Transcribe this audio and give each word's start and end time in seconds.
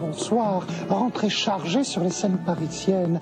Bonsoir, 0.00 0.66
rentrée 0.88 1.30
chargée 1.30 1.84
sur 1.84 2.02
les 2.02 2.10
scènes 2.10 2.38
parisiennes. 2.44 3.20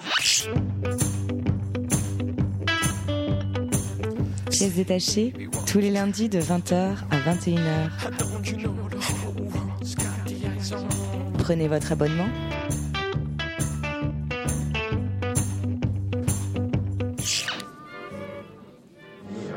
Pièces 4.50 4.74
détachées, 4.74 5.32
tous 5.66 5.78
les 5.78 5.90
lundis 5.90 6.28
de 6.28 6.40
20h 6.40 6.96
à 7.10 7.34
21h. 7.34 7.90
Prenez 11.38 11.68
votre 11.68 11.92
abonnement. 11.92 12.28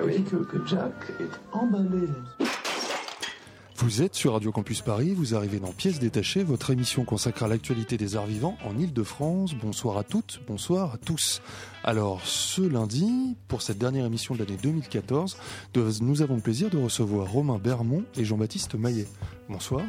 Oui, 0.06 0.24
que, 0.24 0.36
que 0.36 0.68
Jack 0.68 0.94
est 1.20 1.56
emballé. 1.58 2.08
Vous 3.84 4.02
êtes 4.02 4.16
sur 4.16 4.32
Radio 4.32 4.54
Campus 4.54 4.82
Paris, 4.82 5.14
vous 5.14 5.36
arrivez 5.36 5.60
dans 5.60 5.74
Pièces 5.74 6.00
détachées, 6.00 6.42
votre 6.42 6.70
émission 6.72 7.04
consacrée 7.04 7.44
à 7.44 7.50
l'actualité 7.50 7.98
des 7.98 8.16
arts 8.16 8.26
vivants 8.26 8.58
en 8.66 8.80
Ile-de-France. 8.80 9.56
Bonsoir 9.56 9.98
à 9.98 10.06
toutes, 10.06 10.40
bonsoir 10.48 10.94
à 10.94 10.98
tous. 10.98 11.42
Alors, 11.84 12.22
ce 12.24 12.62
lundi, 12.62 13.36
pour 13.50 13.62
cette 13.62 13.78
dernière 13.80 14.06
émission 14.06 14.36
de 14.36 14.40
l'année 14.40 14.58
2014, 14.64 15.36
nous 16.00 16.22
avons 16.22 16.36
le 16.36 16.42
plaisir 16.42 16.70
de 16.70 16.78
recevoir 16.78 17.30
Romain 17.30 17.60
Bermond 17.62 18.06
et 18.16 18.24
Jean-Baptiste 18.24 18.76
Maillet. 18.76 19.06
Bonsoir. 19.50 19.84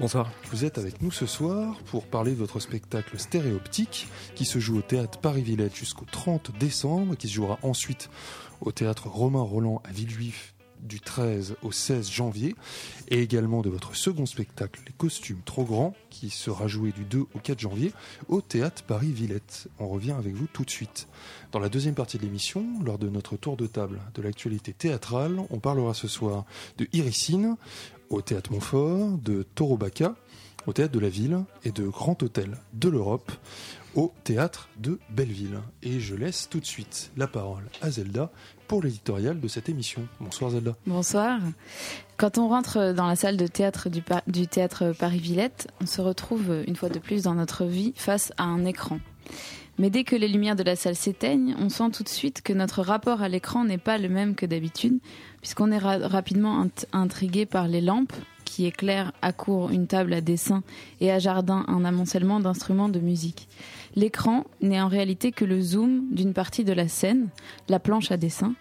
Bonsoir. 0.00 0.28
Vous 0.50 0.64
êtes 0.64 0.76
avec 0.76 1.00
nous 1.00 1.12
ce 1.12 1.26
soir 1.26 1.76
pour 1.86 2.08
parler 2.08 2.32
de 2.32 2.38
votre 2.38 2.58
spectacle 2.58 3.16
Stéréoptique 3.16 4.08
qui 4.34 4.44
se 4.44 4.58
joue 4.58 4.78
au 4.78 4.82
théâtre 4.82 5.20
Paris-Villette 5.20 5.76
jusqu'au 5.76 6.04
30 6.10 6.50
décembre, 6.58 7.14
qui 7.14 7.28
se 7.28 7.34
jouera 7.34 7.60
ensuite 7.62 8.10
au 8.60 8.72
théâtre 8.72 9.06
Romain 9.06 9.42
Roland 9.42 9.80
à 9.84 9.92
Villejuif 9.92 10.55
du 10.80 11.00
13 11.00 11.56
au 11.62 11.72
16 11.72 12.10
janvier, 12.10 12.54
et 13.08 13.20
également 13.20 13.62
de 13.62 13.70
votre 13.70 13.94
second 13.94 14.26
spectacle, 14.26 14.80
Les 14.86 14.92
costumes 14.92 15.40
trop 15.44 15.64
grands, 15.64 15.94
qui 16.10 16.30
sera 16.30 16.68
joué 16.68 16.92
du 16.92 17.04
2 17.04 17.20
au 17.20 17.38
4 17.42 17.58
janvier 17.58 17.92
au 18.28 18.40
théâtre 18.40 18.82
Paris-Villette. 18.84 19.68
On 19.78 19.88
revient 19.88 20.12
avec 20.12 20.34
vous 20.34 20.46
tout 20.52 20.64
de 20.64 20.70
suite. 20.70 21.08
Dans 21.52 21.58
la 21.58 21.68
deuxième 21.68 21.94
partie 21.94 22.18
de 22.18 22.22
l'émission, 22.22 22.64
lors 22.84 22.98
de 22.98 23.08
notre 23.08 23.36
tour 23.36 23.56
de 23.56 23.66
table 23.66 24.00
de 24.14 24.22
l'actualité 24.22 24.72
théâtrale, 24.72 25.40
on 25.50 25.58
parlera 25.58 25.94
ce 25.94 26.08
soir 26.08 26.44
de 26.78 26.86
Iricine 26.92 27.56
au 28.10 28.22
théâtre 28.22 28.52
Montfort, 28.52 29.18
de 29.18 29.42
Torobaca 29.54 30.14
au 30.66 30.72
théâtre 30.72 30.92
de 30.92 30.98
la 30.98 31.08
Ville 31.08 31.44
et 31.64 31.70
de 31.70 31.86
Grand 31.86 32.20
Hôtel 32.22 32.58
de 32.72 32.88
l'Europe 32.88 33.32
au 33.94 34.12
théâtre 34.24 34.68
de 34.78 34.98
Belleville. 35.10 35.60
Et 35.82 36.00
je 36.00 36.14
laisse 36.14 36.48
tout 36.50 36.60
de 36.60 36.66
suite 36.66 37.12
la 37.16 37.26
parole 37.26 37.64
à 37.80 37.90
Zelda 37.90 38.30
pour 38.66 38.82
l'éditorial 38.82 39.40
de 39.40 39.48
cette 39.48 39.68
émission. 39.68 40.06
Bonsoir 40.20 40.50
Zelda. 40.50 40.74
Bonsoir. 40.86 41.40
Quand 42.16 42.38
on 42.38 42.48
rentre 42.48 42.92
dans 42.92 43.06
la 43.06 43.16
salle 43.16 43.36
de 43.36 43.46
théâtre 43.46 43.88
du, 43.88 44.46
théâtre 44.46 44.92
Paris-Villette, 44.98 45.68
on 45.80 45.86
se 45.86 46.00
retrouve 46.00 46.62
une 46.66 46.76
fois 46.76 46.88
de 46.88 46.98
plus 46.98 47.24
dans 47.24 47.34
notre 47.34 47.64
vie 47.64 47.92
face 47.96 48.32
à 48.38 48.44
un 48.44 48.64
écran. 48.64 48.98
Mais 49.78 49.90
dès 49.90 50.04
que 50.04 50.16
les 50.16 50.28
lumières 50.28 50.56
de 50.56 50.62
la 50.62 50.76
salle 50.76 50.96
s'éteignent, 50.96 51.54
on 51.58 51.68
sent 51.68 51.90
tout 51.92 52.02
de 52.02 52.08
suite 52.08 52.40
que 52.42 52.52
notre 52.52 52.82
rapport 52.82 53.20
à 53.20 53.28
l'écran 53.28 53.64
n'est 53.64 53.76
pas 53.78 53.98
le 53.98 54.08
même 54.08 54.34
que 54.34 54.46
d'habitude, 54.46 54.98
puisqu'on 55.42 55.70
est 55.70 55.78
ra 55.78 55.98
rapidement 55.98 56.66
intrigué 56.92 57.44
par 57.44 57.68
les 57.68 57.82
lampes 57.82 58.14
qui 58.46 58.64
éclairent 58.64 59.12
à 59.20 59.32
court 59.32 59.70
une 59.70 59.86
table 59.86 60.14
à 60.14 60.22
dessin 60.22 60.62
et 61.02 61.12
à 61.12 61.18
jardin 61.18 61.66
un 61.68 61.84
amoncellement 61.84 62.40
d'instruments 62.40 62.88
de 62.88 63.00
musique. 63.00 63.48
L'écran 63.94 64.44
n'est 64.62 64.80
en 64.80 64.88
réalité 64.88 65.32
que 65.32 65.44
le 65.44 65.60
zoom 65.60 66.06
d'une 66.10 66.32
partie 66.32 66.64
de 66.64 66.72
la 66.72 66.88
scène, 66.88 67.28
la 67.68 67.78
planche 67.78 68.10
à 68.10 68.16
dessin, 68.16 68.54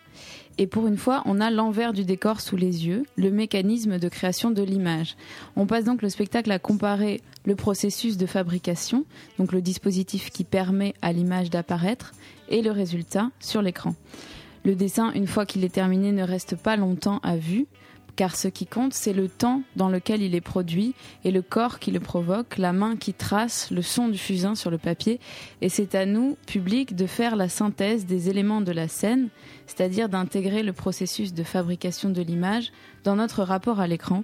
et 0.57 0.67
pour 0.67 0.87
une 0.87 0.97
fois, 0.97 1.21
on 1.25 1.41
a 1.41 1.51
l'envers 1.51 1.91
du 1.91 2.05
décor 2.05 2.39
sous 2.39 2.55
les 2.55 2.87
yeux, 2.87 3.03
le 3.17 3.29
mécanisme 3.29 3.99
de 3.99 4.07
création 4.07 4.51
de 4.51 4.63
l'image. 4.63 5.17
On 5.57 5.67
passe 5.67 5.83
donc 5.83 6.01
le 6.01 6.09
spectacle 6.09 6.51
à 6.51 6.59
comparer 6.59 7.21
le 7.43 7.55
processus 7.55 8.15
de 8.15 8.25
fabrication, 8.25 9.03
donc 9.37 9.51
le 9.51 9.61
dispositif 9.61 10.29
qui 10.29 10.45
permet 10.45 10.93
à 11.01 11.11
l'image 11.11 11.49
d'apparaître, 11.49 12.13
et 12.47 12.61
le 12.61 12.71
résultat 12.71 13.31
sur 13.39 13.61
l'écran. 13.61 13.95
Le 14.63 14.75
dessin, 14.75 15.11
une 15.13 15.27
fois 15.27 15.45
qu'il 15.45 15.63
est 15.63 15.73
terminé, 15.73 16.11
ne 16.11 16.23
reste 16.23 16.55
pas 16.55 16.77
longtemps 16.77 17.19
à 17.21 17.35
vue, 17.35 17.67
car 18.15 18.35
ce 18.35 18.47
qui 18.47 18.65
compte, 18.65 18.93
c'est 18.93 19.13
le 19.13 19.27
temps 19.27 19.61
dans 19.75 19.89
lequel 19.89 20.21
il 20.21 20.35
est 20.35 20.41
produit 20.41 20.93
et 21.23 21.31
le 21.31 21.41
corps 21.41 21.79
qui 21.79 21.91
le 21.91 21.99
provoque, 21.99 22.57
la 22.57 22.73
main 22.73 22.95
qui 22.95 23.13
trace, 23.13 23.71
le 23.71 23.81
son 23.81 24.07
du 24.07 24.17
fusain 24.17 24.55
sur 24.55 24.71
le 24.71 24.77
papier, 24.77 25.19
et 25.61 25.69
c'est 25.69 25.95
à 25.95 26.05
nous, 26.05 26.37
public, 26.47 26.95
de 26.95 27.07
faire 27.07 27.35
la 27.35 27.49
synthèse 27.49 28.05
des 28.05 28.29
éléments 28.29 28.61
de 28.61 28.71
la 28.71 28.87
scène, 28.87 29.29
c'est-à-dire 29.67 30.09
d'intégrer 30.09 30.63
le 30.63 30.73
processus 30.73 31.33
de 31.33 31.43
fabrication 31.43 32.09
de 32.09 32.21
l'image 32.21 32.71
dans 33.03 33.15
notre 33.15 33.43
rapport 33.43 33.79
à 33.79 33.87
l'écran, 33.87 34.23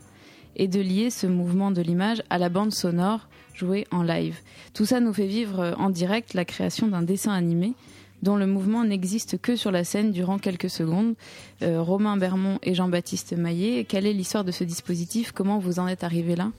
et 0.56 0.68
de 0.68 0.82
lier 0.82 1.10
ce 1.10 1.28
mouvement 1.28 1.72
de 1.72 1.82
l'image 1.82 2.22
à 2.30 2.38
la 2.38 2.50
bande 2.50 2.74
sonore 2.74 3.28
jouée 3.54 3.86
en 3.92 4.04
live. 4.04 4.38
Tout 4.74 4.86
ça 4.86 5.00
nous 5.00 5.14
fait 5.14 5.28
vivre 5.28 5.76
en 5.78 5.90
direct 5.90 6.34
la 6.34 6.46
création 6.46 6.88
d'un 6.88 7.04
dessin 7.04 7.32
animé, 7.32 7.74
dont 8.22 8.36
le 8.36 8.48
mouvement 8.48 8.84
n'existe 8.84 9.40
que 9.40 9.56
sur 9.56 9.72
la 9.72 9.84
scène 9.84 10.12
durant 10.12 10.38
quelques 10.38 10.70
secondes. 10.70 11.16
Euh, 11.62 11.82
Romain 11.82 12.18
Bermond 12.18 12.60
et 12.64 12.74
Jean-Baptiste 12.74 13.34
Maillet, 13.34 13.86
quelle 13.86 14.06
est 14.06 14.14
l'histoire 14.14 14.44
de 14.44 14.52
ce 14.52 14.64
dispositif? 14.64 15.32
Comment 15.32 15.60
vous 15.60 15.80
en 15.80 15.88
êtes 15.88 16.04
arrivé 16.04 16.36
là? 16.36 16.52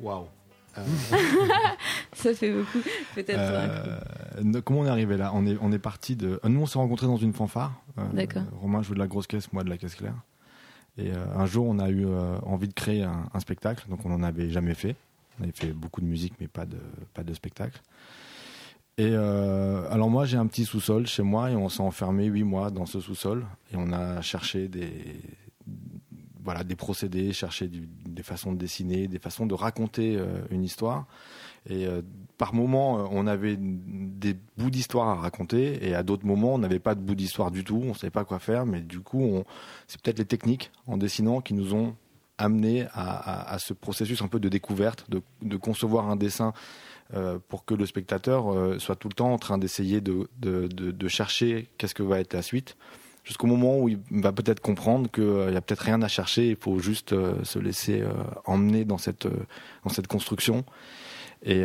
Waouh 0.00 0.26
euh... 0.78 0.82
Ça 2.14 2.34
fait 2.34 2.52
beaucoup, 2.52 2.78
peut-être. 3.14 3.38
Euh, 3.38 4.60
comment 4.64 4.80
on 4.80 4.86
est 4.86 4.90
arrivé 4.90 5.16
là? 5.16 5.32
On 5.34 5.46
est, 5.46 5.56
on 5.60 5.72
est 5.72 5.78
parti 5.78 6.14
de. 6.16 6.40
Nous, 6.44 6.60
on 6.60 6.66
s'est 6.66 6.78
rencontrés 6.78 7.06
dans 7.06 7.16
une 7.16 7.32
fanfare. 7.32 7.72
D'accord. 8.12 8.42
Romain 8.60 8.82
jouait 8.82 8.94
de 8.94 9.00
la 9.00 9.06
grosse 9.06 9.26
caisse, 9.26 9.52
moi 9.52 9.64
de 9.64 9.70
la 9.70 9.76
caisse 9.78 9.94
claire. 9.94 10.14
Et 10.98 11.10
un 11.10 11.46
jour, 11.46 11.66
on 11.66 11.78
a 11.78 11.88
eu 11.90 12.06
envie 12.44 12.68
de 12.68 12.74
créer 12.74 13.02
un, 13.02 13.24
un 13.32 13.40
spectacle, 13.40 13.88
donc 13.88 14.04
on 14.04 14.10
n'en 14.10 14.22
avait 14.22 14.50
jamais 14.50 14.74
fait. 14.74 14.94
On 15.40 15.44
avait 15.44 15.52
fait 15.52 15.72
beaucoup 15.72 16.00
de 16.00 16.06
musique, 16.06 16.34
mais 16.40 16.48
pas 16.48 16.66
de, 16.66 16.78
pas 17.14 17.22
de 17.22 17.32
spectacle. 17.34 17.80
Et 18.98 19.08
euh, 19.10 19.90
alors 19.90 20.10
moi 20.10 20.26
j'ai 20.26 20.36
un 20.36 20.46
petit 20.46 20.66
sous-sol 20.66 21.06
chez 21.06 21.22
moi 21.22 21.50
et 21.50 21.56
on 21.56 21.70
s'est 21.70 21.80
enfermé 21.80 22.26
huit 22.26 22.44
mois 22.44 22.70
dans 22.70 22.84
ce 22.84 23.00
sous-sol 23.00 23.46
et 23.72 23.76
on 23.76 23.90
a 23.92 24.20
cherché 24.20 24.68
des 24.68 24.92
voilà 26.44 26.62
des 26.64 26.76
procédés, 26.76 27.32
cherché 27.32 27.70
des 27.70 28.22
façons 28.22 28.52
de 28.52 28.58
dessiner, 28.58 29.06
des 29.08 29.18
façons 29.20 29.46
de 29.46 29.54
raconter 29.54 30.16
euh, 30.16 30.42
une 30.50 30.64
histoire. 30.64 31.06
Et 31.70 31.86
euh, 31.86 32.02
par 32.36 32.52
moments 32.52 33.08
on 33.10 33.26
avait 33.26 33.56
des 33.58 34.36
bouts 34.58 34.70
d'histoire 34.70 35.08
à 35.08 35.14
raconter 35.14 35.88
et 35.88 35.94
à 35.94 36.02
d'autres 36.02 36.26
moments 36.26 36.54
on 36.54 36.58
n'avait 36.58 36.80
pas 36.80 36.94
de 36.94 37.00
bout 37.00 37.14
d'histoire 37.14 37.50
du 37.50 37.64
tout, 37.64 37.80
on 37.82 37.94
savait 37.94 38.10
pas 38.10 38.24
quoi 38.24 38.40
faire. 38.40 38.66
Mais 38.66 38.82
du 38.82 39.00
coup 39.00 39.42
c'est 39.86 40.02
peut-être 40.02 40.18
les 40.18 40.26
techniques 40.26 40.70
en 40.86 40.98
dessinant 40.98 41.40
qui 41.40 41.54
nous 41.54 41.74
ont 41.74 41.96
amené 42.42 42.86
à, 42.92 43.56
ce 43.58 43.72
processus 43.72 44.20
un 44.20 44.28
peu 44.28 44.40
de 44.40 44.48
découverte, 44.48 45.06
de, 45.08 45.56
concevoir 45.56 46.10
un 46.10 46.16
dessin 46.16 46.52
euh, 47.14 47.38
pour 47.48 47.64
que 47.64 47.74
le 47.74 47.86
spectateur 47.86 48.52
euh, 48.52 48.78
soit 48.78 48.96
tout 48.96 49.08
le 49.08 49.14
temps 49.14 49.32
en 49.32 49.38
train 49.38 49.58
d'essayer 49.58 50.00
de, 50.00 51.08
chercher 51.08 51.68
qu'est-ce 51.78 51.94
que 51.94 52.02
va 52.02 52.18
être 52.18 52.34
la 52.34 52.42
suite, 52.42 52.76
jusqu'au 53.22 53.46
moment 53.46 53.78
où 53.78 53.88
il 53.88 54.00
va 54.10 54.32
peut-être 54.32 54.60
comprendre 54.60 55.08
qu'il 55.08 55.22
euh, 55.22 55.50
n'y 55.50 55.56
a 55.56 55.60
peut-être 55.60 55.84
rien 55.84 56.02
à 56.02 56.08
chercher, 56.08 56.48
il 56.48 56.56
faut 56.56 56.80
juste 56.80 57.14
se 57.44 57.58
laisser 57.60 58.02
emmener 58.44 58.84
dans 58.84 58.98
cette, 58.98 59.28
construction. 60.08 60.64
Et 61.44 61.64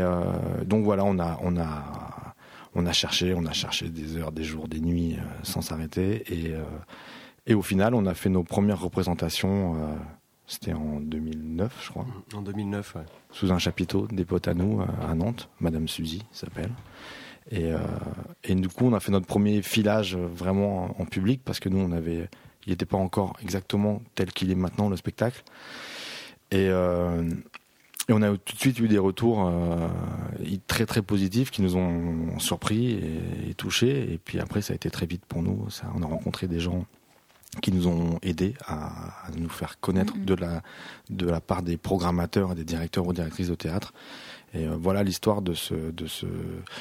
donc 0.65 0.83
voilà, 0.83 1.03
on 1.05 1.17
a, 1.17 2.93
cherché, 2.93 3.33
on 3.35 3.45
a 3.45 3.53
cherché 3.53 3.89
des 3.89 4.17
heures, 4.17 4.31
des 4.31 4.43
jours, 4.43 4.67
des 4.67 4.79
nuits 4.79 5.17
sans 5.41 5.61
s'arrêter. 5.61 6.23
Et 7.47 7.53
au 7.55 7.61
final, 7.63 7.95
on 7.95 8.05
a 8.05 8.13
fait 8.13 8.29
nos 8.29 8.43
premières 8.43 8.81
représentations 8.81 9.97
c'était 10.47 10.73
en 10.73 11.01
2009, 11.01 11.83
je 11.83 11.89
crois. 11.89 12.05
En 12.33 12.41
2009, 12.41 12.95
ouais. 12.95 13.01
Sous 13.31 13.51
un 13.51 13.59
chapiteau 13.59 14.07
des 14.07 14.23
potes 14.23 14.47
à 14.47 14.53
nous, 14.53 14.81
à 14.81 15.13
Nantes, 15.13 15.49
Madame 15.59 15.87
Suzy 15.87 16.23
s'appelle. 16.31 16.71
Et, 17.51 17.71
euh, 17.71 17.79
et 18.43 18.55
du 18.55 18.67
coup, 18.67 18.85
on 18.85 18.93
a 18.93 18.99
fait 18.99 19.11
notre 19.11 19.27
premier 19.27 19.61
filage 19.61 20.15
vraiment 20.15 20.99
en, 20.99 21.05
public 21.05 21.41
parce 21.43 21.59
que 21.59 21.69
nous, 21.69 21.79
on 21.79 21.91
avait, 21.91 22.29
il 22.65 22.71
n'était 22.71 22.85
pas 22.85 22.97
encore 22.97 23.37
exactement 23.41 24.01
tel 24.15 24.31
qu'il 24.31 24.51
est 24.51 24.55
maintenant 24.55 24.89
le 24.89 24.97
spectacle. 24.97 25.43
Et, 26.51 26.67
euh, 26.69 27.29
et 28.09 28.13
on 28.13 28.21
a 28.21 28.29
tout 28.37 28.53
de 28.53 28.59
suite 28.59 28.79
eu 28.79 28.87
des 28.87 28.97
retours 28.97 29.45
euh, 29.47 29.87
très 30.67 30.85
très 30.85 31.01
positifs 31.01 31.51
qui 31.51 31.61
nous 31.61 31.75
ont 31.75 32.39
surpris 32.39 32.91
et, 32.91 33.49
et 33.49 33.53
touchés. 33.53 34.13
Et 34.13 34.17
puis 34.17 34.39
après, 34.39 34.61
ça 34.61 34.73
a 34.73 34.75
été 34.75 34.89
très 34.89 35.05
vite 35.05 35.25
pour 35.25 35.41
nous. 35.41 35.69
Ça, 35.69 35.91
on 35.95 36.01
a 36.03 36.05
rencontré 36.05 36.47
des 36.47 36.59
gens 36.59 36.85
qui 37.61 37.71
nous 37.71 37.87
ont 37.87 38.19
aidés 38.21 38.53
à, 38.65 39.25
à 39.27 39.31
nous 39.35 39.49
faire 39.49 39.79
connaître 39.79 40.15
mm 40.15 40.21
-hmm. 40.21 40.25
de, 40.25 40.35
la, 40.35 40.61
de 41.09 41.27
la 41.29 41.41
part 41.41 41.61
des 41.63 41.77
programmateurs 41.77 42.51
et 42.51 42.55
des 42.55 42.65
directeurs 42.65 43.05
ou 43.07 43.13
directrices 43.13 43.49
de 43.49 43.55
théâtre. 43.55 43.93
Et 44.53 44.65
euh, 44.65 44.77
voilà 44.79 45.03
l'histoire 45.03 45.41
de 45.41 45.53
ce, 45.53 45.75
de 45.91 46.07
ce. 46.07 46.25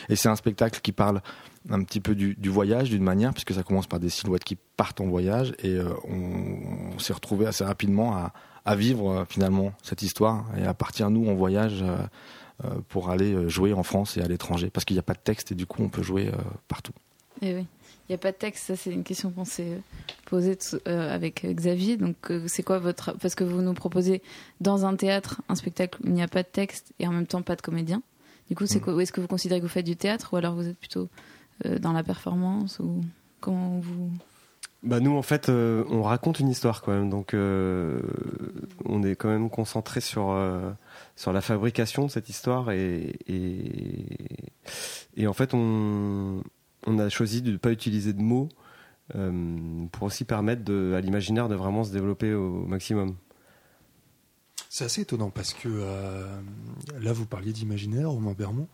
Et 0.08 0.17
c'est 0.17 0.28
un 0.28 0.37
spectacle 0.37 0.81
qui 0.81 0.93
parle 0.93 1.20
un 1.69 1.82
petit 1.84 2.00
peu 2.00 2.14
du, 2.14 2.34
du 2.37 2.49
voyage 2.49 2.88
d'une 2.90 3.02
manière, 3.02 3.32
puisque 3.32 3.55
ça 3.55 3.62
commence 3.62 3.88
par 3.88 4.00
des 4.00 4.11
silhouettes 4.11 4.44
qui 4.44 4.56
partent 4.76 5.00
en 5.00 5.08
voyage, 5.08 5.49
et 5.62 5.75
euh, 5.75 5.90
on, 6.14 6.94
on 6.94 6.99
s'est 6.99 7.12
retrouvé 7.20 7.46
assez 7.46 7.64
rapidement 7.64 8.14
à, 8.14 8.32
à 8.64 8.75
vivre 8.76 9.06
euh, 9.11 9.25
finalement 9.29 9.72
cette 9.82 10.02
histoire 10.02 10.44
et 10.58 10.64
à 10.64 10.75
partir 10.75 11.11
nous 11.11 11.26
en 11.29 11.34
voyage 11.34 11.84
pour 12.88 13.11
aller 13.11 13.50
jouer 13.50 13.72
en 13.75 13.82
France 13.82 14.17
et 14.17 14.22
à 14.22 14.29
l'étranger, 14.29 14.70
parce 14.70 14.84
qu'il 14.87 14.96
n'y 14.96 15.05
a 15.06 15.08
pas 15.12 15.19
de 15.20 15.25
texte 15.31 15.52
et 15.52 15.55
du 15.55 15.67
coup 15.67 15.82
on 15.82 15.90
peut 15.90 16.02
jouer 16.02 16.31
partout. 16.69 16.94
Et 17.43 17.55
oui. 17.55 17.67
Il 18.08 18.12
n'y 18.12 18.14
a 18.14 18.19
pas 18.19 18.31
de 18.31 18.37
texte, 18.37 18.67
ça 18.67 18.76
c'est 18.76 18.93
une 18.93 19.03
question 19.03 19.31
qu'on 19.31 19.44
s'est 19.44 19.81
posée 20.26 20.56
euh, 20.87 21.12
avec 21.12 21.44
Xavier. 21.44 21.97
Donc 21.97 22.31
euh, 22.31 22.44
c'est 22.47 22.62
quoi 22.62 22.79
votre... 22.79 23.17
Parce 23.19 23.35
que 23.35 23.43
vous 23.43 23.62
nous 23.62 23.75
proposez 23.75 24.23
dans 24.61 24.87
un 24.87 24.94
théâtre 24.94 25.43
un 25.49 25.56
spectacle 25.56 25.99
où 26.05 26.06
il 26.06 26.12
n'y 26.12 26.23
a 26.23 26.29
pas 26.29 26.44
de 26.44 26.49
texte 26.49 26.93
et 27.00 27.08
en 27.08 27.12
même 27.12 27.26
temps 27.26 27.43
pas 27.43 27.56
de 27.56 27.62
comédien. 27.62 28.03
Du 28.49 28.55
coup, 28.55 28.67
c'est 28.67 28.85
mm. 28.87 29.00
est-ce 29.00 29.11
que 29.11 29.20
vous 29.20 29.26
considérez 29.26 29.61
que 29.61 29.67
vous 29.67 29.73
faites 29.73 29.87
du 29.87 29.97
théâtre 29.97 30.29
ou 30.32 30.37
alors 30.37 30.55
vous 30.55 30.69
êtes 30.69 30.79
plutôt 30.79 31.08
euh, 31.64 31.81
dans 31.81 31.93
la 31.93 32.05
performance 32.05 32.79
ou 32.79 33.00
comment 33.41 33.81
vous... 33.81 34.11
Bah 34.82 35.00
nous 35.00 35.17
en 35.17 35.23
fait 35.23 35.49
on 35.49 36.03
raconte 36.03 36.38
une 36.38 36.49
histoire 36.49 36.82
quand 36.82 36.93
même 36.93 37.11
donc 37.11 37.35
on 37.35 39.03
est 39.03 39.17
quand 39.17 39.29
même 39.29 39.50
concentré 39.50 40.00
sur 40.00 40.38
sur 41.17 41.32
la 41.32 41.41
fabrication 41.41 42.05
de 42.05 42.11
cette 42.11 42.29
histoire 42.29 42.70
et, 42.70 43.17
et, 43.26 44.06
et 45.17 45.26
en 45.26 45.32
fait 45.32 45.55
on 45.55 46.41
on 46.87 46.99
a 46.99 47.09
choisi 47.09 47.43
de 47.43 47.53
ne 47.53 47.56
pas 47.56 47.73
utiliser 47.73 48.12
de 48.12 48.23
mots 48.23 48.49
euh, 49.15 49.87
pour 49.93 50.05
aussi 50.05 50.25
permettre 50.25 50.73
à 50.73 51.00
l'imaginaire 51.00 51.49
de 51.49 51.55
vraiment 51.55 51.85
se 51.85 51.93
développer 51.93 52.33
au 52.33 52.65
maximum. 52.67 53.17
C'est 54.69 54.85
assez 54.85 55.03
étonnant 55.03 55.31
parce 55.31 55.55
que 55.55 55.69
euh, 55.69 56.41
là, 57.00 57.12
vous 57.12 57.27
parliez 57.27 57.53
d'imaginaire, 57.53 58.11
Romain 58.11 58.35
Bermond, 58.37 58.69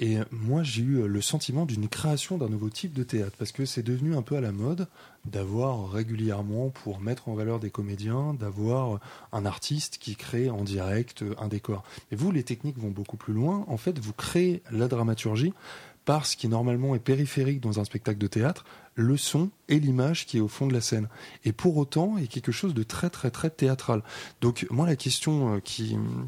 et 0.00 0.18
moi, 0.32 0.64
j'ai 0.64 0.82
eu 0.82 1.06
le 1.06 1.20
sentiment 1.20 1.66
d'une 1.66 1.88
création 1.88 2.36
d'un 2.36 2.48
nouveau 2.48 2.68
type 2.68 2.92
de 2.94 3.04
théâtre, 3.04 3.36
parce 3.38 3.52
que 3.52 3.64
c'est 3.64 3.84
devenu 3.84 4.16
un 4.16 4.22
peu 4.22 4.36
à 4.36 4.40
la 4.40 4.50
mode 4.50 4.88
d'avoir 5.24 5.88
régulièrement, 5.88 6.70
pour 6.70 6.98
mettre 6.98 7.28
en 7.28 7.34
valeur 7.34 7.60
des 7.60 7.70
comédiens, 7.70 8.34
d'avoir 8.34 8.98
un 9.32 9.46
artiste 9.46 9.98
qui 9.98 10.16
crée 10.16 10.50
en 10.50 10.64
direct 10.64 11.24
un 11.38 11.46
décor. 11.46 11.84
Mais 12.10 12.16
vous, 12.16 12.32
les 12.32 12.42
techniques 12.42 12.76
vont 12.76 12.90
beaucoup 12.90 13.16
plus 13.16 13.32
loin. 13.32 13.64
En 13.68 13.76
fait, 13.76 14.00
vous 14.00 14.12
créez 14.12 14.62
la 14.72 14.88
dramaturgie 14.88 15.54
par 16.04 16.26
ce 16.26 16.36
qui 16.36 16.48
normalement 16.48 16.94
est 16.94 17.00
périphérique 17.00 17.60
dans 17.60 17.80
un 17.80 17.84
spectacle 17.84 18.18
de 18.18 18.26
théâtre, 18.26 18.64
le 18.94 19.16
son 19.16 19.50
et 19.68 19.80
l'image 19.80 20.26
qui 20.26 20.38
est 20.38 20.40
au 20.40 20.48
fond 20.48 20.66
de 20.66 20.72
la 20.72 20.80
scène. 20.80 21.08
Et 21.44 21.52
pour 21.52 21.76
autant, 21.76 22.14
il 22.16 22.22
y 22.22 22.24
a 22.24 22.28
quelque 22.28 22.52
chose 22.52 22.74
de 22.74 22.82
très 22.82 23.10
très 23.10 23.30
très 23.30 23.50
théâtral. 23.50 24.02
Donc 24.40 24.66
moi, 24.70 24.86
la 24.86 24.96
question 24.96 25.56
euh, 25.56 25.60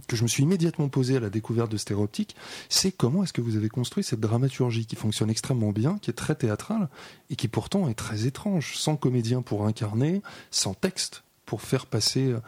que 0.08 0.17
je 0.17 0.23
me 0.23 0.28
suis 0.28 0.43
immédiatement 0.43 0.88
posée 0.88 1.17
à 1.17 1.20
la 1.20 1.31
découverte 1.31 1.70
de 1.70 1.76
Stéréoptique, 1.76 2.34
c'est 2.69 2.90
comment 2.90 3.23
est-ce 3.23 3.32
que 3.32 3.40
vous 3.40 3.56
avez 3.56 3.69
construit 3.69 4.02
cette 4.02 4.20
dramaturgie 4.20 4.87
qui 4.87 4.96
fonctionne 4.96 5.31
extrêmement 5.31 5.73
bien, 5.73 5.99
qui 5.99 6.11
est 6.11 6.14
très 6.14 6.34
théâtrale, 6.34 6.88
et 7.31 7.37
qui 7.37 7.49
pourtant 7.49 7.88
est 7.88 7.94
très 7.94 8.26
étrange, 8.26 8.76
sans 8.76 8.96
comédien 8.96 9.43
pour 9.43 9.67
incarner, 9.67 10.23
sans 10.50 10.75
texte 10.75 11.23
pour 11.44 11.62
faire 11.62 11.87
passer 11.87 12.32
euh, 12.32 12.40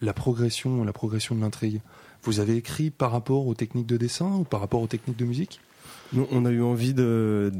la 0.00 0.12
progression, 0.12 0.84
la 0.84 0.92
progression 0.92 1.34
de 1.34 1.40
l'intrigue. 1.40 1.80
Vous 2.22 2.40
avez 2.40 2.56
écrit 2.56 2.90
par 2.90 3.10
rapport 3.10 3.46
aux 3.46 3.54
techniques 3.54 3.86
de 3.86 3.96
dessin 3.96 4.30
ou 4.36 4.44
par 4.44 4.60
rapport 4.60 4.80
aux 4.80 4.86
techniques 4.86 5.18
de 5.18 5.24
musique? 5.24 5.60
Nous, 6.12 6.28
on 6.30 6.44
a 6.44 6.50
eu 6.50 6.62
envie 6.62 6.94
de, 6.94 7.50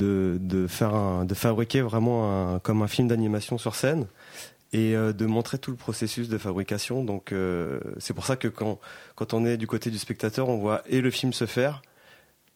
faire 0.68 1.24
de 1.24 1.34
fabriquer 1.34 1.80
vraiment 1.80 2.58
comme 2.60 2.82
un 2.82 2.88
film 2.88 3.08
d'animation 3.08 3.58
sur 3.58 3.74
scène 3.74 4.06
et 4.74 4.96
euh, 4.96 5.12
de 5.12 5.24
montrer 5.24 5.56
tout 5.56 5.70
le 5.70 5.76
processus 5.76 6.28
de 6.28 6.36
fabrication. 6.36 7.04
Donc 7.04 7.32
euh, 7.32 7.80
c'est 7.98 8.12
pour 8.12 8.26
ça 8.26 8.36
que 8.36 8.48
quand, 8.48 8.80
quand 9.14 9.32
on 9.32 9.46
est 9.46 9.56
du 9.56 9.66
côté 9.66 9.88
du 9.88 9.98
spectateur, 9.98 10.48
on 10.48 10.58
voit 10.58 10.82
et 10.88 11.00
le 11.00 11.10
film 11.10 11.32
se 11.32 11.46
faire 11.46 11.80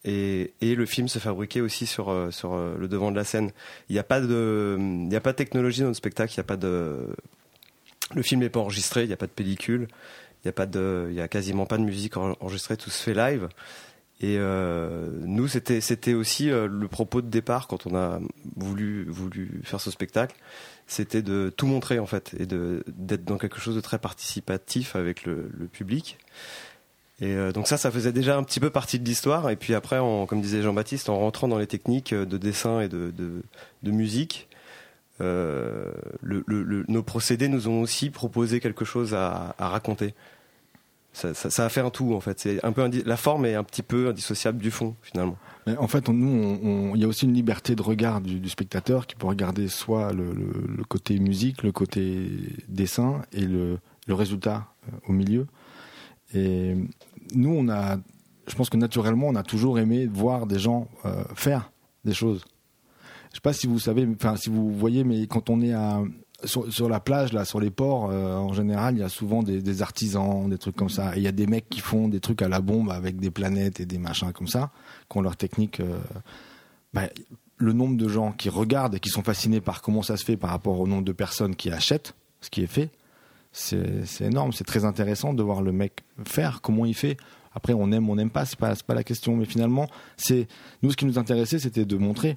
et, 0.05 0.53
le 0.61 0.85
film 0.85 1.07
se 1.07 1.19
fabriquer 1.19 1.61
aussi 1.61 1.85
sur, 1.85 2.09
euh, 2.09 2.29
le 2.77 2.87
devant 2.87 3.11
de 3.11 3.15
la 3.15 3.23
scène. 3.23 3.51
Il 3.89 3.93
n'y 3.93 3.99
a 3.99 4.03
pas 4.03 4.19
de 4.19 4.77
de 4.77 5.31
technologie 5.31 5.81
dans 5.81 5.87
le 5.87 5.93
spectacle, 5.93 6.33
il 6.33 6.37
y 6.37 6.41
a 6.41 6.43
pas 6.43 6.57
de 6.57 7.07
le 8.15 8.21
film 8.23 8.41
n'est 8.41 8.49
pas 8.49 8.59
enregistré, 8.59 9.03
il 9.03 9.07
n'y 9.07 9.13
a 9.13 9.17
pas 9.17 9.27
de 9.27 9.31
pellicule, 9.31 9.87
il 10.43 10.51
n'y 10.51 11.19
a 11.21 11.23
a 11.23 11.27
quasiment 11.27 11.65
pas 11.65 11.77
de 11.77 11.83
musique 11.83 12.17
enregistrée, 12.17 12.75
tout 12.75 12.89
se 12.89 13.01
fait 13.01 13.13
live. 13.13 13.49
Et 14.21 14.35
euh, 14.37 15.09
nous, 15.25 15.47
c'était 15.47 15.79
c'était 15.79 16.13
aussi 16.13 16.51
euh, 16.51 16.67
le 16.67 16.87
propos 16.89 17.21
de 17.21 17.29
départ 17.29 17.67
quand 17.67 17.87
on 17.87 17.95
a 17.95 18.19
voulu 18.57 19.05
voulu 19.05 19.61
faire 19.63 19.79
ce 19.79 19.91
spectacle, 19.91 20.35
c'était 20.87 21.21
de 21.21 21.53
tout 21.55 21.67
montrer 21.67 21.99
en 21.99 22.05
fait 22.05 22.35
et 22.37 22.45
de 22.45 22.83
d'être 22.87 23.23
dans 23.23 23.37
quelque 23.37 23.61
chose 23.61 23.75
de 23.75 23.81
très 23.81 23.97
participatif 23.97 24.97
avec 24.97 25.23
le, 25.23 25.49
le 25.57 25.67
public. 25.67 26.17
Et 27.21 27.33
euh, 27.33 27.53
donc 27.53 27.67
ça, 27.67 27.77
ça 27.77 27.91
faisait 27.91 28.11
déjà 28.11 28.37
un 28.37 28.43
petit 28.43 28.59
peu 28.59 28.69
partie 28.69 28.99
de 28.99 29.05
l'histoire. 29.05 29.49
Et 29.49 29.55
puis 29.55 29.73
après, 29.73 29.99
en, 29.99 30.25
comme 30.25 30.41
disait 30.41 30.61
Jean-Baptiste, 30.61 31.09
en 31.09 31.17
rentrant 31.19 31.47
dans 31.47 31.57
les 31.57 31.67
techniques 31.67 32.13
de 32.13 32.37
dessin 32.37 32.81
et 32.81 32.89
de 32.89 33.11
de, 33.11 33.43
de 33.83 33.91
musique, 33.91 34.49
euh, 35.21 35.91
le, 36.21 36.43
le, 36.47 36.85
nos 36.87 37.03
procédés 37.03 37.47
nous 37.47 37.67
ont 37.69 37.81
aussi 37.81 38.09
proposé 38.09 38.59
quelque 38.59 38.85
chose 38.85 39.13
à, 39.13 39.55
à 39.57 39.69
raconter 39.69 40.13
ça, 41.13 41.65
a 41.65 41.69
fait 41.69 41.81
un 41.81 41.89
tout 41.89 42.13
en 42.13 42.19
fait. 42.19 42.39
C'est 42.39 42.63
un 42.63 42.71
peu 42.71 42.89
la 43.05 43.17
forme 43.17 43.45
est 43.45 43.55
un 43.55 43.63
petit 43.63 43.81
peu 43.81 44.09
indissociable 44.09 44.61
du 44.61 44.71
fond 44.71 44.95
finalement. 45.01 45.37
En 45.77 45.87
fait, 45.87 46.09
nous, 46.09 46.93
il 46.95 47.01
y 47.01 47.03
a 47.03 47.07
aussi 47.07 47.25
une 47.25 47.33
liberté 47.33 47.75
de 47.75 47.81
regard 47.81 48.21
du, 48.21 48.47
spectateur 48.49 49.05
qui 49.05 49.15
peut 49.15 49.27
regarder 49.27 49.67
soit 49.67 50.13
le, 50.13 50.83
côté 50.87 51.19
musique, 51.19 51.63
le 51.63 51.71
côté 51.71 52.27
dessin 52.67 53.21
et 53.33 53.45
le, 53.45 53.79
résultat 54.07 54.67
euh, 54.87 54.97
au 55.07 55.11
milieu. 55.11 55.45
Et 56.33 56.75
nous, 57.35 57.51
on 57.51 57.69
a, 57.69 57.97
je 58.47 58.55
pense 58.55 58.71
que 58.71 58.77
naturellement, 58.77 59.27
on 59.27 59.35
a 59.35 59.43
toujours 59.43 59.77
aimé 59.77 60.07
voir 60.07 60.47
des 60.47 60.57
gens 60.57 60.87
euh, 61.05 61.23
faire 61.35 61.71
des 62.05 62.15
choses. 62.15 62.43
Je 63.29 63.35
sais 63.35 63.41
pas 63.41 63.53
si 63.53 63.67
vous 63.67 63.77
savez, 63.77 64.07
enfin 64.11 64.35
si 64.35 64.49
vous 64.49 64.71
voyez, 64.71 65.03
mais 65.03 65.27
quand 65.27 65.51
on 65.51 65.61
est 65.61 65.73
à 65.73 66.01
sur, 66.45 66.89
la 66.89 66.99
plage, 66.99 67.33
là, 67.33 67.45
sur 67.45 67.59
les 67.59 67.69
ports, 67.69 68.09
euh, 68.11 68.35
en 68.35 68.53
général, 68.53 68.95
il 68.95 68.99
y 68.99 69.03
a 69.03 69.09
souvent 69.09 69.43
des, 69.43 69.81
artisans, 69.81 70.49
des 70.49 70.57
trucs 70.57 70.75
comme 70.75 70.89
ça. 70.89 71.15
Il 71.15 71.21
y 71.21 71.27
a 71.27 71.31
des 71.31 71.47
mecs 71.47 71.69
qui 71.69 71.79
font 71.79 72.07
des 72.07 72.19
trucs 72.19 72.41
à 72.41 72.47
la 72.47 72.61
bombe 72.61 72.91
avec 72.91 73.19
des 73.19 73.31
planètes 73.31 73.79
et 73.79 73.85
des 73.85 73.97
machins 73.97 74.31
comme 74.31 74.47
ça, 74.47 74.71
qui 75.09 75.17
ont 75.17 75.21
leur 75.21 75.35
technique. 75.35 75.79
Euh, 75.79 75.99
bah, 76.93 77.03
le 77.57 77.73
nombre 77.73 77.97
de 77.97 78.07
gens 78.07 78.31
qui 78.31 78.49
regardent 78.49 78.95
et 78.95 78.99
qui 78.99 79.09
sont 79.09 79.23
fascinés 79.23 79.59
par 79.59 79.81
comment 79.81 80.01
ça 80.01 80.15
se 80.15 80.23
fait 80.23 80.37
par 80.37 80.49
rapport 80.49 80.79
au 80.79 80.87
nombre 80.87 81.03
de 81.03 81.11
personnes 81.11 81.55
qui 81.55 81.69
achètent 81.69 82.15
ce 82.41 82.49
qui 82.49 82.63
est 82.63 82.67
fait, 82.67 82.89
c'est 83.51 84.21
énorme. 84.21 84.53
C'est 84.53 84.63
très 84.63 84.85
intéressant 84.85 85.33
de 85.33 85.43
voir 85.43 85.61
le 85.61 85.71
mec 85.71 86.03
faire, 86.25 86.61
comment 86.61 86.85
il 86.85 86.95
fait. 86.95 87.17
Après, 87.53 87.73
on 87.73 87.91
aime, 87.91 88.09
on 88.09 88.15
n'aime 88.15 88.29
pas, 88.29 88.45
c'est 88.45 88.57
pas, 88.57 88.75
pas 88.75 88.93
la 88.93 89.03
question. 89.03 89.35
Mais 89.35 89.45
finalement, 89.45 89.89
c'est 90.15 90.47
nous, 90.81 90.91
ce 90.91 90.97
qui 90.97 91.05
nous 91.05 91.19
intéressait, 91.19 91.59
c'était 91.59 91.85
de 91.85 91.97
montrer 91.97 92.35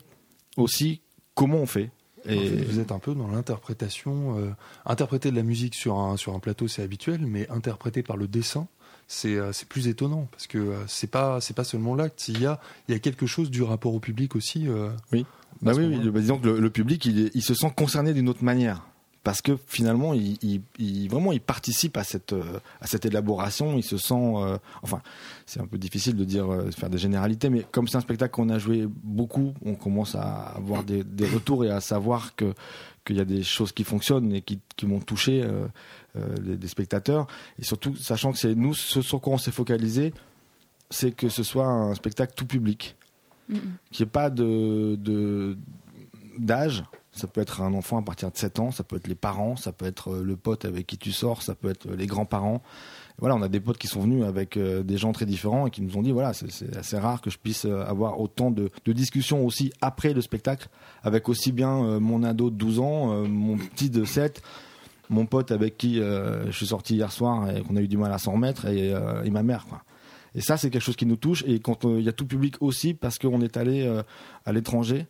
aussi 0.57 1.03
comment 1.35 1.59
on 1.59 1.67
fait 1.67 1.91
vous 2.27 2.81
êtes 2.81 2.93
un 2.93 2.99
peu 2.99 3.15
dans 3.15 3.29
l'interprétation. 3.29 4.39
Euh, 4.39 4.51
interpréter 4.87 5.31
de 5.31 5.37
la 5.37 5.43
musique 5.43 5.75
sur 5.75 5.99
un, 5.99 6.17
sur 6.17 6.35
un 6.35 6.39
plateau, 6.39 6.69
c'est 6.69 6.83
habituel, 6.83 7.27
mais 7.27 7.49
interpréter 7.51 8.03
par 8.03 8.17
le 8.17 8.29
dessin, 8.29 8.67
c'est 9.09 9.37
euh, 9.37 9.53
plus 9.69 9.89
étonnant 9.89 10.29
parce 10.31 10.47
que 10.47 10.59
euh, 10.59 10.77
c'est 10.87 11.11
pas 11.11 11.41
c'est 11.41 11.55
pas 11.55 11.65
seulement 11.65 11.95
l'acte. 11.95 12.29
Il 12.29 12.41
y 12.41 12.47
a 12.47 12.61
il 12.89 12.93
y 12.93 12.95
a 12.95 12.99
quelque 12.99 13.27
chose 13.27 13.51
du 13.51 13.63
rapport 13.63 13.95
au 13.95 14.01
public 14.01 14.37
aussi. 14.37 14.67
oui. 15.13 15.27
Bah 15.61 15.73
oui, 15.77 15.85
oui, 15.85 16.11
bah, 16.11 16.19
disons 16.19 16.39
que 16.39 16.49
le, 16.49 16.71
public, 16.71 17.05
il, 17.05 17.31
il, 17.35 17.43
se 17.43 17.55
sent 17.55 17.73
concerné 17.77 18.15
d'une 18.15 18.29
autre 18.29 18.43
manière 18.43 18.85
parce 19.25 19.41
que 19.41 19.57
finalement, 19.67 20.15
il, 20.15 21.09
vraiment, 21.09 21.33
il 21.33 21.41
participe 21.41 21.97
à 21.97 22.05
cette 22.05 22.35
à 22.81 22.87
cette 22.87 23.07
élaboration. 23.07 23.77
Il 23.77 23.85
se 23.85 23.97
sent, 23.97 24.15
euh, 24.15 24.59
enfin, 24.83 25.01
c'est 25.47 25.61
un 25.61 25.67
peu 25.67 25.79
difficile 25.79 26.17
de 26.17 26.25
dire 26.25 26.53
euh, 26.53 26.71
faire 26.71 26.91
des 26.91 26.99
généralités, 26.99 27.49
mais 27.49 27.65
comme 27.71 27.87
c'est 27.87 27.97
un 27.97 28.01
spectacle 28.01 28.35
qu'on 28.35 28.49
a 28.49 28.59
joué 28.59 28.87
beaucoup, 28.89 29.55
on 29.65 29.75
commence 29.75 30.15
à 30.15 30.53
avoir 30.57 30.83
des, 30.83 31.05
retours 31.27 31.65
et 31.65 31.71
à 31.71 31.81
savoir 31.81 32.35
que 32.35 32.53
qu'il 33.05 33.17
y 33.17 33.21
a 33.21 33.25
des 33.25 33.43
choses 33.43 33.73
qui 33.73 33.83
fonctionnent 33.83 34.33
et 34.33 34.43
qui, 34.43 34.61
qui 34.77 34.87
m'ont 34.87 35.01
touché 35.01 35.43
euh, 35.43 35.67
les, 36.41 36.57
des 36.57 36.69
spectateurs. 36.69 37.27
Et 37.59 37.65
surtout, 37.65 37.97
sachant 37.97 38.33
que 38.33 38.39
c'est 38.39 38.55
nous, 38.55 38.75
ce 38.75 39.03
sur 39.03 39.21
quoi 39.21 39.35
on 39.35 39.39
s'est 39.39 39.51
focalisé, 39.51 40.13
c'est 40.91 41.13
que 41.13 41.29
ce 41.29 41.43
soit 41.43 41.67
un 41.67 41.95
spectacle 41.95 42.35
tout 42.37 42.47
public, 42.47 42.97
mm 43.49 43.57
qu'il 43.91 44.05
n'y 44.05 44.09
ait 44.09 44.13
pas 44.13 44.31
de 44.31 45.57
d'âge 46.39 46.85
ça 47.13 47.27
peut 47.27 47.43
être 47.43 47.61
un 47.61 47.75
enfant 47.75 47.99
à 47.99 48.03
partir 48.03 48.31
de 48.31 48.37
7 48.37 48.59
ans, 48.59 48.71
ça 48.71 48.85
peut 48.85 48.97
être 48.97 49.07
les 49.07 49.15
parents, 49.15 49.57
ça 49.57 49.73
peut 49.73 49.85
être 49.85 50.13
euh, 50.13 50.23
le 50.23 50.37
pote 50.37 50.65
avec 50.65 50.87
qui 50.87 50.97
tu 50.97 51.13
sors, 51.13 51.43
ça 51.43 51.55
peut 51.55 51.69
être 51.69 51.87
euh, 51.87 51.97
les 51.97 52.07
grands-parents. 52.07 52.63
Voilà, 53.19 53.37
on 53.37 53.43
a 53.43 53.49
des 53.49 53.61
potes 53.61 53.77
qui 53.77 53.87
sont 53.87 54.01
venus 54.01 54.25
avec 54.25 54.57
euh, 54.57 54.83
des 54.83 54.97
gens 54.97 55.13
très 55.13 55.27
différents 55.27 55.67
et 55.67 55.71
qui 55.71 55.83
nous 55.83 55.97
ont 55.99 56.03
dit 56.03 56.11
voilà, 56.11 56.33
c'est 56.33 56.75
assez 56.77 56.99
rare 56.99 57.21
que 57.21 57.29
je 57.29 57.37
puisse 57.37 57.67
avoir 57.67 58.19
autant 58.19 58.51
de, 58.51 58.71
discussions 58.87 59.45
aussi 59.45 59.73
après 59.83 60.15
le 60.15 60.23
spectacle, 60.23 60.69
avec 61.03 61.29
aussi 61.29 61.53
bien 61.53 62.01
mon 62.01 62.23
ado 62.23 62.51
de 62.51 62.57
12 62.57 62.81
ans, 62.81 63.29
mon 63.29 63.57
petit 63.57 63.91
de 63.91 64.05
7, 64.05 64.43
mon 65.11 65.27
pote 65.27 65.51
avec 65.51 65.77
qui 65.77 65.97
je 65.97 66.51
suis 66.51 66.67
sorti 66.67 66.95
hier 66.97 67.13
soir 67.13 67.51
et 67.51 67.63
qu'on 67.63 67.77
a 67.77 67.81
eu 67.81 67.89
du 67.89 67.97
mal 67.97 68.13
à 68.13 68.19
s'en 68.19 68.33
remettre 68.33 68.67
et, 68.67 68.93
ma 69.31 69.43
mère. 69.43 69.67
Quoi. 69.67 69.83
Et 70.35 70.41
ça, 70.41 70.57
c'est 70.57 70.71
quelque 70.71 70.83
chose 70.83 70.97
qui 70.97 71.07
nous 71.07 71.17
touche 71.17 71.45
et 71.47 71.61
quand 71.61 71.85
il 71.85 72.03
y 72.03 72.09
a 72.09 72.13
tout 72.13 72.27
public 72.27 72.57
aussi 72.61 72.95
parce 72.95 73.19
qu'on 73.19 73.41
est 73.41 73.57
allé 73.57 73.87
à 74.45 74.53
l'étranger 74.53 75.07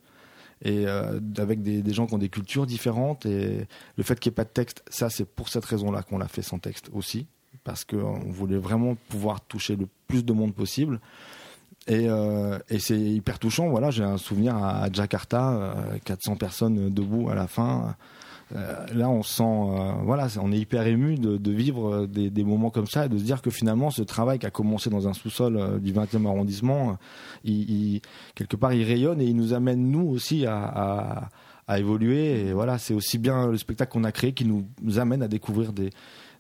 et 0.62 0.86
euh, 0.86 1.18
avec 1.38 1.62
des, 1.62 1.92
gens 1.92 2.06
qui 2.06 2.14
ont 2.14 2.18
des 2.18 2.28
cultures 2.28 2.66
différentes. 2.66 3.26
Et 3.26 3.66
le 3.96 4.02
fait 4.02 4.18
qu'il 4.18 4.30
n'y 4.30 4.34
ait 4.34 4.36
pas 4.36 4.44
de 4.44 4.50
texte, 4.50 4.82
ça, 4.88 5.10
c'est 5.10 5.24
pour 5.24 5.48
cette 5.48 5.64
raison-là 5.64 6.02
qu'on 6.02 6.18
l'a 6.18 6.28
fait 6.28 6.42
sans 6.42 6.58
texte 6.58 6.88
aussi, 6.92 7.26
parce 7.64 7.84
qu'on 7.84 8.20
voulait 8.30 8.58
vraiment 8.58 8.96
pouvoir 9.08 9.40
toucher 9.40 9.76
le 9.76 9.88
plus 10.06 10.24
de 10.24 10.32
monde 10.32 10.54
possible. 10.54 11.00
Et, 11.88 12.08
euh, 12.08 12.58
et 12.68 12.78
c'est 12.78 12.98
hyper 12.98 13.40
touchant. 13.40 13.68
Voilà, 13.68 13.90
j'ai 13.90 14.04
un 14.04 14.18
souvenir 14.18 14.56
à, 14.56 14.88
Jakarta, 14.92 15.74
400 16.04 16.32
euh, 16.32 16.36
personnes 16.36 16.90
debout 16.90 17.28
à 17.28 17.34
la 17.34 17.48
fin. 17.48 17.96
Euh, 18.54 18.86
là, 18.94 19.08
on 19.08 19.22
sent, 19.22 19.42
euh, 19.42 19.92
voilà, 20.04 20.28
on 20.40 20.52
est 20.52 20.58
hyper 20.58 20.86
ému 20.86 21.16
de, 21.16 21.50
vivre 21.50 22.06
des, 22.06 22.44
moments 22.44 22.70
comme 22.70 22.86
ça 22.86 23.06
et 23.06 23.08
de 23.08 23.16
se 23.16 23.22
dire 23.22 23.40
que 23.40 23.50
finalement, 23.50 23.90
ce 23.90 24.02
travail 24.02 24.38
qui 24.38 24.46
a 24.46 24.50
commencé 24.50 24.90
dans 24.90 25.08
un 25.08 25.12
sous-sol 25.12 25.56
euh, 25.56 25.78
du 25.78 25.92
20e 25.92 26.26
arrondissement, 26.26 26.98
il, 27.44 28.00
quelque 28.34 28.56
part, 28.56 28.72
il 28.72 28.84
rayonne 28.84 29.20
et 29.20 29.24
il 29.24 29.36
nous 29.36 29.54
amène 29.54 29.90
nous 29.90 30.06
aussi 30.06 30.46
à, 30.46 31.28
à 31.66 31.78
évoluer. 31.78 32.46
Et 32.46 32.52
voilà, 32.52 32.78
c'est 32.78 32.94
aussi 32.94 33.18
bien 33.18 33.46
le 33.46 33.56
spectacle 33.56 33.92
qu'on 33.92 34.04
a 34.04 34.12
créé 34.12 34.32
qui 34.32 34.44
nous 34.44 34.98
amène 34.98 35.22
à 35.22 35.28
découvrir 35.28 35.72
des, 35.72 35.90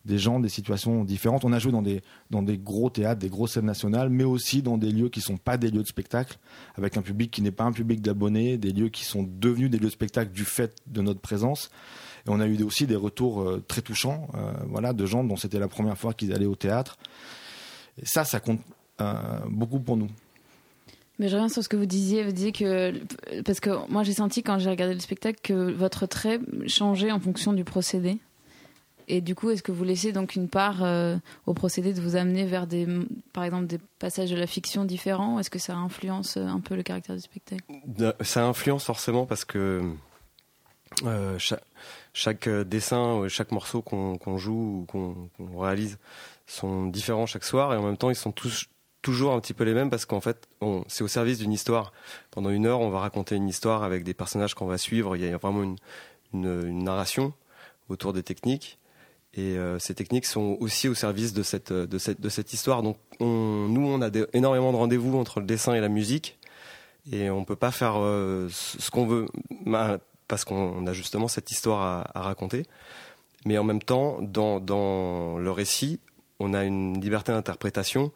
des 0.04 0.18
gens, 0.18 0.40
des 0.40 0.48
situations 0.48 1.04
différentes. 1.04 1.44
On 1.44 1.52
a 1.52 1.58
joué 1.58 1.72
dans 1.72 1.82
des, 1.82 2.02
dans 2.30 2.42
des 2.42 2.58
gros 2.58 2.90
théâtres, 2.90 3.20
des 3.20 3.28
grosses 3.28 3.52
scènes 3.52 3.66
nationales, 3.66 4.10
mais 4.10 4.24
aussi 4.24 4.62
dans 4.62 4.78
des 4.78 4.90
lieux 4.90 5.08
qui 5.08 5.20
ne 5.20 5.24
sont 5.24 5.36
pas 5.36 5.56
des 5.56 5.70
lieux 5.70 5.82
de 5.82 5.88
spectacle, 5.88 6.38
avec 6.76 6.96
un 6.96 7.02
public 7.02 7.30
qui 7.30 7.42
n'est 7.42 7.52
pas 7.52 7.64
un 7.64 7.72
public 7.72 8.00
d'abonnés, 8.00 8.58
des 8.58 8.72
lieux 8.72 8.88
qui 8.88 9.04
sont 9.04 9.22
devenus 9.22 9.70
des 9.70 9.78
lieux 9.78 9.86
de 9.86 9.92
spectacle 9.92 10.32
du 10.32 10.44
fait 10.44 10.76
de 10.86 11.02
notre 11.02 11.20
présence. 11.20 11.70
Et 12.26 12.30
on 12.30 12.40
a 12.40 12.46
eu 12.46 12.62
aussi 12.62 12.86
des 12.86 12.96
retours 12.96 13.42
euh, 13.42 13.62
très 13.66 13.82
touchants, 13.82 14.28
euh, 14.34 14.52
voilà, 14.68 14.92
de 14.92 15.06
gens 15.06 15.24
dont 15.24 15.36
c'était 15.36 15.58
la 15.58 15.68
première 15.68 15.98
fois 15.98 16.14
qu'ils 16.14 16.32
allaient 16.32 16.46
au 16.46 16.56
théâtre. 16.56 16.98
Et 18.00 18.06
ça, 18.06 18.24
ça 18.24 18.40
compte 18.40 18.60
euh, 19.00 19.14
beaucoup 19.48 19.80
pour 19.80 19.96
nous. 19.96 20.08
Mais 21.18 21.28
je 21.28 21.34
reviens 21.34 21.48
sur 21.48 21.62
ce 21.62 21.68
que 21.68 21.76
vous 21.76 21.86
disiez. 21.86 22.24
Vous 22.24 22.32
disiez 22.32 22.52
que. 22.52 22.92
Parce 23.42 23.60
que 23.60 23.70
moi, 23.90 24.02
j'ai 24.02 24.14
senti 24.14 24.42
quand 24.42 24.58
j'ai 24.58 24.70
regardé 24.70 24.94
le 24.94 25.00
spectacle 25.00 25.38
que 25.42 25.72
votre 25.72 26.06
trait 26.06 26.40
changeait 26.66 27.12
en 27.12 27.20
fonction 27.20 27.52
du 27.52 27.64
procédé. 27.64 28.18
Et 29.12 29.20
du 29.20 29.34
coup, 29.34 29.50
est-ce 29.50 29.62
que 29.62 29.72
vous 29.72 29.84
laissez 29.84 30.10
donc 30.10 30.36
une 30.36 30.48
part 30.48 30.82
euh, 30.82 31.18
au 31.44 31.52
procédé 31.52 31.92
de 31.92 32.00
vous 32.00 32.16
amener 32.16 32.46
vers 32.46 32.66
des, 32.66 32.88
par 33.34 33.44
exemple, 33.44 33.66
des 33.66 33.76
passages 33.98 34.30
de 34.30 34.36
la 34.36 34.46
fiction 34.46 34.86
différents? 34.86 35.38
Est-ce 35.38 35.50
que 35.50 35.58
ça 35.58 35.76
influence 35.76 36.38
euh, 36.38 36.46
un 36.46 36.60
peu 36.60 36.74
le 36.74 36.82
caractère 36.82 37.14
du 37.14 37.20
spectacle? 37.20 37.62
Ça 38.22 38.46
influence 38.46 38.84
forcément 38.84 39.26
parce 39.26 39.44
que 39.44 39.82
euh, 41.04 41.38
chaque, 42.14 42.48
dessin, 42.48 43.28
chaque 43.28 43.52
morceau 43.52 43.82
qu'on 43.82 44.38
joue 44.38 44.80
ou 44.80 44.86
qu'on 44.86 45.60
réalise 45.60 45.98
sont 46.46 46.86
différents 46.86 47.26
chaque 47.26 47.44
soir 47.44 47.74
et 47.74 47.76
en 47.76 47.82
même 47.82 47.98
temps 47.98 48.08
ils 48.08 48.16
sont 48.16 48.32
toujours 49.02 49.34
un 49.34 49.40
petit 49.40 49.52
peu 49.52 49.64
les 49.64 49.74
mêmes 49.74 49.90
parce 49.90 50.06
qu'en 50.06 50.22
fait 50.22 50.48
c'est 50.88 51.04
au 51.04 51.08
service 51.08 51.36
d'une 51.36 51.52
histoire. 51.52 51.92
Pendant 52.30 52.48
une 52.48 52.64
heure, 52.64 52.80
on 52.80 52.88
va 52.88 53.00
raconter 53.00 53.36
une 53.36 53.48
histoire 53.48 53.82
avec 53.82 54.04
des 54.04 54.14
personnages 54.14 54.54
qu'on 54.54 54.66
va 54.66 54.78
suivre. 54.78 55.16
Il 55.16 55.22
y 55.22 55.28
a 55.28 55.36
vraiment 55.36 55.76
une 56.32 56.82
narration 56.82 57.34
autour 57.90 58.14
des 58.14 58.22
techniques 58.22 58.78
et 59.34 59.56
euh, 59.56 59.78
ces 59.78 59.94
techniques 59.94 60.26
sont 60.26 60.58
aussi 60.60 60.88
au 60.88 60.94
service 60.94 61.32
de 61.32 61.42
cette, 61.42 61.72
de 61.72 61.98
cette, 61.98 62.20
de 62.20 62.28
cette 62.28 62.52
histoire. 62.52 62.82
Donc 62.82 62.98
on, 63.18 63.66
nous, 63.68 63.86
on 63.86 64.02
a 64.02 64.10
énormément 64.34 64.72
de 64.72 64.76
rendez-vous 64.76 65.16
entre 65.16 65.40
le 65.40 65.46
dessin 65.46 65.74
et 65.74 65.80
la 65.80 65.88
musique. 65.88 66.38
Et 67.10 67.30
on 67.30 67.40
ne 67.40 67.44
peut 67.44 67.56
pas 67.56 67.72
faire 67.72 67.94
euh, 67.96 68.48
ce 68.50 68.90
qu'on 68.90 69.06
veut 69.06 69.26
parce 70.28 70.44
qu'on 70.44 70.86
a 70.86 70.92
justement 70.92 71.28
cette 71.28 71.50
histoire 71.50 71.80
à, 71.80 72.18
à, 72.18 72.22
raconter. 72.22 72.64
Mais 73.44 73.58
en 73.58 73.64
même 73.64 73.82
temps, 73.82 74.18
dans, 74.20 74.60
dans 74.60 75.38
le 75.38 75.50
récit, 75.50 75.98
on 76.38 76.54
a 76.54 76.62
une 76.62 77.00
liberté 77.00 77.32
d'interprétation. 77.32 78.12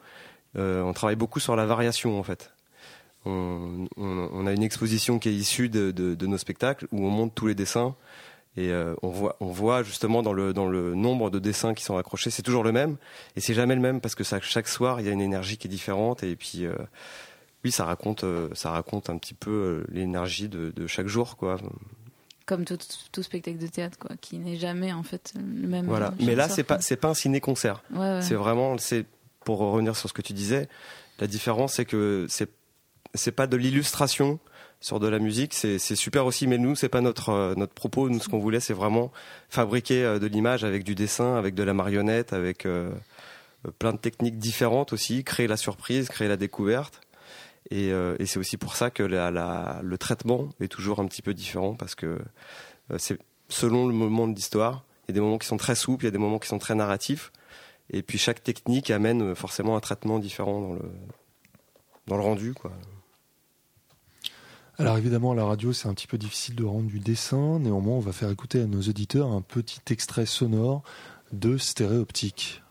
Euh, 0.55 0.83
on 0.83 0.93
travaille 0.93 1.17
beaucoup 1.17 1.39
sur 1.39 1.55
la 1.55 1.65
variation 1.65 2.17
en 2.19 2.23
fait. 2.23 2.51
On, 3.25 3.87
on, 3.97 4.29
on, 4.31 4.47
a 4.47 4.53
une 4.53 4.63
exposition 4.63 5.19
qui 5.19 5.29
est 5.29 5.33
issue 5.33 5.67
de, 5.67 5.91
de, 5.91 6.15
de 6.15 6.27
nos 6.27 6.37
spectacles 6.37 6.87
où 6.91 7.05
on 7.05 7.09
monte 7.09 7.35
tous 7.35 7.47
les 7.47 7.55
dessins 7.55 7.95
et 8.57 8.71
euh, 8.71 8.95
on, 9.03 9.09
voit, 9.09 9.37
on 9.39 9.51
voit 9.51 9.83
justement 9.83 10.23
dans 10.23 10.33
le, 10.33 10.51
dans 10.51 10.67
le 10.67 10.95
nombre 10.95 11.29
de 11.29 11.37
dessins 11.37 11.75
qui 11.75 11.83
sont 11.83 11.95
accrochés, 11.95 12.31
c'est 12.31 12.41
toujours 12.41 12.63
le 12.63 12.71
même. 12.71 12.97
Et 13.35 13.39
c'est 13.39 13.53
jamais 13.53 13.75
le 13.75 13.81
même 13.81 14.01
parce 14.01 14.15
que 14.15 14.23
ça, 14.23 14.41
chaque 14.41 14.67
soir, 14.67 14.99
il 14.99 15.05
y 15.05 15.09
a 15.09 15.11
une 15.11 15.21
énergie 15.21 15.57
qui 15.57 15.67
est 15.67 15.69
différente. 15.69 16.23
Et 16.23 16.35
puis, 16.35 16.65
euh, 16.65 16.73
oui, 17.63 17.71
ça 17.71 17.85
raconte, 17.85 18.23
euh, 18.23 18.49
ça 18.53 18.71
raconte 18.71 19.11
un 19.11 19.17
petit 19.19 19.35
peu 19.35 19.85
l'énergie 19.91 20.49
de, 20.49 20.71
de, 20.75 20.87
chaque 20.87 21.05
jour. 21.05 21.37
quoi. 21.37 21.57
Comme 22.47 22.65
tout, 22.65 22.79
tout, 23.11 23.21
spectacle 23.21 23.59
de 23.59 23.67
théâtre, 23.67 23.99
quoi, 23.99 24.15
qui 24.19 24.39
n'est 24.39 24.57
jamais 24.57 24.91
en 24.91 25.03
fait 25.03 25.33
le 25.35 25.67
même. 25.67 25.85
Voilà. 25.85 26.15
Mais 26.19 26.33
là, 26.33 26.49
c'est 26.49 26.63
pas, 26.63 26.81
c'est 26.81 26.97
pas 26.97 27.09
un 27.09 27.13
ciné-concert. 27.13 27.83
C'est 28.21 28.35
vraiment, 28.35 28.75
c'est 28.79 29.05
pour 29.45 29.59
revenir 29.59 29.95
sur 29.95 30.09
ce 30.09 30.13
que 30.13 30.23
tu 30.23 30.33
disais, 30.33 30.67
la 31.19 31.27
différence, 31.27 31.73
c'est 31.75 31.85
que 31.85 32.25
c'est, 32.27 32.49
c'est 33.13 33.31
pas 33.31 33.45
de 33.45 33.55
l'illustration 33.55 34.39
sur 34.79 34.99
de 34.99 35.07
la 35.07 35.19
musique, 35.19 35.53
c'est 35.53 35.79
super 35.79 36.25
aussi. 36.25 36.47
Mais 36.47 36.57
nous, 36.57 36.75
c'est 36.75 36.89
pas 36.89 37.01
notre 37.01 37.29
euh, 37.29 37.55
notre 37.55 37.73
propos. 37.73 38.09
Nous, 38.09 38.19
ce 38.19 38.29
qu'on 38.29 38.39
voulait, 38.39 38.59
c'est 38.59 38.73
vraiment 38.73 39.11
fabriquer 39.49 40.03
euh, 40.03 40.19
de 40.19 40.27
l'image 40.27 40.63
avec 40.63 40.83
du 40.83 40.95
dessin, 40.95 41.35
avec 41.35 41.55
de 41.55 41.63
la 41.63 41.73
marionnette, 41.73 42.33
avec 42.33 42.65
euh, 42.65 42.91
plein 43.79 43.93
de 43.93 43.97
techniques 43.97 44.37
différentes 44.37 44.93
aussi, 44.93 45.23
créer 45.23 45.47
la 45.47 45.57
surprise, 45.57 46.09
créer 46.09 46.27
la 46.27 46.37
découverte. 46.37 47.01
Et, 47.69 47.91
c'est 48.25 48.39
aussi 48.39 48.55
pour 48.55 48.77
ça 48.77 48.89
que 48.91 49.03
le 49.03 49.97
traitement 49.97 50.47
est 50.61 50.69
toujours 50.69 51.01
un 51.01 51.05
petit 51.05 51.21
peu 51.21 51.33
différent 51.33 51.73
parce 51.73 51.95
que 51.95 52.17
c'est 52.97 53.19
selon 53.49 53.87
le 53.87 53.93
moment 53.93 54.25
de 54.25 54.33
l'histoire. 54.33 54.85
Il 55.03 55.11
y 55.11 55.11
a 55.11 55.15
des 55.15 55.19
moments 55.19 55.37
qui 55.37 55.47
sont 55.47 55.57
très 55.57 55.75
souples, 55.75 56.05
il 56.05 56.07
y 56.07 56.09
a 56.09 56.11
des 56.11 56.17
moments 56.17 56.39
qui 56.39 56.47
sont 56.47 56.59
très 56.59 56.75
narratifs. 56.75 57.33
Et 57.89 58.03
puis 58.03 58.17
chaque 58.17 58.41
technique 58.41 58.89
amène 58.89 59.35
forcément 59.35 59.75
un 59.75 59.81
traitement 59.81 60.17
différent 60.17 60.61
dans 60.61 60.73
le 60.75 60.81
dans 62.07 62.15
le 62.15 62.23
rendu, 62.23 62.53
quoi. 62.53 62.71
Alors 64.79 64.99
évidemment, 64.99 65.31
à 65.31 65.35
la 65.35 65.43
radio, 65.43 65.73
c'est 65.73 65.87
un 65.87 65.93
petit 65.95 66.05
peu 66.05 66.19
difficile 66.19 66.53
de 66.53 66.63
rendre 66.63 66.85
du 66.87 66.99
dessin. 66.99 67.57
Néanmoins, 67.57 67.95
on 67.95 67.99
va 67.99 68.11
faire 68.11 68.29
écouter 68.29 68.61
à 68.61 68.67
nos 68.67 68.81
auditeurs 68.81 69.31
un 69.31 69.41
petit 69.41 69.81
extrait 69.89 70.27
sonore 70.27 70.83
de 71.31 71.57
Stéréoptique. 71.57 72.61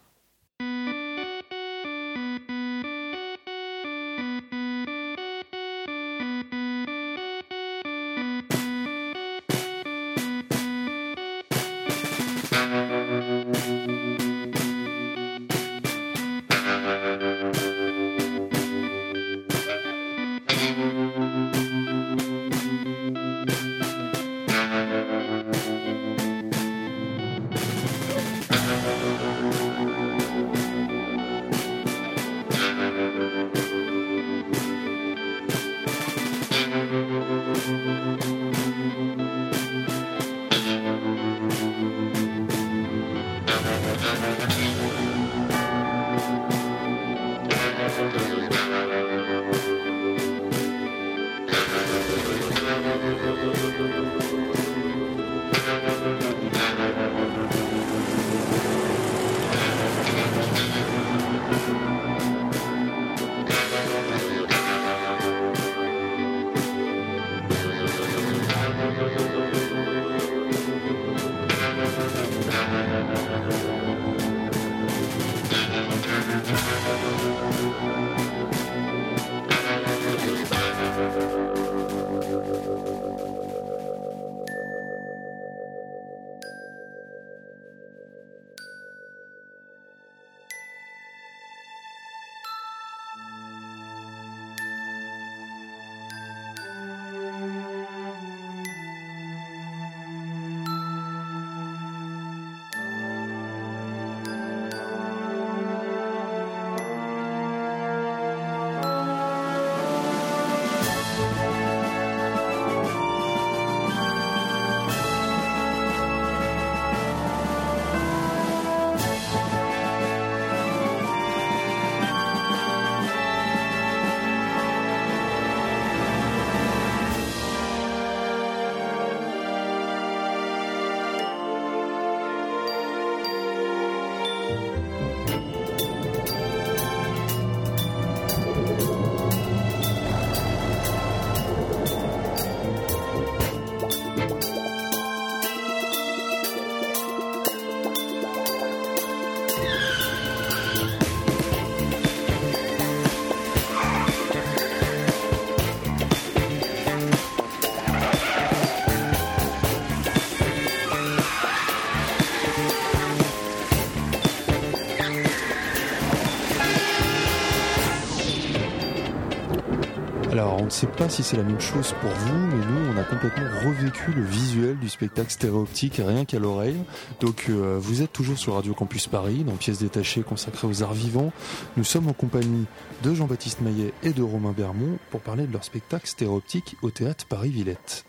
Ne 170.67 170.71
sait 170.71 170.89
pas 170.89 171.09
si 171.09 171.23
c'est 171.23 171.37
la 171.37 171.45
même 171.45 171.61
chose 171.61 171.95
pour 172.01 172.11
vous, 172.11 172.39
mais 172.49 172.67
nous, 172.67 172.93
on 172.93 172.99
a 172.99 173.05
complètement 173.05 173.45
revécu 173.65 174.13
le 174.13 174.25
visuel 174.25 174.77
du 174.79 174.89
spectacle 174.89 175.31
stéréoptique 175.31 176.01
rien 176.05 176.25
qu'à 176.25 176.41
l'oreille. 176.41 176.77
Donc, 177.21 177.47
euh, 177.49 177.79
vous 177.81 178.03
êtes 178.03 178.13
toujours 178.13 178.37
sur 178.37 178.55
Radio 178.55 178.75
Campus 178.75 179.07
Paris, 179.07 179.45
dans 179.45 179.55
Pièces 179.55 179.79
détachées 179.79 180.23
consacrées 180.23 180.67
aux 180.67 180.83
arts 180.83 180.95
vivants. 180.95 181.33
Nous 181.77 181.85
sommes 181.85 182.09
en 182.09 182.13
compagnie 182.13 182.67
de 183.05 183.15
Jean-Baptiste 183.15 183.61
Maillet 183.61 183.93
et 184.03 184.13
de 184.13 184.23
Romain 184.23 184.55
Bermond 184.57 184.99
pour 185.11 185.21
parler 185.21 185.47
de 185.47 185.53
leur 185.53 185.63
spectacle 185.63 186.09
stéréoptique 186.09 186.77
au 186.83 186.91
théâtre 186.91 187.27
Paris-Villette. 187.27 188.05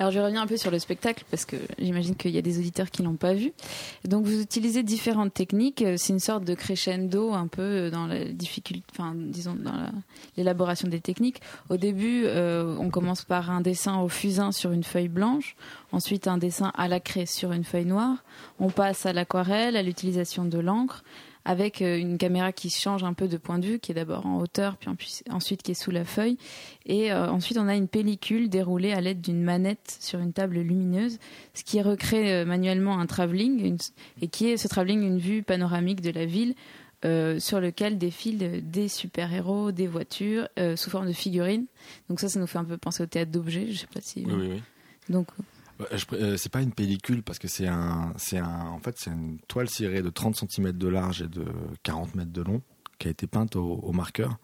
Alors 0.00 0.10
je 0.10 0.18
reviens 0.18 0.42
un 0.42 0.46
peu 0.46 0.56
sur 0.56 0.70
le 0.70 0.78
spectacle 0.78 1.24
parce 1.30 1.44
que 1.44 1.56
j'imagine 1.78 2.16
qu'il 2.16 2.32
y 2.32 2.38
a 2.38 2.42
des 2.42 2.58
auditeurs 2.58 2.90
qui 2.90 3.02
l'ont 3.02 3.14
pas 3.14 3.34
vu. 3.34 3.52
Donc 4.04 4.24
vous 4.24 4.40
utilisez 4.40 4.82
différentes 4.82 5.32
techniques. 5.32 5.84
C'est 5.96 6.12
une 6.12 6.20
sorte 6.20 6.44
de 6.44 6.54
crescendo 6.54 7.32
un 7.32 7.46
peu 7.46 7.90
dans 7.90 8.06
la 8.06 8.24
difficulté, 8.24 8.84
enfin 8.92 9.12
disons 9.14 9.54
dans 9.54 9.90
l'élaboration 10.36 10.88
des 10.88 11.00
techniques. 11.00 11.40
Au 11.68 11.76
début, 11.76 12.24
euh, 12.24 12.76
on 12.80 12.90
commence 12.90 13.22
par 13.22 13.50
un 13.50 13.60
dessin 13.60 14.00
au 14.00 14.08
fusain 14.08 14.50
sur 14.52 14.72
une 14.72 14.84
feuille 14.84 15.08
blanche, 15.08 15.56
ensuite 15.92 16.26
un 16.26 16.38
dessin 16.38 16.72
à 16.76 16.88
la 16.88 17.00
craie 17.00 17.26
sur 17.26 17.52
une 17.52 17.64
feuille 17.64 17.86
noire. 17.86 18.24
On 18.58 18.70
passe 18.70 19.06
à 19.06 19.12
l'aquarelle, 19.12 19.76
à 19.76 19.82
l'utilisation 19.82 20.44
de 20.44 20.58
l'encre 20.58 21.04
avec 21.44 21.82
euh, 21.82 21.98
une 21.98 22.18
caméra 22.18 22.52
qui 22.52 22.70
change 22.70 23.04
un 23.04 23.12
peu 23.12 23.28
de 23.28 23.36
point 23.36 23.58
de 23.58 23.66
vue, 23.66 23.78
qui 23.78 23.92
est 23.92 23.94
d'abord 23.94 24.26
en 24.26 24.38
hauteur, 24.38 24.76
puis 24.76 24.88
ensuite 25.30 25.62
qui 25.62 25.72
est 25.72 25.74
sous 25.74 25.90
la 25.90 26.04
feuille. 26.04 26.38
Et 26.86 27.12
euh, 27.12 27.28
ensuite, 27.28 27.58
on 27.58 27.68
a 27.68 27.74
une 27.74 27.88
pellicule 27.88 28.48
déroulée 28.48 28.92
à 28.92 29.00
l'aide 29.00 29.20
d'une 29.20 29.42
manette 29.42 29.98
sur 30.00 30.18
une 30.20 30.32
table 30.32 30.58
lumineuse, 30.58 31.18
ce 31.52 31.64
qui 31.64 31.80
recrée 31.82 32.34
euh, 32.34 32.44
manuellement 32.44 32.98
un 32.98 33.06
travelling, 33.06 33.76
et 34.22 34.28
qui 34.28 34.48
est 34.48 34.56
ce 34.56 34.68
travelling 34.68 35.02
une 35.02 35.18
vue 35.18 35.42
panoramique 35.42 36.00
de 36.00 36.10
la 36.10 36.26
ville. 36.26 36.54
sur 37.38 37.60
lequel 37.60 37.98
défilent 37.98 38.62
des 38.64 38.88
super-héros, 38.88 39.72
des 39.72 39.86
voitures, 39.86 40.48
sous 40.76 40.88
forme 40.88 41.06
de 41.06 41.12
figurines. 41.12 41.66
Donc 42.08 42.18
ça, 42.18 42.30
ça 42.30 42.40
nous 42.40 42.46
fait 42.46 42.56
un 42.56 42.64
peu 42.64 42.78
penser 42.78 43.02
au 43.02 43.06
théâtre 43.06 43.30
d'objets. 43.30 43.66
Je 43.70 43.80
sais 43.80 43.86
pas 43.92 44.00
si. 44.00 44.24
Oui, 44.26 44.32
oui, 44.34 44.48
oui. 44.52 44.62
Donc 45.10 45.26
c'est 45.96 46.52
pas 46.52 46.62
une 46.62 46.72
pellicule 46.72 47.22
parce 47.22 47.38
que 47.38 47.48
c'est 47.48 47.66
un, 47.66 48.12
c'est 48.16 48.38
un, 48.38 48.66
en 48.68 48.78
fait, 48.78 48.96
c'est 48.98 49.10
une 49.10 49.38
toile 49.48 49.68
cirée 49.68 50.02
de 50.02 50.10
30 50.10 50.36
cm 50.36 50.72
de 50.72 50.88
large 50.88 51.22
et 51.22 51.28
de 51.28 51.44
40 51.82 52.14
mètres 52.14 52.32
de 52.32 52.42
long 52.42 52.62
qui 52.98 53.08
a 53.08 53.10
été 53.10 53.26
peinte 53.26 53.56
au, 53.56 53.92
marqueur. 53.92 54.38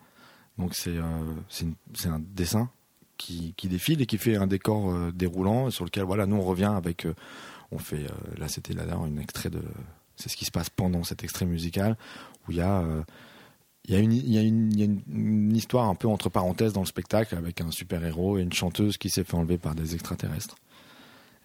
Donc 0.59 0.75
c'est, 0.75 0.97
euh, 0.97 1.35
c'est, 1.49 2.09
un 2.09 2.21
dessin 2.21 2.69
qui, 3.17 3.55
qui, 3.57 3.69
défile 3.69 4.03
et 4.03 4.07
qui 4.07 4.19
fait 4.19 4.37
un 4.37 4.47
décor 4.47 4.91
euh, 4.91 5.13
déroulant 5.13 5.71
sur 5.71 5.85
lequel, 5.85 6.05
voilà, 6.05 6.27
nous 6.27 6.37
on 6.37 6.43
revient 6.43 6.73
avec, 6.75 7.07
on 7.71 7.79
fait, 7.79 8.07
là 8.37 8.49
c'était 8.49 8.75
là 8.75 8.85
un 8.95 9.17
extrait 9.19 9.51
de, 9.51 9.63
c'est 10.17 10.29
ce 10.29 10.37
qui 10.37 10.45
se 10.45 10.51
passe 10.51 10.69
pendant 10.69 11.05
cet 11.05 11.23
extrait 11.23 11.47
musical 11.47 11.97
où 12.47 12.53
il 12.53 12.59
y 12.59 12.61
a 12.61 12.85
il 13.87 13.95
y, 13.95 13.97
a 13.97 14.01
une, 14.01 14.13
il, 14.13 14.33
y 14.33 14.39
a 14.39 14.43
une, 14.43 14.73
il 14.73 14.79
y 14.79 14.83
a 14.83 14.85
une, 14.85 15.57
histoire 15.57 15.89
un 15.89 15.95
peu 15.95 16.07
entre 16.07 16.29
parenthèses 16.29 16.73
dans 16.73 16.81
le 16.81 16.87
spectacle 16.87 17.35
avec 17.35 17.61
un 17.61 17.71
super 17.71 18.05
héros 18.05 18.39
et 18.39 18.43
une 18.43 18.53
chanteuse 18.53 18.99
qui 18.99 19.11
s'est 19.11 19.25
fait 19.25 19.35
enlever 19.35 19.59
par 19.59 19.75
des 19.75 19.95
extraterrestres. 19.95 20.57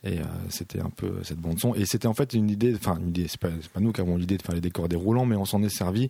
Et 0.06 0.20
euh, 0.20 0.24
c'était 0.50 0.80
un 0.80 0.92
peu 0.92 1.24
cette 1.24 1.40
bande 1.40 1.60
son. 1.60 1.74
Et 1.74 1.86
c'était 1.86 2.08
en 2.08 2.14
fait 2.14 2.34
une 2.34 2.50
idée, 2.50 2.74
enfin 2.76 2.98
une 3.00 3.10
idée, 3.10 3.28
c'est 3.28 3.40
pas, 3.40 3.50
nous 3.80 3.92
qui 3.92 4.02
avons 4.02 4.18
l'idée 4.18 4.38
de 4.38 4.44
faire 4.44 4.54
les 4.54 4.62
décors 4.62 4.88
déroulants, 4.88 5.26
mais 5.26 5.36
on 5.36 5.46
s'en 5.46 5.64
est 5.64 5.70
servi 5.70 6.10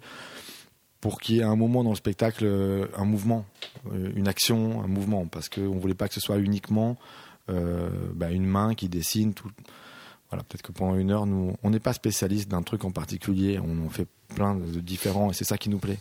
pour 0.99 1.21
qu'il 1.21 1.37
y 1.37 1.39
ait 1.39 1.43
un 1.43 1.55
moment 1.55 1.83
dans 1.83 1.91
le 1.91 1.95
spectacle 1.95 2.43
euh, 2.45 2.87
un 2.97 3.05
mouvement, 3.05 3.45
euh, 3.91 4.11
une 4.15 4.27
action, 4.27 4.83
un 4.83 4.87
mouvement, 4.87 5.25
parce 5.27 5.47
qu'on 5.47 5.77
voulait 5.77 5.93
pas 5.93 6.07
que 6.07 6.13
ce 6.13 6.21
soit 6.21 6.37
uniquement 6.37 6.97
bah, 7.47 8.31
une 8.31 8.47
main 8.47 8.73
qui 8.73 8.89
dessine 8.89 9.35
tout. 9.35 9.51
Voilà, 10.31 10.43
peut-être 10.43 10.63
que 10.63 10.71
pendant 10.71 10.95
une 10.95 11.11
heure, 11.11 11.27
nous, 11.27 11.55
on 11.61 11.69
n'est 11.69 11.79
pas 11.79 11.93
spécialiste 11.93 12.49
d'un 12.49 12.63
truc 12.63 12.83
en 12.85 12.91
particulier, 12.91 13.59
on 13.59 13.85
en 13.85 13.89
fait 13.89 14.07
plein 14.33 14.55
de 14.55 14.79
différents, 14.79 15.29
et 15.29 15.33
c'est 15.35 15.43
ça 15.43 15.59
qui 15.59 15.69
nous 15.69 15.77
plaît. 15.77 15.99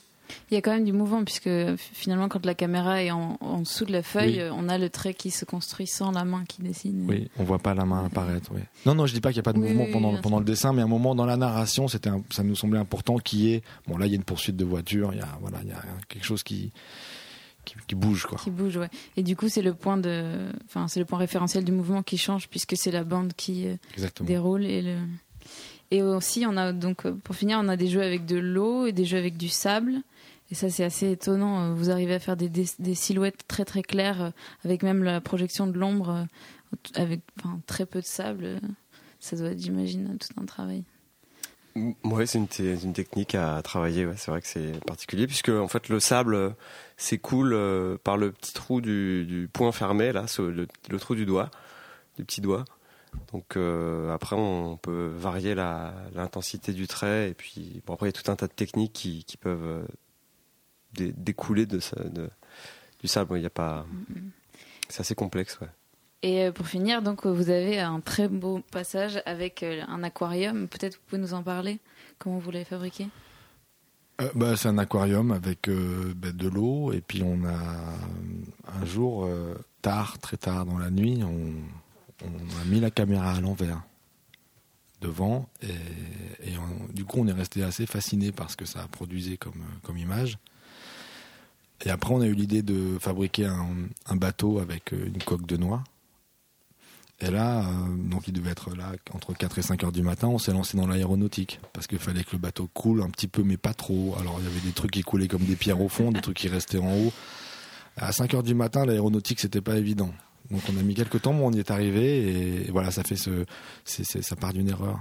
Il 0.51 0.55
y 0.55 0.57
a 0.57 0.61
quand 0.61 0.73
même 0.73 0.85
du 0.85 0.93
mouvement 0.93 1.25
puisque 1.25 1.51
finalement 1.77 2.29
quand 2.29 2.45
la 2.45 2.55
caméra 2.55 3.03
est 3.03 3.11
en, 3.11 3.61
dessous 3.61 3.85
de 3.85 3.93
la 3.93 4.03
feuille, 4.03 4.43
on 4.53 4.69
a 4.69 4.79
le 4.79 4.91
trait 4.91 5.15
qui 5.15 5.31
se 5.31 5.45
construit 5.45 5.87
sans 5.87 6.11
la 6.11 6.25
main 6.25 6.45
qui 6.47 6.63
dessine. 6.63 7.05
Oui, 7.09 7.29
on 7.39 7.45
voit 7.45 7.59
pas 7.59 7.75
la 7.75 7.85
main 7.85 8.05
apparaître. 8.05 8.51
Oui. 8.55 8.61
Non, 8.87 8.95
non, 8.95 9.07
je 9.07 9.15
dis 9.15 9.21
pas 9.21 9.31
qu'il 9.31 9.39
n'y 9.39 9.41
a 9.41 9.51
pas 9.51 9.53
de 9.53 9.59
mouvement 9.59 9.87
pendant, 9.93 10.17
pendant 10.21 10.39
le 10.39 10.45
dessin, 10.45 10.73
mais 10.73 10.83
à 10.83 10.85
un 10.85 10.89
moment 10.89 11.15
dans 11.15 11.27
la 11.27 11.37
narration, 11.37 11.89
c'était 11.89 12.11
ça 12.31 12.43
nous 12.43 12.57
semblait 12.57 12.79
important 12.79 13.19
qu'il 13.19 13.41
y 13.41 13.55
ait. 13.55 13.63
Bon, 13.87 13.97
là, 13.97 14.07
il 14.07 14.11
y 14.11 14.13
a 14.13 14.17
une 14.17 14.25
poursuite 14.25 14.57
de 14.57 14.65
voiture, 14.65 15.11
il 15.13 15.19
y 15.19 15.23
a 15.23 15.39
voilà, 15.41 15.59
il 15.63 15.69
y 15.69 15.73
a 15.73 15.83
quelque 16.09 16.25
chose 16.25 16.43
qui 16.43 16.73
qui, 17.65 17.95
bouge 17.95 18.27
quoi. 18.27 18.39
Qui 18.39 18.51
bouge, 18.51 18.77
ouais. 18.77 18.91
Et 19.17 19.23
du 19.23 19.37
coup, 19.37 19.49
c'est 19.49 19.63
le 19.63 19.75
point 19.75 19.97
de, 19.97 20.51
enfin, 20.67 20.89
c'est 20.89 21.01
le 21.01 21.07
point 21.07 21.19
référentiel 21.19 21.65
du 21.65 21.73
mouvement 21.73 22.03
qui 22.03 22.19
change 22.19 22.49
puisque 22.49 22.77
c'est 22.77 22.91
la 22.91 23.05
bande 23.05 23.33
qui 23.35 23.67
euh, 23.67 23.77
déroule 24.21 24.65
et 24.65 24.83
le. 24.83 24.97
Et 25.91 26.03
aussi, 26.03 26.45
on 26.47 26.57
a 26.57 26.73
donc 26.73 27.09
pour 27.09 27.35
finir, 27.37 27.61
on 27.63 27.69
a 27.69 27.77
des 27.77 27.89
jeux 27.89 28.03
avec 28.03 28.27
de 28.27 28.37
l'eau 28.37 28.87
et 28.87 28.93
des 28.93 29.05
jeux 29.05 29.19
avec 29.19 29.37
du 29.37 29.49
sable. 29.49 30.03
Et 30.51 30.55
ça, 30.55 30.71
c'est 30.71 30.85
assez 30.85 31.11
étonnant. 31.11 31.61
Euh, 31.61 31.75
vous 31.75 31.91
arrivez 31.91 32.15
à 32.15 32.19
faire 32.19 32.37
des, 32.37 32.95
silhouettes 32.95 33.47
très 33.49 33.65
très 33.65 33.83
claires, 33.83 34.23
euh, 34.23 34.31
avec 34.65 34.83
même 34.83 35.03
la 35.03 35.21
projection 35.21 35.67
de 35.67 35.79
l'ombre, 35.79 36.11
euh, 36.11 36.25
avec 36.95 37.23
très 37.67 37.87
peu 37.87 38.01
de 38.01 38.07
sable. 38.07 38.61
Ça 39.21 39.37
doit 39.37 39.49
être, 39.49 39.61
j'imagine, 39.61 40.19
tout 40.19 40.41
un 40.41 40.45
travail. 40.45 40.85
Oui, 41.75 42.27
c'est 42.27 42.39
une, 42.39 42.93
technique 42.93 43.35
à 43.35 43.61
travailler. 43.63 44.07
C'est 44.17 44.31
vrai 44.31 44.41
que 44.41 44.47
c'est 44.47 44.79
particulier 44.87 45.27
puisque 45.27 45.49
en 45.49 45.67
fait 45.67 45.89
le 45.89 45.99
sable 45.99 46.55
s'écoule 46.97 47.59
par 48.05 48.17
le 48.17 48.31
petit 48.31 48.55
trou 48.55 48.81
du, 48.81 49.25
du 49.27 49.49
point 49.53 49.73
fermé 49.73 50.13
là, 50.13 50.27
le, 50.39 50.69
le, 50.89 50.99
trou 51.01 51.17
du 51.17 51.27
doigt, 51.27 51.51
du 52.17 52.25
petit 52.25 52.41
doigt. 52.41 52.65
Donc 53.33 53.57
après, 54.13 54.37
on 54.37 54.77
peut 54.77 55.13
varier 55.17 55.55
l'intensité 55.55 56.73
du 56.73 56.87
trait 56.87 57.31
et 57.31 57.35
puis 57.35 57.83
bon 57.87 57.95
après 57.95 58.07
il 58.07 58.15
y 58.15 58.19
a 58.19 58.23
tout 58.23 58.31
un 58.31 58.37
tas 58.37 58.47
de 58.47 58.53
techniques 58.53 58.93
qui, 58.93 59.25
qui 59.25 59.37
peuvent 59.37 59.87
découler 60.95 61.67
de, 61.67 61.81
de, 62.09 62.31
du 63.01 63.09
sable. 63.09 63.39
Il 63.39 63.43
y 63.43 63.47
a 63.47 63.51
pas. 63.51 63.87
C'est 64.89 65.01
assez 65.01 65.15
complexe, 65.15 65.59
ouais. 65.61 65.69
Et 66.23 66.45
euh, 66.45 66.53
pour 66.53 66.67
finir, 66.67 67.03
donc 67.03 67.27
vous 67.27 67.51
avez 67.51 67.79
un 67.81 68.01
très 68.01 68.29
beau 68.29 68.61
passage 68.71 69.23
avec 69.27 69.63
euh, 69.63 69.83
un 69.89 70.03
aquarium. 70.03 70.69
Peut-être 70.69 70.95
vous 70.95 71.03
pouvez 71.07 71.21
nous 71.21 71.35
en 71.35 71.43
parler. 71.43 71.81
Comment 72.19 72.39
vous 72.39 72.51
l'avez 72.51 72.65
fabriqué? 72.65 73.09
Euh, 74.23 74.31
bah, 74.35 74.57
c'est 74.57 74.69
un 74.69 74.79
aquarium 74.79 75.33
avec 75.33 75.69
bah, 75.69 76.33
de 76.33 76.49
l'eau 76.49 76.93
et 76.93 77.03
puis 77.03 77.23
on 77.23 77.45
a 77.45 77.59
un 78.73 78.85
jour 78.87 79.29
tard, 79.83 80.19
très 80.19 80.39
tard 80.39 80.65
dans 80.65 80.79
la 80.79 80.91
nuit, 80.91 81.23
on, 81.23 81.53
on 82.23 82.61
a 82.61 82.65
mis 82.67 82.81
la 82.81 82.91
caméra 82.91 83.33
à 83.33 83.41
l'envers 83.41 83.83
devant 85.01 85.49
et, 85.63 86.55
du 86.93 87.05
coup 87.05 87.19
on 87.21 87.27
est 87.27 87.33
resté 87.33 87.63
assez 87.63 87.87
fasciné 87.87 88.33
par 88.33 88.51
ce 88.51 88.57
que 88.57 88.65
ça 88.65 88.87
produisait 88.89 89.37
comme, 89.37 89.63
comme 89.83 89.99
image. 89.99 90.39
Et 91.85 91.91
après, 91.91 92.15
on 92.15 92.21
a 92.21 92.27
eu 92.27 92.35
l'idée 92.35 92.63
de 92.63 92.99
fabriquer 92.99 93.47
un, 93.47 94.17
bateau 94.17 94.59
avec 94.59 94.93
euh, 94.93 95.07
une 95.07 95.23
coque 95.23 95.47
de 95.47 95.57
noix. 95.57 95.85
Et 97.21 97.31
là, 97.31 97.69
euh, 97.69 97.97
donc 97.97 98.27
il 98.27 98.33
devait 98.33 98.51
être 98.51 98.75
là 98.75 98.93
entre 99.13 99.35
4 99.35 99.59
et 99.59 99.63
5 99.63 99.85
heures 99.85 99.93
du 99.93 100.03
matin, 100.03 100.29
on 100.29 100.39
s'est 100.39 100.53
lancé 100.53 100.77
dans 100.77 100.87
l'aéronautique 100.87 101.61
parce 101.73 101.87
qu'il 101.87 101.99
fallait 101.99 102.25
que 102.25 102.33
le 102.33 102.39
bateau 102.39 102.69
coule 102.75 103.03
un 103.03 103.11
petit 103.11 103.29
peu 103.29 103.43
mais 103.43 103.57
pas 103.57 103.75
trop. 103.75 104.17
Alors 104.19 104.37
il 104.41 104.45
y 104.45 104.49
avait 104.49 104.61
des 104.61 104.73
trucs 104.73 104.91
qui 104.91 105.03
coulaient 105.03 105.29
comme 105.29 105.45
des 105.45 105.57
pierres 105.57 105.81
au 105.81 105.89
fond, 105.89 106.11
des 106.11 106.21
trucs 106.21 106.39
qui 106.39 106.49
restaient 106.49 106.79
en 106.79 106.93
haut. 106.93 107.13
À 107.97 108.11
5 108.13 108.35
heures 108.35 108.43
du 108.43 108.55
matin, 108.55 108.85
l'aéronautique 108.85 109.41
c'était 109.41 109.61
pas 109.61 109.77
évident. 109.77 110.13
Donc 110.51 110.63
on 110.73 110.77
a 110.79 110.83
mis 110.83 110.95
quelques 110.95 111.23
temps, 111.23 111.33
mais 111.33 111.43
on 111.43 111.53
y 111.53 111.59
est 111.59 111.71
arrivé 111.71 112.65
et, 112.67 112.71
voilà, 112.71 112.91
ça 112.91 113.03
fait 113.03 113.17
ce, 113.17 113.45
ça 113.85 114.37
part 114.37 114.53
d'une 114.53 114.69
erreur. 114.69 115.01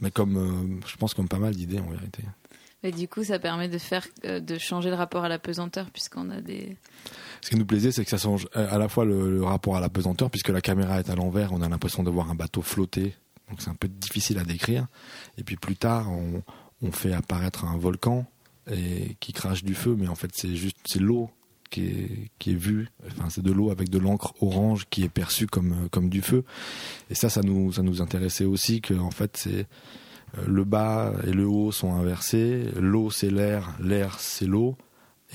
Mais 0.00 0.10
comme, 0.10 0.36
euh, 0.36 0.80
je 0.86 0.96
pense 0.96 1.14
comme 1.14 1.28
pas 1.28 1.38
mal 1.38 1.54
d'idées 1.54 1.80
en 1.80 1.90
vérité. 1.90 2.22
Et 2.84 2.92
du 2.92 3.08
coup, 3.08 3.24
ça 3.24 3.40
permet 3.40 3.68
de 3.68 3.78
faire, 3.78 4.06
euh, 4.24 4.38
de 4.38 4.56
changer 4.56 4.88
le 4.88 4.94
rapport 4.94 5.24
à 5.24 5.28
la 5.28 5.38
pesanteur 5.38 5.90
puisqu'on 5.90 6.30
a 6.30 6.40
des. 6.40 6.76
Ce 7.40 7.50
qui 7.50 7.56
nous 7.56 7.66
plaisait, 7.66 7.90
c'est 7.90 8.04
que 8.04 8.10
ça 8.10 8.18
change 8.18 8.46
euh, 8.56 8.68
à 8.70 8.78
la 8.78 8.88
fois 8.88 9.04
le, 9.04 9.42
rapport 9.42 9.76
à 9.76 9.80
la 9.80 9.88
pesanteur 9.88 10.30
puisque 10.30 10.50
la 10.50 10.60
caméra 10.60 11.00
est 11.00 11.10
à 11.10 11.16
l'envers, 11.16 11.52
on 11.52 11.60
a 11.60 11.68
l'impression 11.68 12.02
de 12.04 12.10
voir 12.10 12.30
un 12.30 12.36
bateau 12.36 12.62
flotter, 12.62 13.14
donc 13.50 13.60
c'est 13.60 13.70
un 13.70 13.74
peu 13.74 13.88
difficile 13.88 14.38
à 14.38 14.44
décrire. 14.44 14.86
Et 15.38 15.42
puis 15.42 15.56
plus 15.56 15.76
tard, 15.76 16.10
on, 16.10 16.42
on 16.80 16.92
fait 16.92 17.12
apparaître 17.12 17.64
un 17.64 17.76
volcan 17.76 18.26
et 18.70 19.16
qui 19.18 19.32
crache 19.32 19.64
du 19.64 19.74
feu, 19.74 19.96
mais 19.98 20.06
en 20.06 20.14
fait 20.14 20.30
c'est 20.34 20.54
juste 20.54 20.76
c'est 20.86 21.00
l'eau 21.00 21.30
qui 21.70 21.86
est, 21.86 22.30
qui 22.38 22.52
est 22.52 22.56
vue. 22.56 22.88
Enfin, 23.06 23.30
c'est 23.30 23.42
de 23.42 23.52
l'eau 23.52 23.70
avec 23.70 23.88
de 23.88 23.98
l'encre 23.98 24.34
orange 24.40 24.86
qui 24.90 25.04
est 25.04 25.08
perçue 25.08 25.46
comme 25.46 25.88
comme 25.90 26.08
du 26.08 26.22
feu. 26.22 26.44
Et 27.10 27.14
ça, 27.14 27.30
ça 27.30 27.42
nous 27.42 27.72
ça 27.72 27.82
nous 27.82 28.02
intéressait 28.02 28.44
aussi 28.44 28.80
que 28.80 28.94
en 28.94 29.10
fait 29.10 29.36
c'est 29.36 29.66
euh, 30.36 30.44
le 30.46 30.64
bas 30.64 31.12
et 31.26 31.32
le 31.32 31.46
haut 31.46 31.72
sont 31.72 31.94
inversés. 31.94 32.64
L'eau 32.76 33.10
c'est 33.10 33.30
l'air, 33.30 33.74
l'air 33.80 34.18
c'est 34.20 34.46
l'eau, 34.46 34.76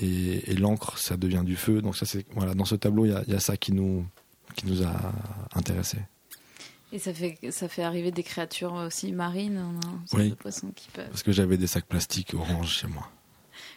et, 0.00 0.54
l'encre 0.54 0.98
ça 0.98 1.16
devient 1.16 1.42
du 1.44 1.56
feu. 1.56 1.82
Donc 1.82 1.96
ça 1.96 2.06
c'est 2.06 2.26
voilà 2.34 2.54
dans 2.54 2.64
ce 2.64 2.74
tableau 2.74 3.06
il 3.06 3.24
y 3.28 3.34
a, 3.34 3.40
ça 3.40 3.56
qui 3.56 3.72
nous 3.72 4.06
qui 4.56 4.66
nous 4.66 4.82
a 4.82 4.94
intéressés. 5.54 6.02
Et 6.92 6.98
ça 6.98 7.12
fait 7.12 7.38
ça 7.50 7.68
fait 7.68 7.82
arriver 7.82 8.12
des 8.12 8.22
créatures 8.22 8.74
aussi 8.74 9.12
marines, 9.12 9.60
oui, 10.12 10.34
Parce 10.94 11.22
que 11.22 11.32
j'avais 11.32 11.56
des 11.56 11.66
sacs 11.66 11.86
plastiques 11.86 12.34
orange 12.34 12.70
chez 12.70 12.86
moi. 12.86 13.10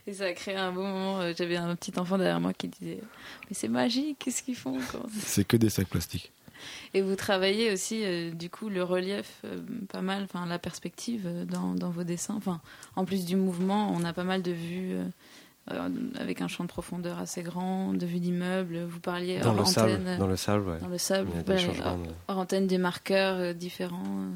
Et 0.07 0.13
ça 0.13 0.25
a 0.25 0.31
créé 0.33 0.55
un 0.55 0.71
bon 0.71 0.87
moment. 0.87 1.19
Euh, 1.19 1.33
j'avais 1.37 1.57
un 1.57 1.75
petit 1.75 1.99
enfant 1.99 2.17
derrière 2.17 2.39
moi 2.39 2.53
qui 2.53 2.69
disait 2.69 3.01
Mais 3.49 3.53
c'est 3.53 3.67
magique, 3.67 4.17
qu'est-ce 4.19 4.41
qu'ils 4.41 4.55
font 4.55 4.77
C'est 5.19 5.45
que 5.45 5.57
des 5.57 5.69
sacs 5.69 5.89
plastiques. 5.89 6.31
Et 6.93 7.01
vous 7.01 7.15
travaillez 7.15 7.71
aussi, 7.71 8.03
euh, 8.03 8.31
du 8.31 8.49
coup, 8.49 8.69
le 8.69 8.83
relief 8.83 9.41
euh, 9.45 9.61
pas 9.89 10.01
mal, 10.01 10.23
enfin 10.23 10.45
la 10.45 10.59
perspective 10.59 11.23
euh, 11.25 11.45
dans, 11.45 11.73
dans, 11.75 11.89
vos 11.89 12.03
dessins. 12.03 12.35
Enfin, 12.35 12.61
en 12.95 13.05
plus 13.05 13.25
du 13.25 13.35
mouvement, 13.35 13.91
on 13.93 14.03
a 14.03 14.13
pas 14.13 14.23
mal 14.23 14.41
de 14.41 14.51
vues 14.51 14.95
avec 16.17 16.41
un 16.41 16.47
champ 16.47 16.63
de 16.63 16.69
profondeur 16.69 17.19
assez 17.19 17.43
grand, 17.43 17.91
de 17.91 18.05
vue 18.05 18.21
d'immeuble. 18.21 18.85
Vous 18.85 19.01
parliez 19.01 19.39
Dans 19.39 19.49
hors 19.49 19.59
le 19.59 19.65
sable, 19.65 19.91
antenne, 19.91 20.17
dans 20.17 20.27
le 20.27 20.37
sable, 20.37 20.69
ouais. 20.69 20.79
dans 20.79 20.87
le 20.87 20.97
sable, 20.97 21.29
ouais, 21.45 21.57
changements 21.57 21.97
de- 21.97 22.09
hors 22.29 22.37
antenne 22.37 22.67
des 22.67 22.77
marqueurs 22.77 23.53
différents. 23.53 24.29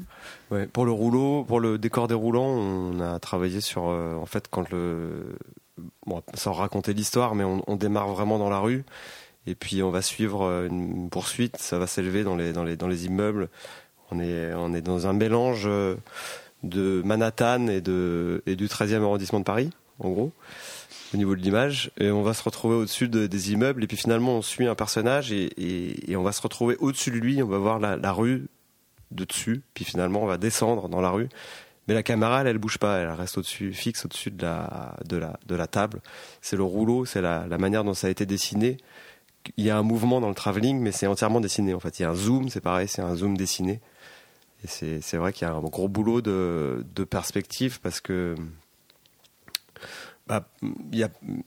Ouais, 0.50 0.66
pour 0.66 0.84
le 0.84 0.92
rouleau, 0.92 1.44
pour 1.44 1.58
le 1.58 1.78
décor 1.78 2.06
des 2.06 2.14
roulants, 2.14 2.44
on 2.44 3.00
a 3.00 3.18
travaillé 3.18 3.62
sur, 3.62 3.84
en 3.84 4.26
fait, 4.26 4.46
quand 4.50 4.70
le, 4.70 5.34
sans 6.34 6.52
raconter 6.52 6.94
l'histoire, 6.94 7.34
mais 7.34 7.44
on, 7.44 7.76
démarre 7.76 8.08
vraiment 8.08 8.38
dans 8.38 8.50
la 8.50 8.58
rue, 8.58 8.84
et 9.46 9.54
puis 9.54 9.82
on 9.82 9.90
va 9.90 10.02
suivre 10.02 10.44
euh, 10.44 10.68
une 10.68 11.10
poursuite, 11.10 11.56
ça 11.56 11.78
va 11.78 11.86
s'élever 11.86 12.24
dans 12.24 12.36
les, 12.36 13.06
immeubles. 13.06 13.48
On 14.10 14.20
est, 14.20 14.82
dans 14.82 15.06
un 15.06 15.12
mélange 15.12 15.64
euh, 15.66 15.96
de 16.62 17.02
Manhattan 17.04 17.66
et 17.68 17.80
du 17.80 18.66
13e 18.66 19.02
arrondissement 19.02 19.40
de 19.40 19.44
Paris, 19.44 19.70
en 19.98 20.10
gros, 20.10 20.32
au 21.14 21.16
niveau 21.16 21.34
de 21.34 21.40
l'image, 21.40 21.90
et 21.98 22.10
on 22.10 22.22
va 22.22 22.34
se 22.34 22.42
retrouver 22.42 22.76
au-dessus 22.76 23.08
de- 23.08 23.26
des 23.26 23.52
immeubles, 23.52 23.82
et 23.84 23.86
puis 23.86 23.96
finalement 23.96 24.36
on 24.36 24.42
suit 24.42 24.66
un 24.66 24.74
personnage, 24.74 25.32
et 25.32 26.16
on 26.16 26.22
va 26.22 26.32
se 26.32 26.42
retrouver 26.42 26.76
au-dessus 26.76 27.10
de 27.10 27.16
lui, 27.16 27.42
on 27.42 27.48
va 27.48 27.58
voir 27.58 27.78
la, 27.78 27.96
la 27.96 28.12
rue 28.12 28.48
de 29.10 29.24
dessus, 29.24 29.62
puis 29.74 29.84
finalement 29.84 30.22
on 30.22 30.26
va 30.26 30.38
descendre 30.38 30.88
dans 30.88 31.00
la 31.00 31.10
rue. 31.10 31.28
Mais 31.92 31.96
la 31.96 32.02
caméra, 32.02 32.42
elle, 32.42 32.56
bouge 32.56 32.78
pas, 32.78 33.00
elle 33.00 33.10
reste 33.10 33.36
au-dessus, 33.36 33.74
fixe 33.74 34.06
au-dessus 34.06 34.30
de 34.30 34.46
la, 34.46 35.66
table. 35.66 36.00
C'est 36.40 36.56
le 36.56 36.62
rouleau, 36.62 37.04
c'est 37.04 37.20
la, 37.20 37.46
manière 37.58 37.84
dont 37.84 37.92
ça 37.92 38.06
a 38.06 38.10
été 38.10 38.24
dessiné. 38.24 38.78
Il 39.58 39.64
y 39.66 39.68
a 39.68 39.76
un 39.76 39.82
mouvement 39.82 40.18
dans 40.18 40.30
le 40.30 40.34
travelling, 40.34 40.80
mais 40.80 40.90
c'est 40.90 41.06
entièrement 41.06 41.38
dessiné 41.38 41.74
en 41.74 41.80
fait. 41.80 41.98
Il 41.98 42.02
y 42.02 42.04
a 42.06 42.10
un 42.10 42.14
zoom, 42.14 42.48
c'est 42.48 42.62
pareil, 42.62 42.88
c'est 42.88 43.02
un 43.02 43.14
zoom 43.14 43.36
dessiné. 43.36 43.82
Et 44.64 44.68
c'est, 45.02 45.18
vrai 45.18 45.34
qu'il 45.34 45.46
y 45.46 45.50
a 45.50 45.52
un 45.52 45.60
gros 45.60 45.86
boulot 45.86 46.22
de, 46.22 47.04
perspective 47.04 47.78
parce 47.82 48.00
que 48.00 48.36
bah, 50.26 50.48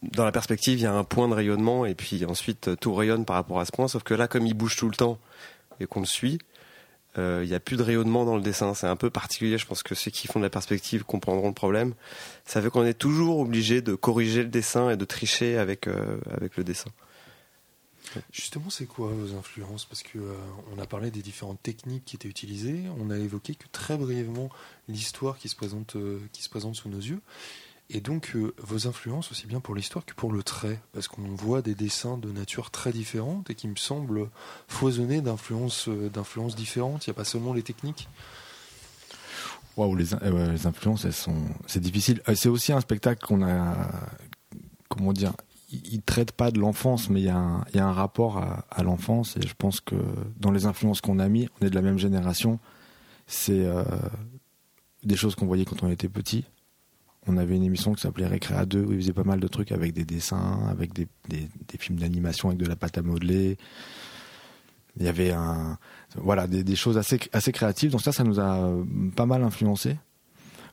dans 0.03 0.25
la 0.25 0.31
perspective, 0.31 0.77
il 0.77 0.83
y 0.83 0.85
a 0.85 0.93
un 0.93 1.03
point 1.03 1.27
de 1.27 1.33
rayonnement 1.33 1.87
et 1.87 1.95
puis 1.95 2.23
ensuite 2.23 2.79
tout 2.79 2.93
rayonne 2.93 3.25
par 3.25 3.37
rapport 3.37 3.59
à 3.59 3.65
ce 3.65 3.71
point. 3.71 3.87
Sauf 3.87 4.03
que 4.03 4.13
là, 4.13 4.27
comme 4.27 4.45
il 4.45 4.53
bouge 4.53 4.75
tout 4.75 4.89
le 4.89 4.95
temps 4.95 5.17
et 5.79 5.87
qu'on 5.87 6.01
le 6.01 6.05
suit, 6.05 6.37
euh, 7.17 7.41
il 7.43 7.49
n'y 7.49 7.55
a 7.55 7.59
plus 7.59 7.77
de 7.77 7.83
rayonnement 7.83 8.25
dans 8.25 8.35
le 8.35 8.41
dessin. 8.41 8.73
C'est 8.73 8.87
un 8.87 8.95
peu 8.95 9.09
particulier. 9.09 9.57
Je 9.57 9.65
pense 9.65 9.83
que 9.83 9.95
ceux 9.95 10.11
qui 10.11 10.27
font 10.27 10.39
de 10.39 10.45
la 10.45 10.49
perspective 10.49 11.03
comprendront 11.03 11.47
le 11.47 11.53
problème. 11.53 11.93
Ça 12.45 12.61
fait 12.61 12.69
qu'on 12.69 12.85
est 12.85 12.93
toujours 12.93 13.39
obligé 13.39 13.81
de 13.81 13.95
corriger 13.95 14.43
le 14.43 14.49
dessin 14.49 14.89
et 14.89 14.97
de 14.97 15.05
tricher 15.05 15.57
avec, 15.57 15.87
euh, 15.87 16.19
avec 16.31 16.57
le 16.57 16.63
dessin. 16.63 16.91
Justement, 18.31 18.69
c'est 18.69 18.85
quoi 18.85 19.09
vos 19.09 19.35
influences? 19.35 19.85
Parce 19.85 20.03
que 20.03 20.17
euh, 20.17 20.35
on 20.75 20.81
a 20.81 20.85
parlé 20.85 21.11
des 21.11 21.21
différentes 21.21 21.61
techniques 21.61 22.05
qui 22.05 22.15
étaient 22.15 22.27
utilisées. 22.27 22.83
On 22.99 23.09
a 23.09 23.17
évoqué 23.17 23.55
que 23.55 23.67
très 23.71 23.97
brièvement 23.97 24.49
l'histoire 24.87 25.37
qui 25.37 25.49
se 25.49 25.55
présente, 25.55 25.95
euh, 25.95 26.19
qui 26.31 26.43
se 26.43 26.49
présente 26.49 26.75
sous 26.75 26.89
nos 26.89 26.99
yeux. 26.99 27.21
Et 27.89 28.01
donc 28.01 28.31
euh, 28.35 28.53
vos 28.57 28.87
influences 28.87 29.31
aussi 29.31 29.45
bien 29.45 29.59
pour 29.59 29.75
l'histoire 29.75 30.05
que 30.05 30.15
pour 30.15 30.31
le 30.31 30.41
trait, 30.41 30.79
parce 30.91 31.07
qu'on 31.07 31.35
voit 31.35 31.61
des 31.61 31.75
dessins 31.75 32.17
de 32.17 32.31
nature 32.31 32.71
très 32.71 32.91
différentes 32.91 33.49
et 33.51 33.55
qui 33.55 33.67
me 33.67 33.75
semblent 33.75 34.29
foisonnés 34.67 35.21
d'influences, 35.21 35.87
euh, 35.87 36.09
différentes. 36.55 37.05
Il 37.05 37.11
n'y 37.11 37.15
a 37.15 37.15
pas 37.15 37.25
seulement 37.25 37.53
les 37.53 37.61
techniques. 37.61 38.09
Waouh, 39.77 39.95
les, 39.95 40.15
euh, 40.15 40.57
influences, 40.65 41.05
elles 41.05 41.13
sont, 41.13 41.35
c'est 41.67 41.81
difficile. 41.81 42.21
C'est 42.33 42.49
aussi 42.49 42.71
un 42.71 42.81
spectacle 42.81 43.23
qu'on 43.23 43.43
a, 43.43 43.75
comment 44.89 45.13
dire, 45.13 45.33
il, 45.69 45.85
il 45.93 46.01
traite 46.01 46.31
pas 46.31 46.49
de 46.49 46.59
l'enfance, 46.59 47.09
mais 47.09 47.19
il 47.19 47.25
y 47.25 47.29
a 47.29 47.37
un, 47.37 47.65
y 47.73 47.77
a 47.77 47.85
un 47.85 47.93
rapport 47.93 48.37
à, 48.39 48.65
à 48.71 48.81
l'enfance. 48.81 49.37
Et 49.37 49.45
je 49.45 49.53
pense 49.53 49.79
que 49.79 49.95
dans 50.37 50.51
les 50.51 50.65
influences 50.65 51.01
qu'on 51.01 51.19
a 51.19 51.27
mis, 51.27 51.49
on 51.59 51.65
est 51.65 51.69
de 51.69 51.75
la 51.75 51.83
même 51.83 51.99
génération. 51.99 52.59
C'est 53.27 53.67
des 55.03 55.15
choses 55.15 55.35
qu'on 55.35 55.45
voyait 55.45 55.65
quand 55.65 55.83
on 55.83 55.89
était 55.89 56.09
petit. 56.09 56.45
On 57.27 57.37
avait 57.37 57.55
une 57.55 57.63
émission 57.63 57.93
qui 57.93 58.01
s'appelait 58.01 58.27
Récréa 58.27 58.65
2 58.65 58.83
où 58.83 58.93
ils 58.93 59.01
faisaient 59.01 59.13
pas 59.13 59.23
mal 59.23 59.39
de 59.39 59.47
trucs 59.47 59.71
avec 59.71 59.93
des 59.93 60.05
dessins, 60.05 60.67
avec 60.69 60.93
des, 60.93 61.07
films 61.79 61.99
d'animation 61.99 62.49
avec 62.49 62.59
de 62.59 62.65
la 62.65 62.75
pâte 62.75 62.97
à 62.97 63.01
modeler. 63.01 63.57
Il 64.97 65.05
y 65.05 65.07
avait 65.07 65.31
un, 65.31 65.77
voilà, 66.15 66.47
des, 66.47 66.75
choses 66.75 66.97
assez, 66.97 67.51
créatives. 67.51 67.91
Donc 67.91 68.01
ça, 68.01 68.11
ça 68.11 68.23
nous 68.23 68.39
a 68.39 68.57
euh, 68.57 68.83
pas 69.15 69.25
mal 69.25 69.43
influencé. 69.43 69.97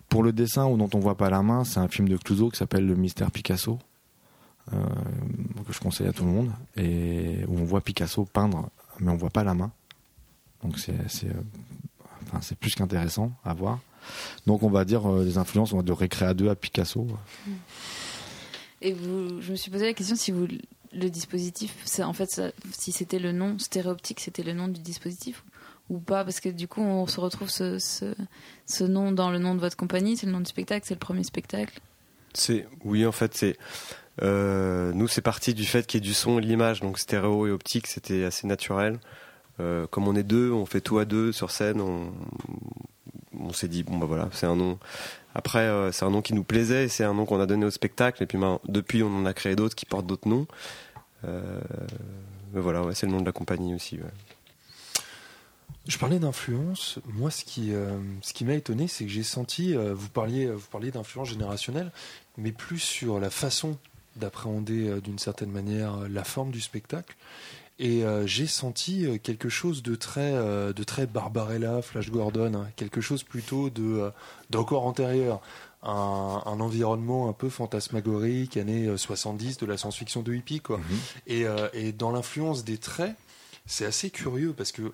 Pour 0.09 0.23
le 0.23 0.33
dessin 0.33 0.67
ou 0.67 0.77
dont 0.77 0.91
on 0.93 0.99
voit 0.99 1.17
pas 1.17 1.31
la 1.31 1.43
main, 1.43 1.65
c'est 1.65 1.81
un 1.81 1.89
film 1.89 2.09
de 2.09 2.19
Clouseau 2.19 2.51
qui 2.51 2.59
s'appelle 2.59 2.87
Le 2.87 2.95
Mystère 2.95 3.31
Picasso, 3.31 3.79
euh, 4.75 4.77
que 5.67 5.73
je 5.73 5.81
conseille 5.81 6.07
à 6.07 6.13
tout 6.13 6.25
le 6.25 6.31
monde, 6.31 6.53
et 6.77 7.45
où 7.49 7.59
on 7.59 7.65
voit 7.65 7.81
Picasso 7.81 8.27
peindre, 8.27 8.69
mais 9.01 9.11
on 9.11 9.17
voit 9.17 9.31
pas 9.31 9.43
la 9.43 9.55
main. 9.55 9.73
Donc 10.63 10.79
c'est, 10.79 10.93
euh, 11.25 12.55
plus 12.61 12.75
qu'intéressant 12.75 13.33
à 13.43 13.55
voir. 13.55 13.81
Donc 14.47 14.63
on 14.63 14.71
va 14.71 14.85
dire 14.85 15.11
euh, 15.11 15.25
les 15.25 15.39
influences 15.39 15.73
on 15.73 15.77
va 15.79 15.83
de 15.83 15.93
Récréa 15.93 16.35
2 16.35 16.49
à 16.49 16.55
Picasso. 16.55 17.07
Et 18.81 18.93
vous, 18.93 19.41
je 19.41 19.51
me 19.53 19.57
suis 19.57 19.71
posé 19.71 19.87
la 19.87 19.93
question 19.95 20.17
si 20.17 20.33
vous 20.33 20.47
le 20.95 21.09
dispositif, 21.09 21.75
c'est 21.85 22.03
en 22.03 22.13
fait 22.13 22.31
ça- 22.31 22.51
si 22.77 22.93
c'était 22.93 23.19
le 23.19 23.33
nom 23.33 23.59
stéréoptique, 23.59 24.21
c'était 24.21 24.43
le 24.43 24.53
nom 24.53 24.69
du 24.69 24.81
dispositif 24.81 25.43
ou 25.89 25.99
pas? 25.99 26.23
Parce 26.25 26.41
que 26.41 26.49
du 26.51 26.69
coup 26.69 26.83
on 26.83 27.07
se 27.07 27.19
retrouve 27.21 27.49
ce, 27.49 27.79
ce, 27.79 28.15
ce 28.67 28.85
nom 28.85 29.11
dans 29.13 29.31
le 29.31 29.39
nom 29.39 29.55
de 29.55 29.61
votre 29.61 29.77
compagnie, 29.77 30.17
c'est 30.17 30.27
le 30.27 30.33
nom 30.33 30.41
du 30.41 30.51
spectacle, 30.51 30.85
c'est 30.87 30.95
le 30.95 30.99
premier 31.01 31.25
spectacle? 31.25 31.81
C'est 32.35 32.67
oui 32.85 33.07
en 33.07 33.13
fait 33.13 33.35
c'est 33.35 33.57
euh, 34.23 34.93
nous 34.93 35.09
c'est 35.09 35.23
parti 35.23 35.55
du 35.55 35.65
fait 35.65 35.87
qu'il 35.87 36.03
y 36.03 36.05
ait 36.05 36.07
du 36.07 36.13
son 36.15 36.39
et 36.39 36.43
de 36.43 36.47
l'image 36.47 36.81
donc 36.81 36.99
stéréo 36.99 37.47
et 37.47 37.51
optique 37.51 37.87
c'était 37.87 38.25
assez 38.25 38.47
naturel. 38.47 38.99
Euh, 39.61 39.87
comme 39.87 40.09
on 40.09 40.17
est 40.17 40.23
deux, 40.25 40.51
on 40.51 40.67
fait 40.67 40.81
tout 40.81 40.99
à 40.99 41.05
deux 41.05 41.31
sur 41.31 41.51
scène. 41.51 41.81
On, 41.81 42.13
on 43.43 43.53
s'est 43.53 43.69
dit 43.69 43.83
bon 43.83 43.99
bah 43.99 44.07
voilà 44.07 44.29
c'est 44.33 44.47
un 44.47 44.57
nom. 44.57 44.79
Après 45.35 45.61
euh, 45.61 45.93
c'est 45.93 46.05
un 46.05 46.11
nom 46.11 46.23
qui 46.23 46.35
nous 46.35 46.45
plaisait, 46.45 46.89
c'est 46.89 47.05
un 47.05 47.15
nom 47.15 47.25
qu'on 47.25 47.41
a 47.41 47.47
donné 47.47 47.65
au 47.65 47.71
spectacle 47.71 48.23
et 48.23 48.27
puis 48.27 48.39
ben, 48.39 48.61
depuis 48.69 49.03
on 49.03 49.15
en 49.15 49.27
a 49.27 49.35
créé 49.35 49.57
d'autres 49.57 49.75
qui 49.75 49.87
portent 49.87 50.07
d'autres 50.07 50.29
noms. 50.29 50.47
Euh, 51.25 51.61
mais 52.53 52.61
voilà 52.61 52.83
c'est 52.95 53.07
le 53.07 53.13
nom 53.13 53.21
de 53.21 53.27
la 53.27 53.33
compagnie 53.33 53.75
aussi. 53.75 53.99
Je 55.89 55.99
parlais 55.99 56.21
d'influence. 56.21 57.01
Moi, 57.07 57.33
ce 57.33 57.45
qui, 57.45 57.75
euh, 57.75 57.99
ce 58.21 58.33
qui 58.33 58.45
m'a 58.45 58.55
étonné, 58.55 58.87
c'est 58.87 59.05
que 59.05 59.11
j'ai 59.11 59.25
senti, 59.25 59.75
vous 59.75 60.09
parliez, 60.11 60.47
vous 60.47 60.69
parliez 60.71 60.93
d'influence 60.93 61.31
générationnelle, 61.31 61.91
mais 62.37 62.53
plus 62.53 62.79
sur 62.79 63.19
la 63.19 63.31
façon 63.31 63.77
d'appréhender 64.15 65.01
d'une 65.01 65.19
certaine 65.19 65.51
manière 65.51 65.97
la 66.09 66.23
forme 66.23 66.53
du 66.53 66.61
spectacle. 66.61 67.17
Et 67.79 68.05
euh, 68.05 68.27
j'ai 68.27 68.47
senti 68.47 69.07
euh, 69.07 69.19
quelque 69.19 69.49
chose 69.49 69.83
de 69.83 69.95
très, 69.95 70.33
euh, 70.33 70.73
de 70.73 70.85
très 70.85 71.07
Barbarella, 71.07 71.83
Flash 71.83 72.11
Gordon, 72.11 72.55
hein, 72.55 72.69
quelque 72.77 73.01
chose 73.01 73.23
plutôt 73.23 73.71
de 73.71 74.11
d'encore 74.51 74.87
antérieur. 74.87 75.41
Un, 75.85 76.41
un 76.47 76.61
environnement 76.61 77.29
un 77.29 77.33
peu 77.33 77.49
fantasmagorique, 77.49 78.57
années 78.57 78.87
euh, 78.87 78.97
70, 78.97 79.59
de 79.59 79.67
la 79.67 79.77
science-fiction 79.77 80.23
de 80.23 80.33
hippie, 80.33 80.61
quoi. 80.61 80.79
Et, 81.27 81.45
euh, 81.45 81.69
et 81.73 81.91
dans 81.91 82.13
l'influence 82.13 82.63
des 82.63 82.79
traits, 82.79 83.17
c'est 83.67 83.85
assez 83.85 84.11
curieux 84.11 84.53
parce 84.57 84.71
que 84.71 84.93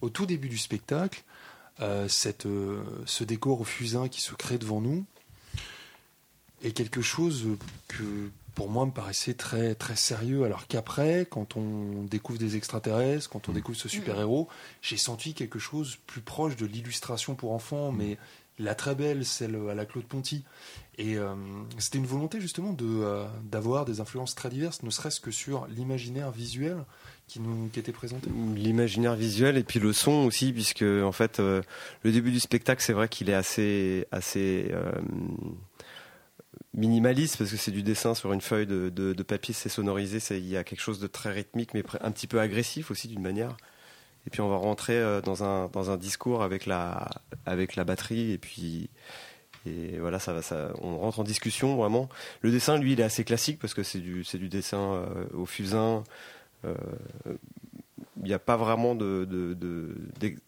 au 0.00 0.10
tout 0.10 0.24
début 0.26 0.48
du 0.48 0.58
spectacle, 0.58 1.24
euh, 1.80 2.06
cette, 2.06 2.46
euh, 2.46 2.84
ce 3.06 3.24
décor 3.24 3.60
au 3.60 3.64
fusain 3.64 4.08
qui 4.08 4.20
se 4.20 4.34
crée 4.34 4.58
devant 4.58 4.80
nous 4.80 5.04
est 6.62 6.72
quelque 6.72 7.02
chose 7.02 7.46
que 7.88 8.30
pour 8.54 8.68
moi 8.68 8.86
me 8.86 8.90
paraissait 8.90 9.34
très 9.34 9.74
très 9.74 9.96
sérieux. 9.96 10.44
Alors 10.44 10.66
qu'après 10.66 11.26
quand 11.28 11.56
on 11.56 12.04
découvre 12.04 12.38
des 12.38 12.56
extraterrestres 12.56 13.28
quand 13.30 13.48
on 13.48 13.52
découvre 13.52 13.78
ce 13.78 13.88
super 13.88 14.18
héros 14.18 14.48
j'ai 14.80 14.96
senti 14.96 15.34
quelque 15.34 15.58
chose 15.58 15.98
plus 16.06 16.20
proche 16.20 16.56
de 16.56 16.66
l'illustration 16.66 17.34
pour 17.34 17.52
enfants 17.52 17.92
mais 17.92 18.18
la 18.58 18.74
très 18.74 18.94
belle 18.94 19.24
celle 19.24 19.56
à 19.70 19.74
la 19.74 19.86
Claude 19.86 20.04
Ponty. 20.04 20.44
Et 20.98 21.16
euh, 21.16 21.34
c'était 21.78 21.98
une 21.98 22.06
volonté 22.06 22.40
justement 22.40 22.72
de 22.72 22.84
euh, 22.84 23.24
d'avoir 23.44 23.84
des 23.84 24.00
influences 24.00 24.34
très 24.34 24.50
diverses 24.50 24.82
ne 24.82 24.90
serait-ce 24.90 25.20
que 25.20 25.30
sur 25.30 25.66
l'imaginaire 25.68 26.30
visuel 26.30 26.84
qui 27.28 27.40
nous 27.40 27.68
qui 27.72 27.80
était 27.80 27.92
présenté. 27.92 28.28
L'imaginaire 28.54 29.14
visuel 29.14 29.56
et 29.56 29.64
puis 29.64 29.80
le 29.80 29.94
son 29.94 30.26
aussi 30.26 30.52
puisque 30.52 30.82
en 30.82 31.12
fait 31.12 31.40
euh, 31.40 31.62
le 32.02 32.12
début 32.12 32.30
du 32.30 32.40
spectacle 32.40 32.82
c'est 32.82 32.92
vrai 32.92 33.08
qu'il 33.08 33.30
est 33.30 33.34
assez 33.34 34.06
assez 34.12 34.68
euh, 34.72 34.92
minimaliste 36.74 37.36
parce 37.38 37.50
que 37.50 37.56
c'est 37.56 37.70
du 37.70 37.82
dessin 37.82 38.14
sur 38.14 38.32
une 38.32 38.40
feuille 38.40 38.66
de, 38.66 39.22
papier 39.22 39.54
c'est 39.54 39.68
sonorisé 39.68 40.18
il 40.36 40.48
y 40.48 40.56
a 40.56 40.64
quelque 40.64 40.80
chose 40.80 41.00
de 41.00 41.06
très 41.06 41.30
rythmique 41.30 41.74
mais 41.74 41.82
un 42.00 42.10
petit 42.10 42.26
peu 42.26 42.40
agressif 42.40 42.90
aussi 42.90 43.08
d'une 43.08 43.20
manière 43.20 43.56
et 44.26 44.30
puis 44.30 44.40
on 44.40 44.48
va 44.48 44.56
rentrer 44.56 44.96
euh, 44.96 45.20
dans 45.20 45.44
un 45.44 45.68
dans 45.68 45.90
un 45.90 45.96
discours 45.96 46.42
avec 46.42 46.66
la 46.66 47.10
avec 47.44 47.76
la 47.76 47.84
batterie 47.84 48.32
et 48.32 48.38
puis 48.38 48.88
et 49.66 49.98
voilà 49.98 50.18
ça 50.18 50.40
ça 50.42 50.72
on 50.80 50.96
rentre 50.98 51.20
en 51.20 51.24
discussion 51.24 51.76
vraiment 51.76 52.08
le 52.40 52.50
dessin 52.50 52.78
lui 52.78 52.92
il 52.92 53.00
est 53.00 53.04
assez 53.04 53.24
classique 53.24 53.58
parce 53.58 53.74
que 53.74 53.82
c'est 53.82 54.00
du 54.00 54.22
du 54.22 54.48
dessin 54.48 54.94
euh, 54.94 55.24
au 55.34 55.46
fusain 55.46 56.04
euh, 56.64 56.74
il 58.22 58.24
n'y 58.24 58.34
a 58.34 58.38
pas 58.38 58.56
vraiment 58.56 58.94
de, 58.94 59.26
de, 59.28 59.54
de- 59.54 59.94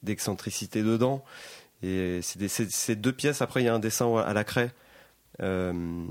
d'excentricité 0.03 0.83
dedans. 0.83 1.25
Et 1.83 2.21
c'est 2.23 2.97
deux 2.97 3.13
pièces. 3.13 3.43
Après, 3.43 3.63
il 3.63 3.67
y 3.67 3.69
a 3.69 3.75
un 3.75 3.79
dessin 3.79 4.17
à 4.17 4.33
la 4.33 4.45
craie. 4.45 4.73
Euh, 5.40 6.07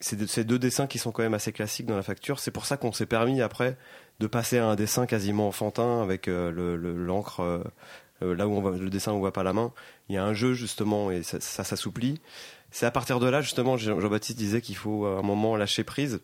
c'est, 0.00 0.28
c'est 0.28 0.44
deux 0.44 0.58
dessins 0.58 0.86
qui 0.86 0.98
sont 0.98 1.12
quand 1.12 1.22
même 1.22 1.34
assez 1.34 1.52
classiques 1.52 1.86
dans 1.86 1.96
la 1.96 2.02
facture. 2.02 2.38
C'est 2.38 2.50
pour 2.50 2.66
ça 2.66 2.76
qu'on 2.76 2.92
s'est 2.92 3.06
permis 3.06 3.40
après 3.40 3.76
de 4.20 4.26
passer 4.26 4.58
à 4.58 4.66
un 4.66 4.74
dessin 4.76 5.06
quasiment 5.06 5.48
enfantin 5.48 6.02
avec 6.02 6.28
euh, 6.28 6.50
le, 6.50 6.76
le- 6.76 6.92
l'encre, 7.04 7.40
euh, 7.40 8.34
là 8.34 8.46
où 8.46 8.52
on 8.52 8.60
voit 8.60 8.72
le 8.76 8.90
dessin 8.90 9.12
on 9.12 9.18
voit 9.18 9.32
pas 9.32 9.42
la 9.42 9.52
main. 9.52 9.72
Il 10.08 10.14
y 10.14 10.18
a 10.18 10.24
un 10.24 10.34
jeu 10.34 10.52
justement 10.54 11.10
et 11.10 11.22
ça, 11.22 11.40
s'assouplit. 11.40 12.20
C'est 12.70 12.86
à 12.86 12.90
partir 12.90 13.18
de 13.20 13.28
là 13.28 13.40
justement 13.40 13.76
Jean- 13.76 13.98
Jean-Baptiste 14.00 14.36
disait 14.38 14.60
qu'il 14.60 14.76
faut 14.76 15.06
à 15.06 15.18
un 15.18 15.22
moment 15.22 15.56
lâcher 15.56 15.84
prise. 15.84 16.20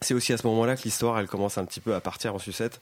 C'est 0.00 0.14
aussi 0.14 0.32
à 0.32 0.36
ce 0.38 0.46
moment-là 0.46 0.76
que 0.76 0.82
l'histoire 0.82 1.18
elle 1.18 1.26
commence 1.28 1.58
un 1.58 1.64
petit 1.64 1.80
peu 1.80 1.94
à 1.94 2.00
partir 2.00 2.34
en 2.34 2.38
sucette 2.38 2.80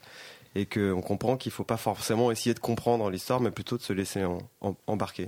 et 0.55 0.65
qu'on 0.65 1.01
comprend 1.01 1.37
qu'il 1.37 1.51
faut 1.51 1.63
pas 1.63 1.77
forcément 1.77 2.31
essayer 2.31 2.53
de 2.53 2.59
comprendre 2.59 3.09
l'histoire 3.09 3.39
mais 3.39 3.51
plutôt 3.51 3.77
de 3.77 3.81
se 3.83 3.93
laisser 3.93 4.23
embarquer. 4.87 5.27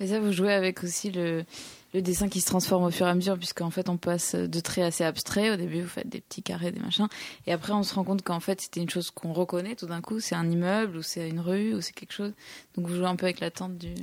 Mais 0.00 0.08
ça, 0.08 0.20
vous 0.20 0.32
jouez 0.32 0.52
avec 0.52 0.84
aussi 0.84 1.10
le, 1.10 1.44
le 1.94 2.02
dessin 2.02 2.28
qui 2.28 2.40
se 2.40 2.46
transforme 2.46 2.84
au 2.84 2.90
fur 2.90 3.06
et 3.06 3.10
à 3.10 3.14
mesure, 3.14 3.36
puisqu'en 3.38 3.70
fait, 3.70 3.88
on 3.88 3.96
passe 3.96 4.34
de 4.34 4.60
traits 4.60 4.84
assez 4.84 5.04
abstraits. 5.04 5.54
Au 5.54 5.56
début, 5.56 5.80
vous 5.82 5.88
faites 5.88 6.08
des 6.08 6.20
petits 6.20 6.42
carrés, 6.42 6.70
des 6.70 6.80
machins. 6.80 7.08
Et 7.46 7.52
après, 7.52 7.72
on 7.72 7.82
se 7.82 7.94
rend 7.94 8.04
compte 8.04 8.22
qu'en 8.22 8.40
fait, 8.40 8.60
c'était 8.60 8.80
une 8.80 8.90
chose 8.90 9.10
qu'on 9.10 9.32
reconnaît 9.32 9.74
tout 9.74 9.86
d'un 9.86 10.00
coup. 10.02 10.20
C'est 10.20 10.34
un 10.34 10.50
immeuble, 10.50 10.98
ou 10.98 11.02
c'est 11.02 11.28
une 11.28 11.40
rue, 11.40 11.74
ou 11.74 11.80
c'est 11.80 11.92
quelque 11.94 12.12
chose. 12.12 12.32
Donc, 12.76 12.86
vous 12.88 12.94
jouez 12.94 13.06
un 13.06 13.16
peu 13.16 13.24
avec 13.26 13.40
l'attente 13.40 13.78
du. 13.78 13.94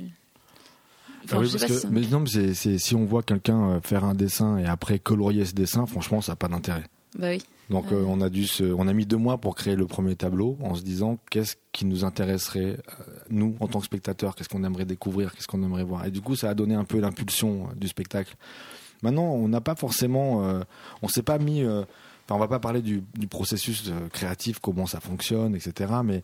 Enfin, 1.24 1.38
Ah 1.38 1.40
oui, 1.40 1.48
parce 1.50 1.64
que- 1.64 1.72
ça- 1.78 1.88
mais 1.90 2.00
non, 2.02 2.20
mais 2.34 2.54
si 2.54 2.94
on 2.94 3.04
voit 3.04 3.22
quelqu'un 3.22 3.70
euh, 3.70 3.80
faire 3.80 4.04
un 4.04 4.14
dessin 4.14 4.58
et 4.58 4.66
après 4.66 4.98
colorier 4.98 5.44
ce 5.44 5.54
dessin, 5.54 5.86
franchement, 5.86 6.20
ça 6.20 6.32
n'a 6.32 6.36
pas 6.36 6.48
d'intérêt. 6.48 6.84
Bah 7.18 7.28
oui. 7.30 7.42
Donc 7.70 7.90
euh, 7.90 8.04
on 8.06 8.20
a 8.20 8.28
dû 8.28 8.46
se, 8.46 8.64
on 8.64 8.86
a 8.86 8.92
mis 8.92 9.06
deux 9.06 9.16
mois 9.16 9.38
pour 9.38 9.56
créer 9.56 9.74
le 9.74 9.86
premier 9.86 10.14
tableau 10.14 10.56
en 10.62 10.74
se 10.74 10.82
disant 10.82 11.18
qu'est-ce 11.30 11.56
qui 11.72 11.84
nous 11.84 12.04
intéresserait 12.04 12.76
euh, 12.76 13.02
nous 13.28 13.56
en 13.60 13.66
tant 13.66 13.80
que 13.80 13.86
spectateurs, 13.86 14.36
qu'est-ce 14.36 14.48
qu'on 14.48 14.62
aimerait 14.62 14.84
découvrir, 14.84 15.34
qu'est-ce 15.34 15.48
qu'on 15.48 15.62
aimerait 15.62 15.82
voir? 15.82 16.06
Et 16.06 16.10
du 16.10 16.20
coup 16.20 16.36
ça 16.36 16.50
a 16.50 16.54
donné 16.54 16.74
un 16.74 16.84
peu 16.84 17.00
l'impulsion 17.00 17.68
euh, 17.70 17.74
du 17.74 17.88
spectacle. 17.88 18.36
Maintenant 19.02 19.24
on 19.24 19.48
n'a 19.48 19.60
pas 19.60 19.74
forcément, 19.74 20.44
euh, 20.44 20.60
on 21.02 21.08
s'est 21.08 21.24
pas 21.24 21.38
mis, 21.38 21.62
euh, 21.62 21.82
enfin 22.24 22.36
on 22.36 22.38
va 22.38 22.48
pas 22.48 22.60
parler 22.60 22.82
du, 22.82 23.02
du 23.14 23.26
processus 23.26 23.90
créatif, 24.12 24.60
comment 24.60 24.86
ça 24.86 25.00
fonctionne, 25.00 25.56
etc. 25.56 25.92
Mais 26.04 26.22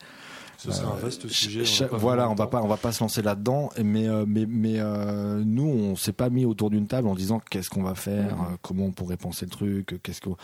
C'est 0.58 0.70
un 0.80 0.94
vaste 0.94 1.26
sujet. 1.28 1.62
On 1.80 1.84
a 1.84 1.88
pas 1.88 1.96
voilà, 1.96 2.30
on 2.30 2.34
va 2.34 2.46
pas, 2.46 2.62
on 2.62 2.68
va 2.68 2.76
pas 2.76 2.92
se 2.92 3.02
lancer 3.02 3.20
là-dedans, 3.22 3.70
mais 3.82 4.08
euh, 4.08 4.24
mais 4.28 4.46
mais 4.46 4.74
euh, 4.78 5.42
nous, 5.44 5.66
on 5.66 5.96
s'est 5.96 6.12
pas 6.12 6.30
mis 6.30 6.44
autour 6.44 6.70
d'une 6.70 6.86
table 6.86 7.08
en 7.08 7.14
disant 7.14 7.40
qu'est-ce 7.50 7.68
qu'on 7.68 7.82
va 7.82 7.94
faire, 7.94 8.34
euh, 8.34 8.56
comment 8.62 8.84
on 8.84 8.92
pourrait 8.92 9.16
penser 9.16 9.44
le 9.46 9.50
truc, 9.50 9.92
euh, 9.94 9.98
qu'est-ce 10.02 10.20
qu'on, 10.20 10.36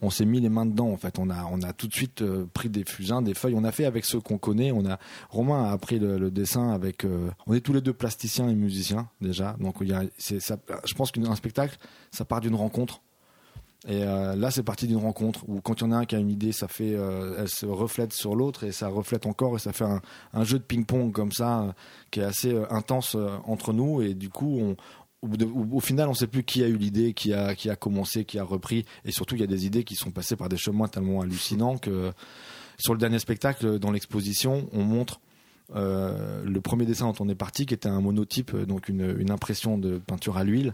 on 0.00 0.08
s'est 0.10 0.24
mis 0.24 0.40
les 0.40 0.48
mains 0.48 0.64
dedans. 0.66 0.88
En 0.88 0.96
fait, 0.96 1.18
on 1.18 1.28
a 1.28 1.44
on 1.50 1.60
a 1.62 1.72
tout 1.74 1.88
de 1.88 1.92
suite 1.92 2.22
euh, 2.22 2.46
pris 2.54 2.70
des 2.70 2.84
fusains, 2.84 3.20
des 3.20 3.34
feuilles. 3.34 3.54
On 3.56 3.64
a 3.64 3.72
fait 3.72 3.84
avec 3.84 4.04
ceux 4.06 4.20
qu'on 4.20 4.38
connaît. 4.38 4.72
On 4.72 4.86
a 4.86 4.98
Romain 5.28 5.64
a 5.64 5.72
appris 5.72 5.98
le, 5.98 6.16
le 6.18 6.30
dessin 6.30 6.70
avec. 6.70 7.04
euh, 7.04 7.28
on 7.46 7.52
est 7.52 7.60
tous 7.60 7.74
les 7.74 7.82
deux 7.82 7.92
plasticiens 7.92 8.48
et 8.48 8.54
musiciens 8.54 9.08
déjà, 9.20 9.56
donc 9.60 9.76
il 9.82 9.88
y 9.88 9.92
a, 9.92 10.04
c'est 10.16 10.40
ça. 10.40 10.56
Je 10.84 10.94
pense 10.94 11.10
qu'un 11.12 11.34
spectacle, 11.34 11.76
ça 12.12 12.24
part 12.24 12.40
d'une 12.40 12.54
rencontre. 12.54 13.02
Et 13.88 14.02
euh, 14.02 14.34
là, 14.34 14.50
c'est 14.50 14.62
parti 14.62 14.86
d'une 14.86 14.96
rencontre 14.96 15.48
où 15.48 15.60
quand 15.60 15.80
il 15.80 15.84
y 15.84 15.86
en 15.86 15.92
a 15.92 15.96
un 15.96 16.04
qui 16.06 16.16
a 16.16 16.18
une 16.18 16.30
idée, 16.30 16.52
ça 16.52 16.66
fait, 16.66 16.94
euh, 16.94 17.36
elle 17.38 17.48
se 17.48 17.66
reflète 17.66 18.12
sur 18.12 18.34
l'autre 18.34 18.64
et 18.64 18.72
ça 18.72 18.88
reflète 18.88 19.26
encore 19.26 19.54
et 19.56 19.58
ça 19.60 19.72
fait 19.72 19.84
un, 19.84 20.44
jeu 20.44 20.58
de 20.58 20.64
ping-pong 20.64 21.12
comme 21.12 21.30
ça 21.30 21.60
euh, 21.60 21.72
qui 22.10 22.20
est 22.20 22.24
assez 22.24 22.52
euh, 22.52 22.64
intense 22.72 23.16
entre 23.44 23.72
nous. 23.72 24.02
Et 24.02 24.14
du 24.14 24.28
coup, 24.28 24.74
au, 25.22 25.28
au- 25.72 25.80
final, 25.80 26.08
on 26.08 26.14
sait 26.14 26.26
plus 26.26 26.42
qui 26.42 26.64
a 26.64 26.68
eu 26.68 26.76
l'idée, 26.76 27.12
qui 27.12 27.32
a, 27.32 27.54
qui 27.54 27.70
a 27.70 27.76
commencé, 27.76 28.24
qui 28.24 28.38
a 28.38 28.44
repris. 28.44 28.84
Et 29.04 29.12
surtout, 29.12 29.36
il 29.36 29.40
y 29.40 29.44
a 29.44 29.48
des 29.48 29.66
idées 29.66 29.84
qui 29.84 29.94
sont 29.94 30.10
passées 30.10 30.36
par 30.36 30.48
des 30.48 30.56
chemins 30.56 30.88
tellement 30.88 31.20
hallucinants 31.20 31.78
que 31.78 32.12
sur 32.78 32.92
le 32.92 32.98
dernier 32.98 33.18
spectacle, 33.18 33.78
dans 33.78 33.92
l'exposition, 33.92 34.68
on 34.72 34.82
montre 34.82 35.20
euh, 35.74 36.44
le 36.44 36.60
premier 36.60 36.86
dessin 36.86 37.06
dont 37.06 37.14
on 37.24 37.28
est 37.28 37.34
parti, 37.34 37.66
qui 37.66 37.74
était 37.74 37.88
un 37.88 38.00
monotype, 38.00 38.54
euh, 38.54 38.66
donc 38.66 38.88
une, 38.88 39.16
une 39.18 39.30
impression 39.30 39.78
de 39.78 39.98
peinture 39.98 40.36
à 40.36 40.44
l'huile. 40.44 40.72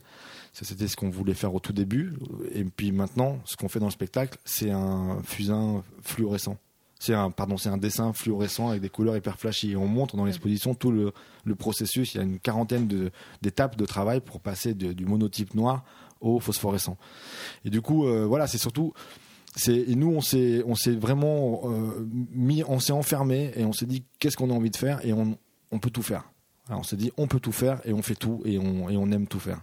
Ça, 0.53 0.65
c'était 0.67 0.87
ce 0.89 0.97
qu'on 0.97 1.09
voulait 1.09 1.33
faire 1.35 1.55
au 1.55 1.61
tout 1.61 1.73
début. 1.73 2.13
Et 2.55 2.65
puis 2.65 2.93
maintenant, 2.93 3.39
ce 3.47 3.57
qu'on 3.57 3.69
fait 3.69 3.79
dans 3.81 3.87
le 3.87 3.93
spectacle, 3.93 4.39
c'est 4.45 4.71
un 4.71 5.19
fusain 5.25 5.83
fluorescent. 6.03 6.59
C'est 7.01 7.15
un, 7.15 7.31
pardon, 7.31 7.57
c'est 7.57 7.71
un 7.71 7.79
dessin 7.79 8.13
fluorescent 8.13 8.69
avec 8.69 8.83
des 8.83 8.89
couleurs 8.91 9.17
hyper 9.17 9.39
flashy. 9.39 9.73
Et 9.73 9.77
on 9.77 9.87
montre 9.89 10.17
dans 10.17 10.25
l'exposition 10.27 10.75
tout 10.75 10.93
le, 10.93 11.13
le 11.45 11.55
processus. 11.55 12.15
Il 12.15 12.19
y 12.19 12.21
a 12.21 12.25
une 12.25 12.39
quarantaine 12.39 12.87
de- 12.87 13.11
d'étapes 13.41 13.77
de 13.77 13.87
travail 13.87 14.21
pour 14.21 14.41
passer 14.41 14.75
de- 14.75 14.93
du 14.93 15.07
monotype 15.07 15.55
noir 15.55 15.85
au 16.21 16.39
phosphorescent. 16.39 16.97
Et 17.65 17.71
du 17.71 17.81
coup, 17.81 18.07
euh, 18.07 18.25
voilà, 18.27 18.47
c'est 18.47 18.59
surtout, 18.59 18.93
c'est 19.55 19.77
et 19.77 19.95
nous 19.95 20.11
on 20.11 20.21
s'est 20.21 20.63
on 20.67 20.75
s'est 20.75 20.95
vraiment 20.95 21.63
euh, 21.65 22.09
mis, 22.33 22.65
on 22.67 22.79
s'est 22.79 22.93
enfermé 22.93 23.53
et 23.55 23.65
on 23.65 23.73
s'est 23.73 23.87
dit 23.87 24.05
qu'est-ce 24.19 24.37
qu'on 24.37 24.51
a 24.51 24.55
envie 24.55 24.71
de 24.71 24.77
faire 24.77 25.05
et 25.05 25.13
on 25.13 25.37
on 25.71 25.79
peut 25.79 25.91
tout 25.91 26.03
faire. 26.03 26.31
Alors, 26.69 26.81
on 26.81 26.85
s'est 26.85 26.97
dit 26.97 27.13
on 27.17 27.27
peut 27.27 27.41
tout 27.41 27.53
faire 27.53 27.81
et 27.85 27.93
on 27.93 28.03
fait 28.03 28.15
tout 28.15 28.41
et 28.45 28.59
on 28.59 28.89
et 28.89 28.97
on 28.97 29.11
aime 29.11 29.27
tout 29.27 29.41
faire. 29.41 29.61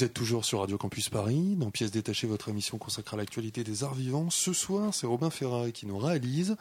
Vous 0.00 0.06
êtes 0.06 0.14
toujours 0.14 0.46
sur 0.46 0.60
Radio 0.60 0.78
Campus 0.78 1.10
Paris, 1.10 1.56
dans 1.58 1.70
Pièces 1.70 1.90
détachées, 1.90 2.26
votre 2.26 2.48
émission 2.48 2.78
consacrée 2.78 3.16
à 3.16 3.18
l'actualité 3.18 3.64
des 3.64 3.84
arts 3.84 3.92
vivants. 3.92 4.30
Ce 4.30 4.54
soir, 4.54 4.94
c'est 4.94 5.06
Robin 5.06 5.28
Ferrari 5.28 5.74
qui 5.74 5.84
nous 5.84 5.98
réalise 5.98 6.56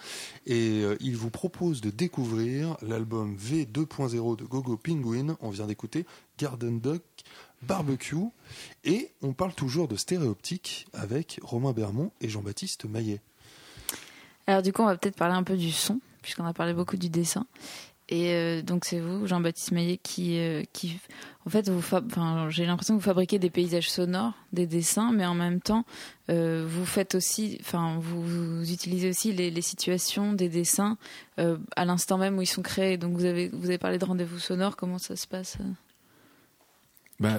et 0.45 0.81
euh, 0.83 0.97
il 0.99 1.15
vous 1.15 1.29
propose 1.29 1.79
de 1.79 1.89
découvrir 1.89 2.75
l'album 2.81 3.37
V2.0 3.37 4.35
de 4.35 4.43
Gogo 4.43 4.75
Penguin. 4.75 5.37
On 5.39 5.51
vient 5.51 5.67
d'écouter 5.67 6.05
Garden 6.37 6.81
Duck 6.81 7.01
Barbecue 7.61 8.27
et 8.83 9.09
on 9.21 9.31
parle 9.31 9.53
toujours 9.53 9.87
de 9.87 9.95
stéréoptique 9.95 10.87
avec 10.91 11.39
Romain 11.41 11.71
Bermond 11.71 12.11
et 12.19 12.27
Jean-Baptiste 12.27 12.89
Maillet. 12.89 13.21
Alors 14.47 14.63
du 14.63 14.73
coup, 14.73 14.81
on 14.81 14.87
va 14.87 14.97
peut-être 14.97 15.15
parler 15.15 15.35
un 15.35 15.43
peu 15.43 15.55
du 15.55 15.71
son, 15.71 16.01
puisqu'on 16.21 16.43
a 16.43 16.51
parlé 16.51 16.73
beaucoup 16.73 16.97
du 16.97 17.07
dessin. 17.07 17.45
Et 18.11 18.33
euh, 18.33 18.63
donc 18.63 18.85
c'est 18.85 18.99
vous, 18.99 19.27
Jean-Baptiste 19.27 19.71
Maillet, 19.71 19.99
qui, 20.01 20.39
euh, 20.39 20.63
en 21.45 21.49
fait, 21.51 21.69
vous 21.69 21.81
j'ai 22.49 22.65
l'impression 22.65 22.95
que 22.95 22.99
vous 22.99 23.05
fabriquez 23.05 23.37
des 23.37 23.51
paysages 23.51 23.89
sonores, 23.89 24.33
des 24.51 24.65
dessins, 24.65 25.11
mais 25.11 25.27
en 25.27 25.35
même 25.35 25.61
temps, 25.61 25.85
euh, 26.31 26.65
vous 26.67 26.85
faites 26.85 27.13
aussi, 27.13 27.59
enfin, 27.61 27.99
vous, 28.01 28.67
utilisez 28.71 29.09
aussi 29.09 29.31
les, 29.31 29.61
situations 29.61 30.33
des 30.33 30.49
dessins 30.49 30.97
à 31.37 31.85
l'instant 31.85 32.17
même 32.17 32.37
où 32.37 32.41
ils 32.41 32.47
sont 32.47 32.63
créés. 32.63 32.97
Donc 32.97 33.15
vous 33.15 33.25
avez, 33.25 33.49
vous 33.49 33.65
avez 33.65 33.77
parlé 33.77 33.99
de 33.99 34.05
rendez-vous 34.05 34.39
sonore, 34.39 34.75
comment 34.75 34.97
ça 34.97 35.15
se 35.15 35.27
passe 35.27 35.57
bah, 37.19 37.37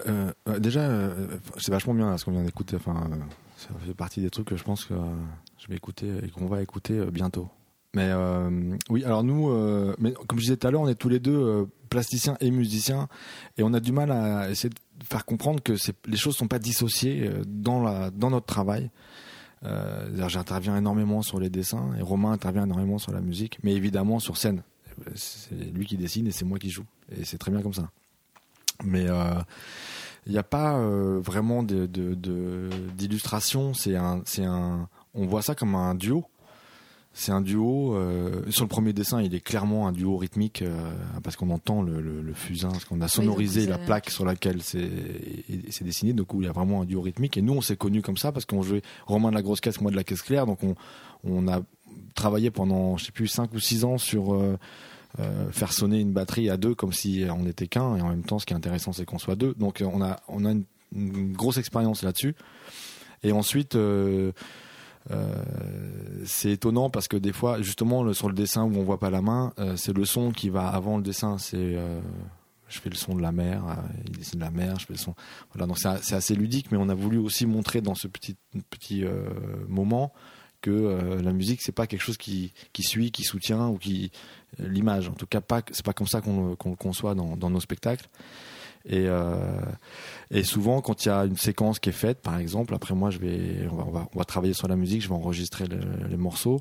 déjà, 0.59 1.11
c'est 1.57 1.73
vachement 1.73 1.95
bien 1.95 2.17
ce 2.19 2.27
qu'on 2.27 2.33
vient 2.33 2.45
d'écouter. 2.45 2.77
Enfin, 2.77 3.11
ça 3.57 3.71
fait 3.87 3.95
partie 3.95 4.21
des 4.21 4.29
trucs 4.29 4.49
que 4.49 4.57
je 4.57 4.63
pense 4.63 4.85
que 4.85 4.95
je 5.59 5.69
vais 5.69 5.77
écouter 5.77 6.13
et 6.23 6.29
qu'on 6.29 6.47
va 6.47 6.63
écouter 6.63 7.03
bientôt. 7.11 7.49
Mais 7.95 8.09
euh, 8.09 8.77
oui, 8.89 9.05
alors 9.05 9.25
nous, 9.25 9.51
euh, 9.51 9.97
mais 9.99 10.15
comme 10.29 10.39
je 10.39 10.45
disais 10.45 10.57
tout 10.57 10.69
à 10.69 10.71
l'heure, 10.71 10.83
on 10.83 10.89
est 10.89 10.95
tous 10.95 11.09
les 11.09 11.19
deux 11.19 11.37
euh, 11.37 11.65
plasticiens 11.89 12.37
et 12.41 12.53
musiciens, 12.53 13.09
et 13.59 13.65
on 13.65 13.75
a 13.75 13.81
du 13.81 13.91
mal 13.91 14.13
à 14.13 14.49
essayer 14.49 14.69
de 14.69 14.77
faire 15.05 15.25
comprendre 15.25 15.61
que 15.61 15.73
les 16.07 16.17
choses 16.17 16.37
sont 16.37 16.47
pas 16.47 16.61
dissociées 16.61 17.27
euh, 17.27 17.43
dans 17.47 17.83
la 17.83 18.13
dans 18.13 18.31
notre 18.31 18.47
travail. 18.47 18.91
Euh, 19.65 20.29
J'interviens 20.29 20.77
énormément 20.77 21.23
sur 21.23 21.41
les 21.41 21.51
dessins, 21.51 21.91
et 21.99 22.03
Romain 22.03 22.31
intervient 22.31 22.63
énormément 22.65 22.99
sur 22.99 23.11
la 23.13 23.21
musique, 23.21 23.59
mais 23.65 23.75
évidemment 23.75 24.21
sur 24.21 24.37
scène. 24.37 24.63
C'est 25.17 25.57
lui 25.57 25.85
qui 25.85 25.97
dessine 25.97 26.29
et 26.29 26.31
c'est 26.31 26.45
moi 26.45 26.61
qui 26.61 26.71
joue, 26.71 26.87
et 27.11 27.25
c'est 27.25 27.39
très 27.39 27.51
bien 27.51 27.61
comme 27.61 27.75
ça. 27.75 27.91
Mais 28.85 29.07
il 30.27 30.33
n'y 30.33 30.39
a 30.39 30.45
pas 30.45 30.79
vraiment 31.19 31.65
d'illustration. 31.65 33.63
De, 33.63 33.69
de, 33.73 33.77
c'est 33.77 33.97
un, 33.97 34.23
un, 34.47 34.89
on 35.15 35.27
voit 35.27 35.43
ça 35.43 35.57
comme 35.57 35.75
un 35.75 35.95
duo 35.95 36.25
c'est 37.13 37.33
un 37.33 37.41
duo. 37.41 37.95
Euh, 37.95 38.43
sur 38.51 38.65
le 38.65 38.69
premier 38.69 38.93
dessin, 38.93 39.21
il 39.21 39.35
est 39.35 39.41
clairement 39.41 39.89
un 39.89 39.93
duo 39.93 40.17
rythmique 40.17 40.63
euh, 40.63 40.93
parce 41.23 41.37
qu'on 41.37 41.51
entend 41.51 41.83
le, 41.83 42.01
le, 42.01 42.23
le, 42.23 42.33
fusain, 42.35 42.71
parce 42.71 42.85
qu'on 42.85 43.01
a 43.01 43.09
sonorisé 43.09 43.67
la 43.67 43.79
plaque 43.79 44.11
sur 44.11 44.25
laquelle 44.25 44.63
c'est 44.63 44.89
dessiné. 45.83 46.13
Donc 46.13 46.33
où 46.35 46.41
il 46.41 46.47
y 46.47 46.49
a 46.49 46.53
vraiment 46.53 46.83
un 46.83 46.85
duo 46.85 47.01
rythmique. 47.01 47.37
Et 47.37 47.43
nous, 47.43 47.55
on 47.55 47.61
s'est 47.61 47.77
connus 47.77 48.03
comme 48.03 48.17
ça 48.17 48.31
parce 48.31 48.45
qu'on 48.45 48.63
jouait 48.63 48.83
Romain 49.07 49.31
de 49.31 49.35
la 49.35 49.43
grosse 49.43 49.61
caisse, 49.61 49.81
moi 49.81 49.91
de 49.91 49.97
la 49.97 50.05
caisse 50.05 50.23
claire. 50.23 50.47
Donc 50.47 50.63
on, 50.63 50.77
on 51.25 51.49
a 51.49 51.63
travaillé 52.15 52.51
pendant, 52.51 52.97
je 52.97 53.07
sais 53.07 53.13
plus, 53.13 53.27
5 53.27 53.53
ou 53.55 53.61
6 53.61 53.85
ans 53.85 53.99
sur 53.99 54.33
euh, 54.33 54.57
euh, 55.19 55.51
faire 55.51 55.73
sonner 55.73 55.99
une 55.99 56.13
batterie 56.13 56.49
à 56.49 56.57
deux 56.57 56.77
comme 56.77 56.93
si 56.93 57.25
on 57.29 57.43
n'était 57.43 57.67
qu'un. 57.67 57.97
Et 57.97 58.01
en 58.03 58.09
même 58.09 58.23
temps, 58.23 58.39
ce 58.39 58.47
qui 58.47 58.53
est 58.53 58.57
intéressant, 58.57 58.93
c'est 58.93 59.05
qu'on 59.05 59.19
soit 59.19 59.37
deux. 59.37 59.55
Donc 59.59 59.83
on 59.85 60.01
a, 60.01 60.21
on 60.29 60.45
a 60.45 60.53
une, 60.53 60.65
une 60.95 61.33
grosse 61.33 61.59
expérience 61.59 62.05
là-dessus. 62.05 62.37
Et 63.25 63.33
ensuite. 63.33 63.77
Euh, 65.11 65.35
euh, 66.21 66.23
c'est 66.27 66.51
étonnant 66.51 66.91
parce 66.91 67.09
que 67.09 67.17
des 67.17 67.33
fois, 67.33 67.63
justement, 67.63 68.13
sur 68.13 68.29
le 68.29 68.35
dessin 68.35 68.65
où 68.65 68.77
on 68.77 68.85
voit 68.85 68.99
pas 68.99 69.11
la 69.11 69.23
main, 69.23 69.53
euh, 69.59 69.77
c'est 69.77 69.93
le 69.93 70.05
son 70.05 70.31
qui 70.31 70.51
va 70.51 70.69
avant 70.69 70.97
le 70.97 71.03
dessin. 71.03 71.39
C'est 71.39 71.57
euh, 71.57 72.01
je 72.69 72.79
fais 72.79 72.91
le 72.91 72.97
son 72.97 73.17
de 73.17 73.23
la 73.23 73.33
mer, 73.33 73.65
il 74.07 74.13
dessine 74.13 74.39
la 74.39 74.51
mer, 74.51 74.79
je 74.79 74.87
fais 74.87 74.93
le 74.93 74.99
son. 74.99 75.15
Voilà, 75.53 75.67
donc 75.67 75.79
c'est 75.79 76.15
assez 76.15 76.37
ludique, 76.37 76.71
mais 76.71 76.79
on 76.79 76.89
a 76.89 76.95
voulu 76.95 77.19
aussi 77.19 77.45
montrer 77.45 77.81
dans 77.81 77.97
ce 77.97 78.07
petit 78.07 78.37
petit 78.71 79.05
moment 79.67 80.13
que 80.61 81.19
la 81.21 81.33
musique 81.33 81.63
c'est 81.63 81.73
pas 81.73 81.89
quelque 81.89 82.03
chose 82.03 82.17
qui 82.17 82.53
suit, 82.79 83.11
qui 83.11 83.25
soutient 83.25 83.67
ou 83.67 83.77
qui 83.77 84.13
l'image. 84.61 85.09
En 85.09 85.15
tout 85.15 85.27
cas, 85.27 85.41
pas 85.41 85.63
c'est 85.73 85.85
pas 85.85 85.95
comme 85.95 86.07
ça 86.07 86.21
qu'on 86.21 86.55
qu'on 86.55 86.71
le 86.71 86.77
conçoit 86.77 87.17
dans 87.17 87.51
nos 87.51 87.59
spectacles. 87.59 88.09
Et, 88.87 89.07
euh, 89.07 89.61
et 90.31 90.43
souvent, 90.43 90.81
quand 90.81 91.05
il 91.05 91.09
y 91.09 91.11
a 91.11 91.25
une 91.25 91.37
séquence 91.37 91.79
qui 91.79 91.91
est 91.91 91.93
faite, 91.93 92.21
par 92.21 92.39
exemple, 92.39 92.75
après 92.75 92.95
moi, 92.95 93.11
je 93.11 93.19
vais, 93.19 93.69
on 93.71 94.19
va, 94.19 94.25
travailler 94.25 94.55
sur 94.55 94.69
la 94.69 94.77
musique, 94.77 95.03
je 95.03 95.09
vais 95.09 95.15
enregistrer 95.15 95.67
les 95.67 96.17
morceaux. 96.17 96.61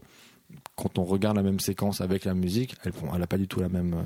Quand 0.76 0.98
on 0.98 1.04
regarde 1.04 1.38
la 1.38 1.44
même 1.44 1.60
séquence 1.60 2.02
avec 2.02 2.26
la 2.26 2.34
musique, 2.34 2.76
elle 2.84 2.94
n'a 3.20 3.28
pas 3.28 3.38
du 3.38 3.48
tout 3.48 3.60
la 3.60 3.70
même, 3.70 3.94
euh, 3.94 4.04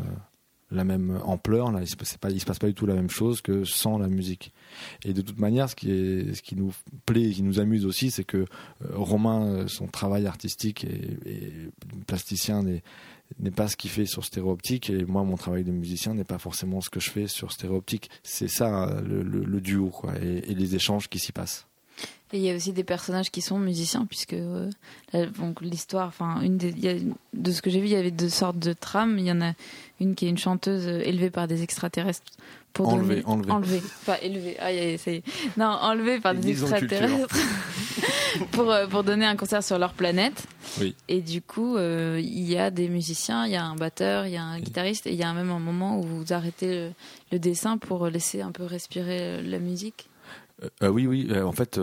la 0.71 0.83
même 0.83 1.19
ampleur. 1.23 1.71
Là, 1.71 1.81
il 1.81 2.17
pas, 2.17 2.29
il 2.29 2.39
se 2.39 2.45
passe 2.45 2.59
pas 2.59 2.67
du 2.67 2.73
tout 2.73 2.85
la 2.85 2.95
même 2.95 3.09
chose 3.09 3.41
que 3.41 3.63
sans 3.63 3.97
la 3.97 4.07
musique. 4.07 4.51
Et 5.05 5.13
de 5.13 5.21
toute 5.21 5.39
manière, 5.39 5.69
ce 5.69 5.75
qui, 5.75 5.87
ce 5.87 6.41
qui 6.41 6.55
nous 6.55 6.73
plaît, 7.05 7.29
et 7.29 7.31
qui 7.31 7.43
nous 7.43 7.59
amuse 7.59 7.85
aussi, 7.85 8.11
c'est 8.11 8.23
que 8.25 8.37
euh, 8.37 8.45
Romain, 8.93 9.67
son 9.67 9.87
travail 9.87 10.27
artistique 10.27 10.83
et, 10.83 11.69
plasticien 12.07 12.63
n'est 12.63 12.83
n'est 13.39 13.51
pas 13.51 13.67
ce 13.67 13.75
qu'il 13.75 13.89
fait 13.89 14.05
sur 14.05 14.23
stéréoptique 14.25 14.89
et 14.89 15.05
moi 15.05 15.23
mon 15.23 15.35
travail 15.35 15.63
de 15.63 15.71
musicien 15.71 16.13
n'est 16.13 16.23
pas 16.23 16.37
forcément 16.37 16.81
ce 16.81 16.89
que 16.89 16.99
je 16.99 17.09
fais 17.09 17.27
sur 17.27 17.51
stéréoptique 17.51 18.09
c'est 18.23 18.47
ça 18.47 19.01
le, 19.05 19.23
le, 19.23 19.61
duo 19.61 19.91
et, 20.21 20.41
les 20.53 20.75
échanges 20.75 21.09
qui 21.09 21.19
s'y 21.19 21.31
passent. 21.31 21.67
Et 22.31 22.37
il 22.37 22.43
y 22.43 22.49
a 22.49 22.55
aussi 22.55 22.73
des 22.73 22.83
personnages 22.83 23.29
qui 23.29 23.41
sont 23.41 23.59
musiciens 23.59 24.07
puisque 24.07 24.33
euh, 24.33 24.69
l'histoire 25.61 26.07
enfin 26.07 26.41
une 26.41 26.57
des, 26.57 27.03
de 27.33 27.51
ce 27.51 27.61
que 27.61 27.69
j'ai 27.69 27.79
vu 27.79 27.85
il 27.85 27.91
y 27.91 27.95
avait 27.95 28.09
deux 28.11 28.29
sortes 28.29 28.57
de 28.57 28.73
trames. 28.73 29.19
Il 29.19 29.25
y 29.25 29.31
en 29.31 29.41
a 29.41 29.53
une 29.99 30.15
qui 30.15 30.25
est 30.25 30.29
une 30.29 30.37
chanteuse 30.37 30.87
euh, 30.87 31.01
élevée 31.01 31.29
par 31.29 31.47
des 31.47 31.61
extraterrestres 31.61 32.31
pour 32.73 32.89
enlever, 32.89 33.21
enlever. 33.25 33.51
enlever 33.51 33.81
pas 34.05 34.19
élever 34.21 34.57
ah, 34.59 34.97
ça 34.97 35.11
y 35.11 35.15
est. 35.15 35.23
non 35.57 35.65
enlever 35.65 36.19
par 36.19 36.33
des 36.33 36.49
extraterrestres 36.49 37.35
pour 38.51 38.71
euh, 38.71 38.87
pour 38.87 39.03
donner 39.03 39.25
un 39.25 39.35
concert 39.35 39.63
sur 39.63 39.77
leur 39.77 39.93
planète 39.93 40.47
oui. 40.79 40.95
et 41.07 41.21
du 41.21 41.41
coup 41.41 41.77
euh, 41.77 42.19
il 42.21 42.49
y 42.49 42.57
a 42.57 42.71
des 42.71 42.89
musiciens 42.89 43.45
il 43.45 43.51
y 43.51 43.55
a 43.55 43.63
un 43.63 43.75
batteur 43.75 44.25
il 44.25 44.33
y 44.33 44.37
a 44.37 44.43
un 44.43 44.59
guitariste 44.59 45.07
et 45.07 45.11
il 45.11 45.17
y 45.17 45.23
a 45.23 45.31
même 45.33 45.51
un 45.51 45.59
moment 45.59 45.99
où 45.99 46.03
vous 46.03 46.33
arrêtez 46.33 46.67
le, 46.67 46.91
le 47.31 47.39
dessin 47.39 47.77
pour 47.77 48.07
laisser 48.07 48.41
un 48.41 48.51
peu 48.51 48.63
respirer 48.63 49.41
la 49.43 49.59
musique 49.59 50.09
euh, 50.81 50.89
oui 50.89 51.05
oui 51.05 51.29
en 51.39 51.51
fait 51.51 51.79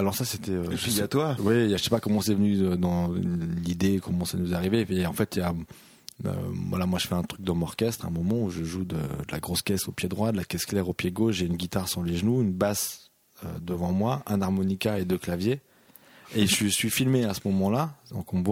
alors 0.00 0.14
ça 0.14 0.24
c'était 0.24 0.52
euh, 0.52 1.02
à 1.02 1.08
toi. 1.08 1.36
Oui, 1.40 1.70
je 1.70 1.76
sais 1.76 1.90
pas 1.90 2.00
comment 2.00 2.20
c'est 2.20 2.34
venu 2.34 2.76
dans 2.78 3.12
l'idée, 3.64 4.00
comment 4.02 4.24
ça 4.24 4.38
nous 4.38 4.52
est 4.52 4.56
arrivé. 4.56 4.86
Et 4.88 5.06
en 5.06 5.12
fait, 5.12 5.36
il 5.36 5.40
y 5.40 5.42
a 5.42 5.50
euh, 5.50 5.52
voilà, 6.22 6.86
moi 6.86 6.98
je 6.98 7.06
fais 7.06 7.14
un 7.14 7.22
truc 7.22 7.40
dans 7.42 7.54
mon 7.54 7.66
orchestre, 7.66 8.06
un 8.06 8.10
moment 8.10 8.42
où 8.42 8.50
je 8.50 8.64
joue 8.64 8.84
de, 8.84 8.98
la 9.30 9.40
grosse 9.40 9.62
caisse 9.62 9.88
au 9.88 9.92
pied 9.92 10.08
droit, 10.08 10.32
de 10.32 10.36
la 10.36 10.44
caisse 10.44 10.66
claire 10.66 10.88
au 10.88 10.92
pied 10.92 11.10
gauche, 11.10 11.36
j'ai 11.36 11.46
une 11.46 11.56
guitare 11.56 11.88
sur 11.88 12.02
les 12.02 12.16
genoux, 12.16 12.42
une 12.42 12.52
basse 12.52 13.10
euh, 13.44 13.48
devant 13.60 13.92
moi, 13.92 14.22
un 14.26 14.42
harmonica 14.42 14.98
et 14.98 15.04
deux 15.04 15.18
claviers. 15.18 15.60
Et 16.36 16.46
je 16.46 16.66
suis 16.68 16.90
filmé 16.90 17.24
à 17.24 17.34
ce 17.34 17.40
moment-là, 17.46 17.94
donc 18.12 18.32
on. 18.34 18.44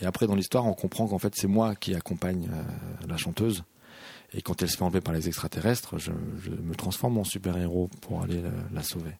Et 0.00 0.06
après 0.06 0.26
dans 0.26 0.36
l'histoire, 0.36 0.66
on 0.66 0.74
comprend 0.74 1.08
qu'en 1.08 1.18
fait 1.18 1.34
c'est 1.34 1.48
moi 1.48 1.74
qui 1.74 1.94
accompagne 1.94 2.48
euh, 2.52 3.06
la 3.08 3.16
chanteuse. 3.16 3.64
Et 4.34 4.40
quand 4.40 4.62
elle 4.62 4.70
se 4.70 4.76
fait 4.76 4.84
enlever 4.84 5.00
par 5.00 5.12
les 5.12 5.28
extraterrestres, 5.28 5.98
je, 5.98 6.12
je 6.42 6.50
me 6.50 6.74
transforme 6.74 7.18
en 7.18 7.24
super-héros 7.24 7.90
pour 8.00 8.22
aller 8.22 8.42
la 8.72 8.82
sauver. 8.82 9.12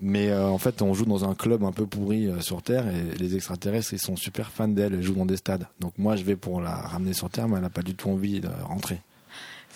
Mais 0.00 0.30
euh, 0.30 0.46
en 0.48 0.58
fait, 0.58 0.82
on 0.82 0.92
joue 0.94 1.04
dans 1.04 1.28
un 1.28 1.34
club 1.34 1.64
un 1.64 1.72
peu 1.72 1.86
pourri 1.86 2.26
euh, 2.26 2.40
sur 2.40 2.62
Terre 2.62 2.86
et 2.88 3.16
les 3.16 3.36
extraterrestres, 3.36 3.92
ils 3.92 4.00
sont 4.00 4.16
super 4.16 4.50
fans 4.50 4.68
d'elle. 4.68 4.94
Elles 4.94 5.02
jouent 5.02 5.14
dans 5.14 5.26
des 5.26 5.36
stades. 5.36 5.66
Donc 5.80 5.94
moi, 5.98 6.16
je 6.16 6.24
vais 6.24 6.36
pour 6.36 6.60
la 6.60 6.74
ramener 6.74 7.12
sur 7.12 7.30
Terre, 7.30 7.48
mais 7.48 7.56
elle 7.56 7.62
n'a 7.62 7.70
pas 7.70 7.82
du 7.82 7.94
tout 7.94 8.10
envie 8.10 8.40
de 8.40 8.48
rentrer. 8.64 9.00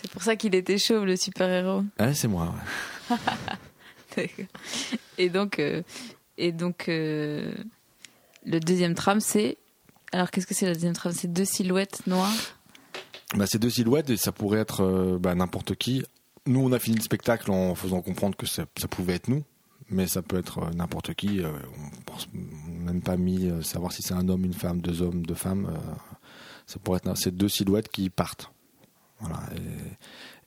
C'est 0.00 0.10
pour 0.10 0.22
ça 0.22 0.36
qu'il 0.36 0.54
était 0.54 0.78
chauve, 0.78 1.04
le 1.04 1.16
super-héros. 1.16 1.82
Ouais, 1.98 2.14
c'est 2.14 2.28
moi. 2.28 2.54
Ouais. 4.16 4.30
et 5.18 5.28
donc, 5.28 5.58
euh, 5.58 5.82
et 6.36 6.52
donc 6.52 6.84
le 6.88 7.54
deuxième 8.44 8.94
tram, 8.94 9.20
c'est. 9.20 9.56
Alors, 10.12 10.30
qu'est-ce 10.30 10.46
que 10.46 10.54
c'est 10.54 10.66
la 10.66 10.74
deuxième 10.74 10.94
trame? 10.94 11.12
C'est 11.12 11.32
deux 11.32 11.44
silhouettes 11.44 12.06
noires? 12.06 12.32
Bah, 13.34 13.44
C'est 13.46 13.58
deux 13.58 13.70
silhouettes 13.70 14.08
et 14.10 14.16
ça 14.16 14.32
pourrait 14.32 14.60
être 14.60 15.18
bah, 15.20 15.34
n'importe 15.34 15.74
qui. 15.74 16.02
Nous, 16.46 16.60
on 16.60 16.72
a 16.72 16.78
fini 16.78 16.96
le 16.96 17.02
spectacle 17.02 17.50
en 17.50 17.74
faisant 17.74 18.00
comprendre 18.00 18.36
que 18.36 18.46
ça, 18.46 18.64
ça 18.78 18.88
pouvait 18.88 19.14
être 19.14 19.28
nous 19.28 19.44
mais 19.90 20.06
ça 20.06 20.22
peut 20.22 20.38
être 20.38 20.58
euh, 20.58 20.70
n'importe 20.70 21.14
qui. 21.14 21.40
Euh, 21.42 21.50
on 21.52 22.02
pense 22.02 22.28
même 22.32 23.00
pas 23.00 23.16
mis 23.16 23.46
euh, 23.46 23.62
savoir 23.62 23.92
si 23.92 24.02
c'est 24.02 24.14
un 24.14 24.28
homme, 24.28 24.44
une 24.44 24.54
femme, 24.54 24.80
deux 24.80 25.02
hommes, 25.02 25.24
deux 25.24 25.34
femmes. 25.34 25.72
ça 26.66 26.78
pourrait 26.78 27.00
être 27.02 27.16
ces 27.16 27.30
deux 27.30 27.48
silhouettes 27.48 27.88
qui 27.88 28.10
partent. 28.10 28.50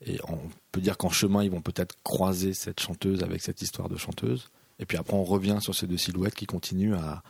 Et, 0.08 0.20
on 0.28 0.40
peut 0.72 0.82
dire 0.82 0.98
qu'en 0.98 1.10
chemin, 1.10 1.44
ils 1.44 1.52
vont 1.52 1.62
peut-être 1.62 1.96
croiser 2.04 2.54
cette 2.54 2.80
chanteuse 2.80 3.22
avec 3.22 3.42
cette 3.42 3.62
histoire 3.62 3.90
de 3.90 3.98
chanteuse. 3.98 4.50
Et 4.80 4.86
puis 4.86 4.98
après, 4.98 5.14
on 5.14 5.24
revient 5.24 5.58
sur 5.62 5.76
ces 5.76 5.86
deux 5.86 5.98
silhouettes 5.98 6.34
qui 6.34 6.48
continuent 6.48 6.96
à, 6.96 7.22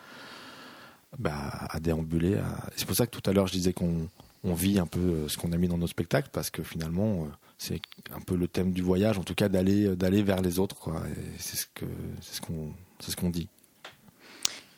bah, 1.20 1.68
à 1.70 1.80
déambuler. 1.82 2.40
C'est 2.78 2.86
pour 2.86 2.96
ça 2.96 3.08
que 3.08 3.18
tout 3.18 3.30
à 3.30 3.34
l'heure, 3.34 3.48
je 3.48 3.54
disais 3.54 3.74
qu'on 3.74 4.08
on 4.44 4.54
vit 4.54 4.80
un 4.80 4.86
peu 4.86 5.28
ce 5.28 5.38
qu'on 5.38 5.52
a 5.52 5.58
mis 5.58 5.68
dans 5.68 5.78
nos 5.78 5.88
spectacles, 5.88 6.30
parce 6.32 6.50
que 6.50 6.64
finalement, 6.64 7.28
c'est 7.62 7.80
un 8.12 8.20
peu 8.22 8.36
le 8.36 8.48
thème 8.48 8.72
du 8.72 8.82
voyage, 8.82 9.20
en 9.20 9.24
tout 9.24 9.36
cas 9.36 9.48
d'aller 9.48 9.96
d'aller 9.96 10.24
vers 10.24 10.42
les 10.42 10.58
autres, 10.58 10.76
quoi. 10.76 11.04
C'est 11.38 11.58
ce 11.58 11.68
que 11.76 11.86
c'est 12.20 12.36
ce 12.38 12.42
qu'on 12.42 12.74
c'est 13.00 13.12
ce 13.12 13.16
qu'on 13.16 13.30
dit. 13.30 13.50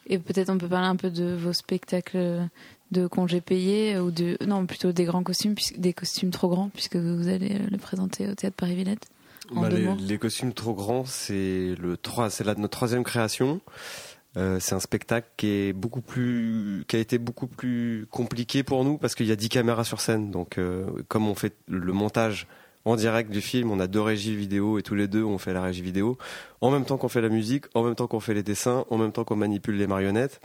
Et 0.08 0.20
peut-être 0.20 0.50
on 0.50 0.58
peut 0.58 0.68
parler 0.68 0.88
un 0.88 0.98
peu 0.98 1.10
de 1.10 1.34
vos 1.34 1.54
spectacles 1.54 2.50
de 2.92 3.08
congés 3.08 3.40
payés 3.40 3.98
ou 3.98 4.12
de 4.12 4.38
non 4.46 4.66
plutôt 4.66 4.92
des 4.92 5.06
grands 5.06 5.24
costumes 5.24 5.56
des 5.78 5.94
costumes 5.94 6.32
trop 6.32 6.50
grands 6.50 6.68
puisque 6.70 6.98
vous 6.98 7.30
allez 7.30 7.58
le 7.58 7.78
présenter 7.78 8.30
au 8.30 8.36
théâtre 8.36 8.58
Paris 8.58 8.76
Villette. 8.76 9.08
Bah, 9.52 9.70
les, 9.70 10.18
costumes 10.18 10.54
trop 10.54 10.74
grands, 10.74 11.06
c'est 11.06 11.76
le 11.80 11.98
3, 11.98 12.30
c'est 12.30 12.44
la- 12.44 12.56
notre 12.56 12.72
troisième 12.72 13.04
création. 13.04 13.62
Euh, 14.36 14.60
c'est 14.60 14.74
un 14.74 14.80
spectacle 14.80 15.28
qui 15.38 15.48
est 15.48 15.74
beaucoup 15.74 16.02
plus, 16.02 16.86
qui 16.88 16.96
a 16.96 17.00
été 17.00 17.18
beaucoup 17.18 17.48
plus 17.48 18.08
compliqué 18.10 18.64
pour 18.64 18.84
nous 18.84 18.98
parce 18.98 19.16
qu'il 19.16 19.28
y 19.28 19.32
a 19.32 19.36
10 19.36 19.50
caméras 19.50 19.84
sur 19.84 20.02
scène. 20.02 20.32
Donc, 20.32 20.58
euh, 20.58 20.88
comme 21.08 21.28
on 21.28 21.36
fait 21.36 21.56
le 21.68 21.94
montage 21.94 22.48
en 22.86 22.96
direct 22.96 23.30
du 23.30 23.42
film, 23.42 23.72
on 23.72 23.80
a 23.80 23.88
deux 23.88 24.02
régies 24.02 24.36
vidéo 24.36 24.78
et 24.78 24.84
tous 24.84 24.96
les 24.96 25.08
deux 25.08 25.24
on 25.24 25.38
fait 25.38 25.54
la 25.54 25.62
régie 25.62 25.82
vidéo 25.82 26.18
en 26.62 26.72
même 26.72 26.86
temps 26.86 26.98
qu'on 26.98 27.10
fait 27.10 27.22
la 27.22 27.30
musique, 27.30 27.66
en 27.74 27.84
même 27.84 27.96
temps 27.96 28.08
qu'on 28.08 28.20
fait 28.20 28.34
les 28.34 28.44
dessins, 28.44 28.86
en 28.90 28.98
même 28.98 29.12
temps 29.12 29.24
qu'on 29.24 29.36
manipule 29.36 29.78
les 29.78 29.88
marionnettes. 29.88 30.42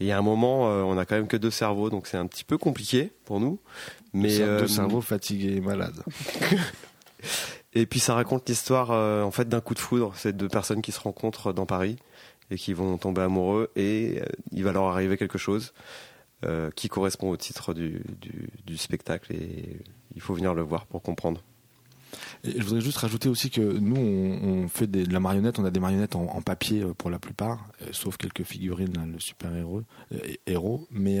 Et 0.00 0.04
il 0.04 0.06
y 0.06 0.12
a 0.12 0.18
un 0.18 0.22
moment, 0.22 0.70
euh, 0.70 0.82
on 0.82 0.96
a 0.96 1.04
quand 1.04 1.16
même 1.16 1.28
que 1.28 1.36
deux 1.36 1.50
cerveaux, 1.50 1.90
donc 1.90 2.06
c'est 2.06 2.16
un 2.16 2.26
petit 2.26 2.44
peu 2.44 2.58
compliqué 2.58 3.12
pour 3.24 3.40
nous. 3.40 3.58
Mais 4.12 4.38
Deux 4.38 4.44
euh, 4.44 4.66
cerveaux 4.66 5.00
fatigués 5.00 5.56
et 5.56 5.60
malades. 5.60 6.02
et 7.74 7.86
puis 7.86 8.00
ça 8.00 8.14
raconte 8.14 8.48
l'histoire 8.48 8.90
euh, 8.92 9.22
en 9.22 9.30
fait 9.30 9.48
d'un 9.48 9.60
coup 9.60 9.74
de 9.74 9.78
foudre. 9.78 10.12
C'est 10.16 10.36
deux 10.36 10.48
personnes 10.48 10.82
qui 10.82 10.92
se 10.92 11.00
rencontrent 11.00 11.52
dans 11.52 11.66
Paris 11.66 11.96
et 12.50 12.56
qui 12.56 12.72
vont 12.72 12.96
tomber 12.96 13.22
amoureux 13.22 13.70
et 13.76 14.22
il 14.52 14.64
va 14.64 14.72
leur 14.72 14.84
arriver 14.84 15.18
quelque 15.18 15.36
chose 15.36 15.74
euh, 16.44 16.70
qui 16.76 16.88
correspond 16.88 17.30
au 17.30 17.36
titre 17.36 17.74
du, 17.74 18.00
du, 18.20 18.48
du 18.64 18.76
spectacle 18.76 19.34
et 19.34 19.80
il 20.14 20.20
faut 20.20 20.34
venir 20.34 20.54
le 20.54 20.62
voir 20.62 20.86
pour 20.86 21.02
comprendre. 21.02 21.42
Je 22.44 22.62
voudrais 22.62 22.80
juste 22.80 22.98
rajouter 22.98 23.28
aussi 23.28 23.50
que 23.50 23.60
nous, 23.60 23.96
on, 23.96 24.68
fait 24.68 24.86
de 24.86 25.12
la 25.12 25.20
marionnette, 25.20 25.58
on 25.58 25.64
a 25.64 25.70
des 25.70 25.80
marionnettes 25.80 26.16
en, 26.16 26.40
papier 26.42 26.82
euh, 26.82 26.94
pour 26.94 27.10
la 27.10 27.18
plupart, 27.18 27.68
euh, 27.82 27.88
sauf 27.92 28.16
quelques 28.16 28.44
figurines, 28.44 28.92
le 29.12 29.18
super-héros, 29.18 29.82
euh, 30.12 30.18
héros. 30.46 30.86
Mais 30.90 31.20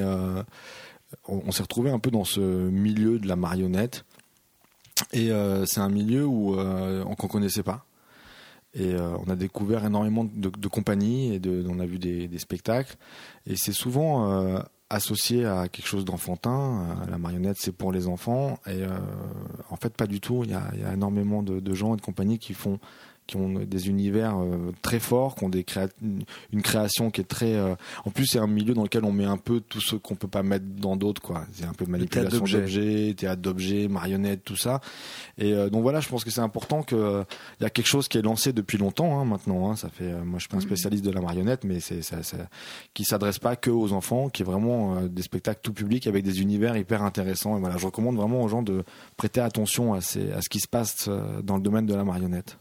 on, 1.26 1.50
s'est 1.52 1.62
retrouvé 1.62 1.90
un 1.90 1.98
peu 1.98 2.10
dans 2.10 2.24
ce 2.24 2.40
milieu 2.40 3.18
de 3.18 3.26
la 3.26 3.36
marionnette. 3.36 4.04
Et 5.12 5.30
c'est 5.64 5.80
un 5.80 5.88
milieu 5.88 6.26
où 6.26 6.58
on 6.58 7.14
qu'on 7.14 7.28
connaissait 7.28 7.62
pas. 7.62 7.84
Et 8.74 8.94
on 8.96 9.30
a 9.30 9.36
découvert 9.36 9.84
énormément 9.84 10.24
de, 10.30 10.68
compagnies 10.68 11.34
et 11.34 11.40
on 11.68 11.78
a 11.78 11.86
vu 11.86 11.98
des, 11.98 12.28
des 12.28 12.38
spectacles. 12.38 12.96
Et 13.46 13.56
c'est 13.56 13.72
souvent 13.72 14.60
associé 14.90 15.44
à 15.44 15.68
quelque 15.68 15.86
chose 15.86 16.04
d'enfantin. 16.04 16.86
Euh, 17.02 17.10
La 17.10 17.18
marionnette, 17.18 17.56
c'est 17.58 17.72
pour 17.72 17.92
les 17.92 18.08
enfants. 18.08 18.58
Et 18.66 18.82
euh, 18.82 18.98
en 19.70 19.76
fait, 19.76 19.94
pas 19.94 20.06
du 20.06 20.20
tout. 20.20 20.42
Il 20.44 20.50
y 20.50 20.54
a, 20.54 20.62
il 20.74 20.80
y 20.80 20.92
énormément 20.92 21.42
de 21.42 21.74
gens 21.74 21.94
et 21.94 21.96
de 21.96 22.02
compagnies 22.02 22.38
qui 22.38 22.54
font 22.54 22.78
qui 23.28 23.36
ont 23.36 23.60
des 23.60 23.88
univers 23.88 24.36
euh, 24.40 24.72
très 24.82 24.98
forts, 24.98 25.36
qui 25.36 25.44
ont 25.44 25.48
des 25.48 25.62
créa- 25.62 25.88
une- 26.02 26.62
création 26.62 27.10
qui 27.12 27.20
est 27.20 27.24
très. 27.28 27.54
euh, 27.54 27.76
En 28.04 28.10
plus, 28.10 28.26
c'est 28.26 28.40
un 28.40 28.48
milieu 28.48 28.74
dans 28.74 28.82
lequel 28.82 29.04
on 29.04 29.12
met 29.12 29.24
un 29.26 29.36
peu 29.36 29.60
tout 29.60 29.80
ce 29.80 29.94
qu'on 29.94 30.16
peut 30.16 30.26
pas 30.26 30.42
mettre 30.42 30.64
dans 30.66 30.96
d'autres, 30.96 31.22
quoi. 31.22 31.44
C'est 31.52 31.64
un 31.66 31.72
peu 31.74 31.84
manipulation 31.86 32.38
d'objets. 32.62 33.14
théâtre 33.14 33.40
d'objets, 33.42 33.86
marionnettes, 33.86 34.42
tout 34.44 34.56
ça. 34.56 34.80
Et 35.38 35.52
euh, 35.52 35.70
donc 35.70 35.82
voilà, 35.82 36.00
je 36.00 36.08
pense 36.08 36.24
que 36.24 36.30
c'est 36.30 36.40
important 36.40 36.82
que 36.82 37.24
il 37.60 37.62
y 37.62 37.66
a 37.66 37.70
quelque 37.70 37.86
chose 37.86 38.08
qui 38.08 38.18
est 38.18 38.22
lancé 38.22 38.52
depuis 38.52 38.78
longtemps 38.78 39.20
hein, 39.20 39.24
maintenant. 39.24 39.70
hein. 39.70 39.76
ça 39.76 39.88
fait, 39.90 40.10
moi, 40.24 40.38
je 40.38 40.40
suis 40.40 40.48
pas 40.48 40.56
un 40.56 40.60
spécialiste 40.60 41.04
de 41.04 41.10
la 41.10 41.20
marionnette, 41.20 41.62
mais 41.64 41.78
c'est 41.80 42.02
ça, 42.02 42.22
ça- 42.22 42.48
qui 42.94 43.04
s'adresse 43.04 43.38
pas 43.38 43.54
que 43.56 43.70
aux 43.70 43.92
enfants, 43.92 44.30
qui 44.30 44.42
est 44.42 44.44
vraiment 44.46 45.02
des 45.02 45.22
spectacles 45.22 45.60
tout 45.62 45.72
public 45.74 46.06
avec 46.06 46.24
des 46.24 46.40
univers 46.40 46.76
hyper 46.76 47.02
intéressants. 47.02 47.56
Et 47.56 47.60
voilà, 47.60 47.76
je 47.76 47.86
recommande 47.86 48.16
vraiment 48.16 48.42
aux 48.42 48.48
gens 48.48 48.62
de 48.62 48.84
prêter 49.16 49.40
attention 49.40 49.92
à, 49.92 50.00
ces, 50.00 50.32
à 50.32 50.40
ce 50.40 50.48
qui 50.48 50.60
se 50.60 50.68
passe 50.68 51.08
dans 51.42 51.56
le 51.56 51.62
domaine 51.62 51.86
de 51.86 51.94
la 51.94 52.04
marionnette. 52.04 52.56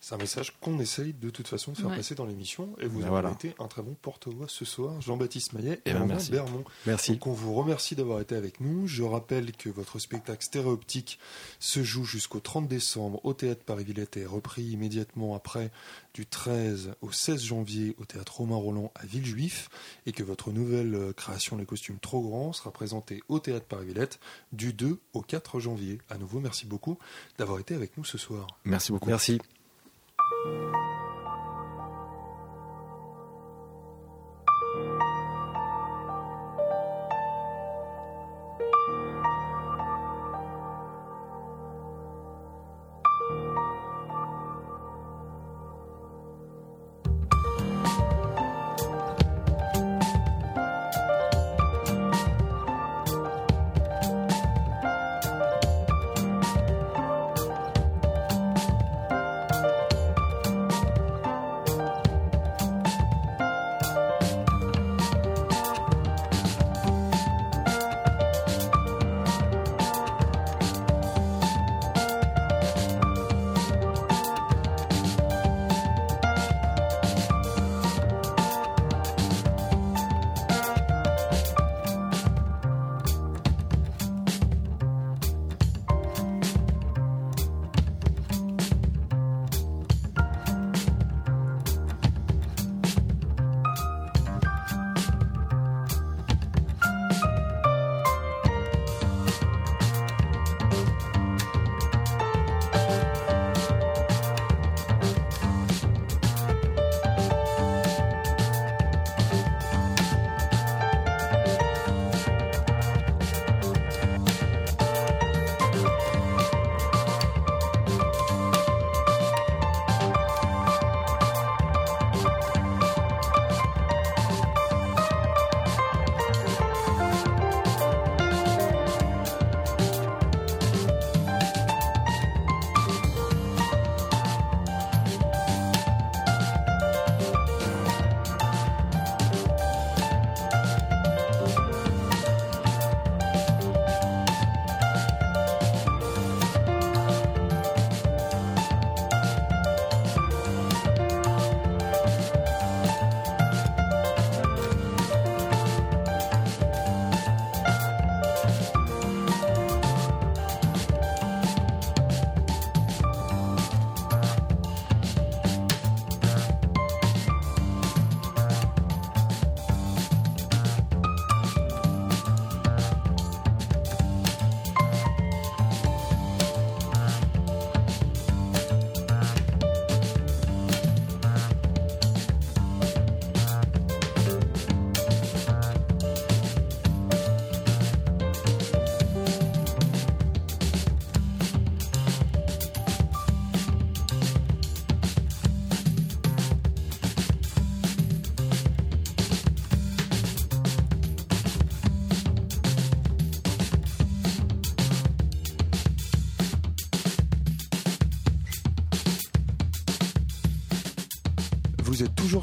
C'est 0.00 0.14
un 0.14 0.18
message 0.18 0.54
qu'on 0.60 0.78
essaye 0.78 1.12
de 1.12 1.28
toute 1.28 1.48
façon 1.48 1.72
de 1.72 1.76
faire 1.76 1.88
Ouais. 1.88 1.96
passer 1.96 2.14
dans 2.14 2.24
l'émission 2.24 2.74
et 2.80 2.86
vous 2.86 3.00
Ben 3.00 3.08
voilà. 3.08 3.28
avez 3.30 3.34
été 3.48 3.54
un 3.58 3.66
très 3.66 3.82
bon 3.82 3.96
porte-voix 4.00 4.46
ce 4.48 4.64
soir, 4.64 5.00
Jean-Baptiste 5.00 5.54
Maillet 5.54 5.72
et 5.74 5.80
Eh 5.86 5.92
ben, 5.92 6.00
Romain 6.02 6.14
merci. 6.14 6.30
Bermond. 6.30 6.64
Merci. 6.86 7.12
Donc 7.12 7.26
on 7.26 7.32
vous 7.32 7.52
remercie 7.52 7.96
d'avoir 7.96 8.20
été 8.20 8.36
avec 8.36 8.60
nous. 8.60 8.86
Je 8.86 9.02
rappelle 9.02 9.50
que 9.52 9.68
votre 9.68 9.98
spectacle 9.98 10.44
stéréoptique 10.44 11.18
se 11.58 11.82
joue 11.82 12.04
jusqu'au 12.04 12.38
30 12.38 12.68
décembre 12.68 13.20
au 13.24 13.34
théâtre 13.34 13.64
Paris-Villette 13.64 14.16
et 14.16 14.20
est 14.20 14.26
repris 14.26 14.62
immédiatement 14.62 15.34
après 15.34 15.72
du 16.14 16.26
13 16.26 16.92
au 17.02 17.10
16 17.10 17.42
janvier 17.42 17.96
au 17.98 18.04
théâtre 18.04 18.36
Romain 18.36 18.56
Roland 18.56 18.92
à 18.94 19.04
Villejuif 19.04 19.68
et 20.06 20.12
que 20.12 20.22
votre 20.22 20.52
nouvelle 20.52 20.94
euh, 20.94 21.12
création 21.12 21.56
Les 21.56 21.66
costumes 21.66 21.98
trop 21.98 22.20
grands 22.22 22.52
sera 22.52 22.70
présentée 22.70 23.20
au 23.28 23.40
théâtre 23.40 23.66
Paris-Villette 23.66 24.20
du 24.52 24.72
2 24.72 25.00
au 25.12 25.22
4 25.22 25.58
janvier. 25.58 25.98
À 26.08 26.18
nouveau, 26.18 26.38
merci 26.38 26.66
beaucoup 26.66 26.98
d'avoir 27.36 27.58
été 27.58 27.74
avec 27.74 27.96
nous 27.98 28.04
ce 28.04 28.16
soir. 28.16 28.46
Merci 28.64 28.92
beaucoup. 28.92 29.08
Merci. 29.08 29.40
Thank 30.30 30.44
you. 35.02 35.07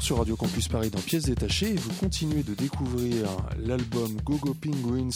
Sur 0.06 0.18
Radio 0.18 0.36
Campus 0.36 0.68
Paris 0.68 0.90
dans 0.90 1.00
Pièces 1.00 1.24
détachées 1.24 1.72
et 1.72 1.74
vous 1.74 1.92
continuez 1.94 2.44
de 2.44 2.54
découvrir 2.54 3.26
l'album 3.58 4.16
Gogo 4.22 4.54
Penguins, 4.54 5.08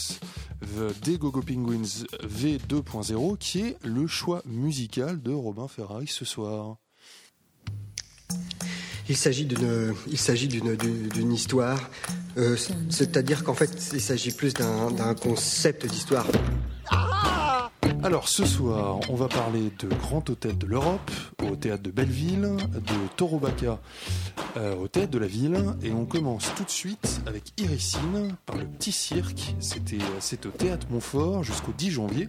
des 1.04 1.16
Gogo 1.16 1.42
Penguins 1.42 2.06
V2.0 2.24 3.38
qui 3.38 3.60
est 3.60 3.76
le 3.84 4.08
choix 4.08 4.42
musical 4.46 5.22
de 5.22 5.30
Robin 5.30 5.68
Ferrari 5.68 6.08
ce 6.08 6.24
soir. 6.24 6.78
Il 9.08 9.16
s'agit 9.16 9.44
d'une, 9.44 9.94
il 10.08 10.18
s'agit 10.18 10.48
d'une, 10.48 10.74
d'une 10.74 11.32
histoire, 11.32 11.88
euh, 12.36 12.56
c'est-à-dire 12.88 13.44
qu'en 13.44 13.54
fait, 13.54 13.90
il 13.92 14.00
s'agit 14.00 14.32
plus 14.32 14.54
d'un, 14.54 14.90
d'un 14.90 15.14
concept 15.14 15.86
d'histoire. 15.86 16.26
Alors 18.02 18.28
ce 18.28 18.46
soir, 18.46 18.98
on 19.10 19.14
va 19.14 19.28
parler 19.28 19.70
de 19.78 19.86
Grand 19.86 20.28
Hôtel 20.30 20.56
de 20.56 20.66
l'Europe, 20.66 21.10
au 21.42 21.54
théâtre 21.54 21.82
de 21.82 21.90
Belleville, 21.90 22.56
de 22.72 23.16
Torobaca, 23.16 23.78
euh, 24.56 24.74
au 24.76 24.88
théâtre 24.88 25.10
de 25.10 25.18
la 25.18 25.26
ville, 25.26 25.56
et 25.82 25.92
on 25.92 26.06
commence 26.06 26.52
tout 26.56 26.64
de 26.64 26.70
suite 26.70 27.20
avec 27.26 27.52
Irissine 27.60 28.36
par 28.46 28.56
le 28.56 28.64
Petit 28.64 28.92
Cirque. 28.92 29.54
C'était, 29.60 29.98
c'est 30.18 30.46
au 30.46 30.50
théâtre 30.50 30.86
Montfort 30.90 31.44
jusqu'au 31.44 31.72
10 31.76 31.90
janvier, 31.90 32.28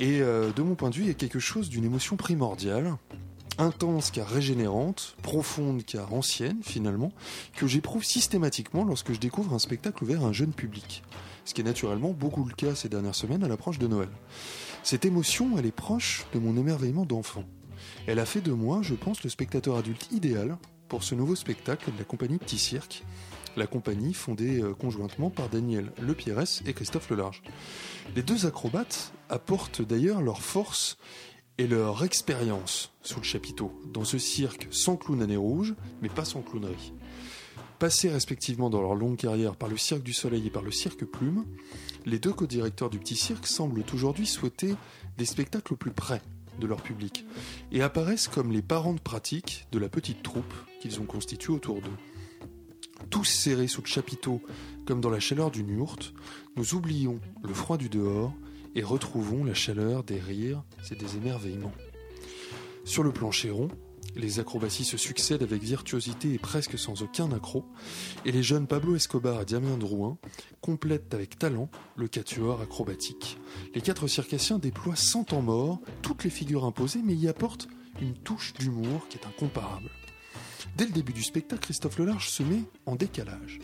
et 0.00 0.20
euh, 0.20 0.52
de 0.52 0.62
mon 0.62 0.74
point 0.74 0.90
de 0.90 0.96
vue, 0.96 1.02
il 1.02 1.08
y 1.08 1.10
a 1.10 1.14
quelque 1.14 1.38
chose 1.38 1.68
d'une 1.68 1.84
émotion 1.84 2.16
primordiale 2.16 2.96
intense 3.58 4.10
car 4.10 4.28
régénérante, 4.28 5.16
profonde 5.22 5.82
car 5.84 6.12
ancienne 6.12 6.58
finalement, 6.62 7.12
que 7.54 7.66
j'éprouve 7.66 8.04
systématiquement 8.04 8.84
lorsque 8.84 9.12
je 9.12 9.18
découvre 9.18 9.54
un 9.54 9.58
spectacle 9.58 10.04
ouvert 10.04 10.24
à 10.24 10.28
un 10.28 10.32
jeune 10.32 10.52
public. 10.52 11.02
Ce 11.44 11.54
qui 11.54 11.60
est 11.60 11.64
naturellement 11.64 12.12
beaucoup 12.12 12.44
le 12.44 12.54
cas 12.54 12.74
ces 12.74 12.88
dernières 12.88 13.14
semaines 13.14 13.44
à 13.44 13.48
l'approche 13.48 13.78
de 13.78 13.86
Noël. 13.86 14.08
Cette 14.82 15.04
émotion, 15.04 15.56
elle 15.58 15.66
est 15.66 15.72
proche 15.72 16.26
de 16.32 16.38
mon 16.38 16.56
émerveillement 16.56 17.06
d'enfant. 17.06 17.44
Elle 18.06 18.18
a 18.18 18.26
fait 18.26 18.40
de 18.40 18.52
moi, 18.52 18.80
je 18.82 18.94
pense, 18.94 19.22
le 19.22 19.30
spectateur 19.30 19.76
adulte 19.76 20.08
idéal 20.12 20.58
pour 20.88 21.02
ce 21.02 21.14
nouveau 21.14 21.34
spectacle 21.34 21.92
de 21.92 21.98
la 21.98 22.04
compagnie 22.04 22.38
Petit 22.38 22.58
Cirque, 22.58 23.04
la 23.56 23.66
compagnie 23.66 24.14
fondée 24.14 24.60
euh, 24.60 24.74
conjointement 24.74 25.30
par 25.30 25.48
Daniel 25.48 25.92
Lepierres 26.00 26.62
et 26.66 26.72
Christophe 26.72 27.10
Lelarge. 27.10 27.42
Les 28.14 28.22
deux 28.22 28.46
acrobates 28.46 29.12
apportent 29.28 29.82
d'ailleurs 29.82 30.22
leur 30.22 30.42
force 30.42 30.98
et 31.58 31.66
leur 31.66 32.04
expérience 32.04 32.92
sous 33.02 33.20
le 33.20 33.24
chapiteau 33.24 33.72
dans 33.92 34.04
ce 34.04 34.18
cirque 34.18 34.68
sans 34.70 34.96
clown 34.96 35.22
à 35.22 35.26
nez 35.26 35.36
rouge, 35.36 35.74
mais 36.02 36.08
pas 36.08 36.24
sans 36.24 36.42
clownerie. 36.42 36.92
Passés 37.78 38.08
respectivement 38.08 38.70
dans 38.70 38.80
leur 38.80 38.94
longue 38.94 39.16
carrière 39.16 39.54
par 39.54 39.68
le 39.68 39.76
Cirque 39.76 40.02
du 40.02 40.14
Soleil 40.14 40.46
et 40.46 40.50
par 40.50 40.62
le 40.62 40.70
Cirque 40.70 41.04
Plume, 41.04 41.44
les 42.06 42.18
deux 42.18 42.32
co-directeurs 42.32 42.88
du 42.88 42.98
Petit 42.98 43.16
Cirque 43.16 43.46
semblent 43.46 43.84
aujourd'hui 43.92 44.26
souhaiter 44.26 44.74
des 45.18 45.26
spectacles 45.26 45.74
au 45.74 45.76
plus 45.76 45.90
près 45.90 46.22
de 46.58 46.66
leur 46.66 46.82
public 46.82 47.26
et 47.72 47.82
apparaissent 47.82 48.28
comme 48.28 48.50
les 48.50 48.62
parents 48.62 48.94
de 48.94 49.00
pratique 49.00 49.66
de 49.72 49.78
la 49.78 49.90
petite 49.90 50.22
troupe 50.22 50.54
qu'ils 50.80 51.00
ont 51.00 51.06
constituée 51.06 51.52
autour 51.52 51.80
d'eux. 51.80 51.90
Tous 53.10 53.24
serrés 53.24 53.68
sous 53.68 53.82
le 53.82 53.86
chapiteau 53.86 54.40
comme 54.86 55.00
dans 55.00 55.10
la 55.10 55.20
chaleur 55.20 55.50
d'une 55.50 55.68
yourte, 55.68 56.14
nous 56.56 56.74
oublions 56.74 57.20
le 57.42 57.54
froid 57.54 57.76
du 57.76 57.88
dehors 57.88 58.32
et 58.74 58.82
retrouvons 58.82 59.44
la 59.44 59.54
chaleur 59.54 60.04
des 60.04 60.20
rires 60.20 60.62
et 60.90 60.94
des 60.94 61.16
émerveillements. 61.16 61.72
Sur 62.84 63.02
le 63.02 63.12
plancher 63.12 63.50
rond, 63.50 63.68
les 64.14 64.40
acrobaties 64.40 64.84
se 64.84 64.96
succèdent 64.96 65.42
avec 65.42 65.62
virtuosité 65.62 66.32
et 66.32 66.38
presque 66.38 66.78
sans 66.78 67.02
aucun 67.02 67.30
accro, 67.32 67.64
et 68.24 68.32
les 68.32 68.42
jeunes 68.42 68.66
Pablo 68.66 68.96
Escobar 68.96 69.42
et 69.42 69.44
Damien 69.44 69.76
Drouin 69.76 70.18
complètent 70.60 71.12
avec 71.12 71.38
talent 71.38 71.68
le 71.96 72.08
quatuor 72.08 72.60
acrobatique. 72.62 73.38
Les 73.74 73.82
quatre 73.82 74.06
circassiens 74.06 74.58
déploient 74.58 74.96
sans 74.96 75.24
temps 75.24 75.42
mort 75.42 75.80
toutes 76.02 76.24
les 76.24 76.30
figures 76.30 76.64
imposées, 76.64 77.02
mais 77.04 77.14
y 77.14 77.28
apportent 77.28 77.68
une 78.00 78.14
touche 78.14 78.54
d'humour 78.54 79.06
qui 79.08 79.18
est 79.18 79.26
incomparable. 79.26 79.90
Dès 80.76 80.84
le 80.84 80.92
début 80.92 81.14
du 81.14 81.22
spectacle, 81.22 81.62
Christophe 81.62 81.98
Lelarge 81.98 82.28
se 82.28 82.42
met 82.42 82.62
en 82.84 82.96
décalage, 82.96 83.60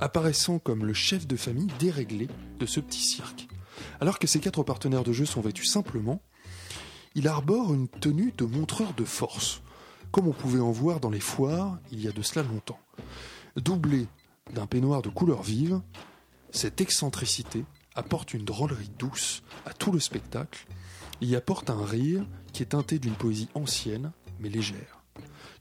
apparaissant 0.00 0.58
comme 0.58 0.86
le 0.86 0.94
chef 0.94 1.26
de 1.26 1.36
famille 1.36 1.68
déréglé 1.78 2.26
de 2.58 2.64
ce 2.64 2.80
petit 2.80 3.02
cirque. 3.02 3.48
Alors 4.00 4.18
que 4.18 4.26
ses 4.26 4.40
quatre 4.40 4.62
partenaires 4.62 5.04
de 5.04 5.12
jeu 5.12 5.26
sont 5.26 5.42
vêtus 5.42 5.66
simplement, 5.66 6.22
il 7.14 7.28
arbore 7.28 7.74
une 7.74 7.86
tenue 7.86 8.32
de 8.32 8.46
montreur 8.46 8.94
de 8.94 9.04
force, 9.04 9.60
comme 10.10 10.26
on 10.26 10.32
pouvait 10.32 10.58
en 10.58 10.70
voir 10.70 11.00
dans 11.00 11.10
les 11.10 11.20
foires 11.20 11.78
il 11.92 12.00
y 12.00 12.08
a 12.08 12.12
de 12.12 12.22
cela 12.22 12.46
longtemps. 12.46 12.80
Doublé 13.56 14.06
d'un 14.54 14.66
peignoir 14.66 15.02
de 15.02 15.10
couleur 15.10 15.42
vive, 15.42 15.82
cette 16.50 16.80
excentricité 16.80 17.66
apporte 17.94 18.32
une 18.32 18.46
drôlerie 18.46 18.90
douce 18.98 19.42
à 19.66 19.74
tout 19.74 19.92
le 19.92 20.00
spectacle 20.00 20.66
y 21.20 21.36
apporte 21.36 21.68
un 21.68 21.84
rire 21.84 22.24
qui 22.54 22.62
est 22.62 22.66
teinté 22.66 22.98
d'une 22.98 23.16
poésie 23.16 23.50
ancienne 23.52 24.12
mais 24.40 24.48
légère. 24.48 24.97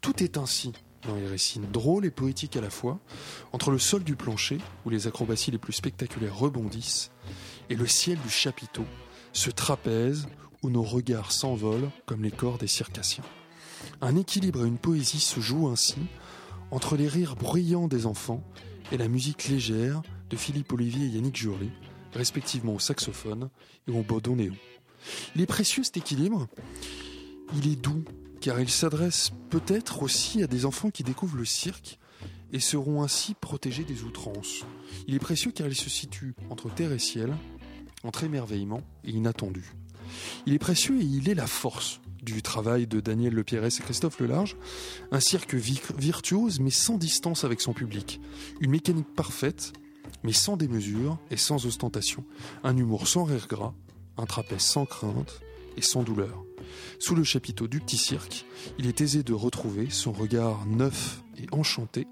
Tout 0.08 0.24
est 0.24 0.38
ainsi 0.38 0.72
dans 1.06 1.18
les 1.18 1.28
récits 1.28 1.60
drôles 1.60 2.06
et 2.06 2.12
poétiques 2.12 2.56
à 2.56 2.62
la 2.62 2.70
fois, 2.70 2.98
entre 3.52 3.72
le 3.72 3.78
sol 3.78 4.06
du 4.06 4.16
plancher, 4.16 4.58
où 4.86 4.90
les 4.90 5.06
acrobaties 5.06 5.52
les 5.52 5.58
plus 5.58 5.74
spectaculaires 5.74 6.38
rebondissent, 6.40 7.12
et 7.70 7.76
le 7.76 7.86
ciel 7.88 8.18
du 8.22 8.30
chapiteau, 8.30 8.86
ce 9.34 9.50
trapèze 9.50 10.30
où 10.64 10.70
nos 10.70 10.82
regards 10.82 11.34
s'envolent 11.34 11.92
comme 12.06 12.24
les 12.24 12.32
corps 12.32 12.58
des 12.58 12.68
circassiens. 12.68 13.26
Un 14.00 14.16
équilibre 14.16 14.64
et 14.64 14.70
une 14.70 14.78
poésie 14.78 15.20
se 15.20 15.42
jouent 15.42 15.68
ainsi 15.68 16.00
entre 16.72 16.96
les 16.96 17.10
rires 17.10 17.36
bruyants 17.36 17.90
des 17.90 18.06
enfants 18.06 18.46
et 18.94 18.98
la 18.98 19.10
musique 19.10 19.50
légère 19.50 20.02
de 20.30 20.38
Philippe 20.38 20.72
Olivier 20.72 21.08
et 21.08 21.10
Yannick 21.10 21.36
Jourlet, 21.36 21.74
respectivement 22.14 22.76
au 22.76 22.80
saxophone 22.80 23.50
et 23.90 23.92
au 23.92 24.36
néon. 24.38 24.56
Il 25.36 25.42
est 25.42 25.48
précieux 25.48 25.84
cet 25.84 25.98
équilibre, 25.98 26.48
il 27.58 27.70
est 27.70 27.76
doux, 27.76 28.06
car 28.48 28.62
il 28.62 28.70
s'adresse 28.70 29.34
peut-être 29.50 30.04
aussi 30.04 30.42
à 30.42 30.48
des 30.48 30.64
enfants 30.64 30.90
qui 30.90 31.04
découvrent 31.04 31.36
le 31.36 31.44
cirque 31.44 32.00
et 32.54 32.62
seront 32.62 33.04
ainsi 33.04 33.34
protégés 33.34 33.84
des 33.84 34.04
outrances. 34.04 34.64
Il 35.06 35.16
est 35.16 35.20
précieux 35.20 35.52
car 35.52 35.68
il 35.68 35.76
se 35.76 35.90
situe 35.90 36.34
entre 36.50 36.74
terre 36.74 36.94
et 36.94 36.98
ciel, 36.98 37.36
entre 38.06 38.24
émerveillement 38.24 38.84
et 39.04 39.12
inattendu. 39.12 39.74
Il 40.46 40.54
est 40.54 40.60
précieux 40.60 40.98
et 40.98 41.04
il 41.04 41.28
est 41.28 41.36
la 41.36 41.46
force 41.46 42.00
du 42.24 42.42
travail 42.42 42.88
de 42.88 43.02
Daniel 43.02 43.34
Lepierres 43.34 43.66
et 43.66 43.82
Christophe 43.82 44.22
Lelarge, 44.22 44.56
un 45.12 45.20
cirque 45.20 45.54
virtuose 45.54 46.62
mais 46.62 46.70
sans 46.70 46.98
distance 46.98 47.44
avec 47.44 47.60
son 47.60 47.74
public, 47.74 48.22
une 48.62 48.72
mécanique 48.72 49.14
parfaite 49.14 49.74
mais 50.24 50.32
sans 50.32 50.56
démesure 50.56 51.18
et 51.32 51.38
sans 51.38 51.66
ostentation, 51.66 52.24
un 52.64 52.78
humour 52.78 53.10
sans 53.10 53.26
rire 53.26 53.48
gras, 53.50 53.74
un 54.16 54.26
trapèze 54.26 54.62
sans 54.62 54.86
crainte 54.86 55.42
sans 55.82 56.04
douleur. 56.04 56.44
Sous 57.00 57.16
le 57.16 57.24
chapiteau 57.24 57.68
du 57.68 57.80
petit 57.80 57.98
cirque, 57.98 58.46
il 58.80 58.88
est 58.88 59.02
aisé 59.02 59.24
de 59.24 59.34
retrouver 59.34 59.90
son 59.90 60.12
regard 60.12 60.66
neuf 60.66 61.22
et 61.38 61.46
enchanté, 61.52 62.08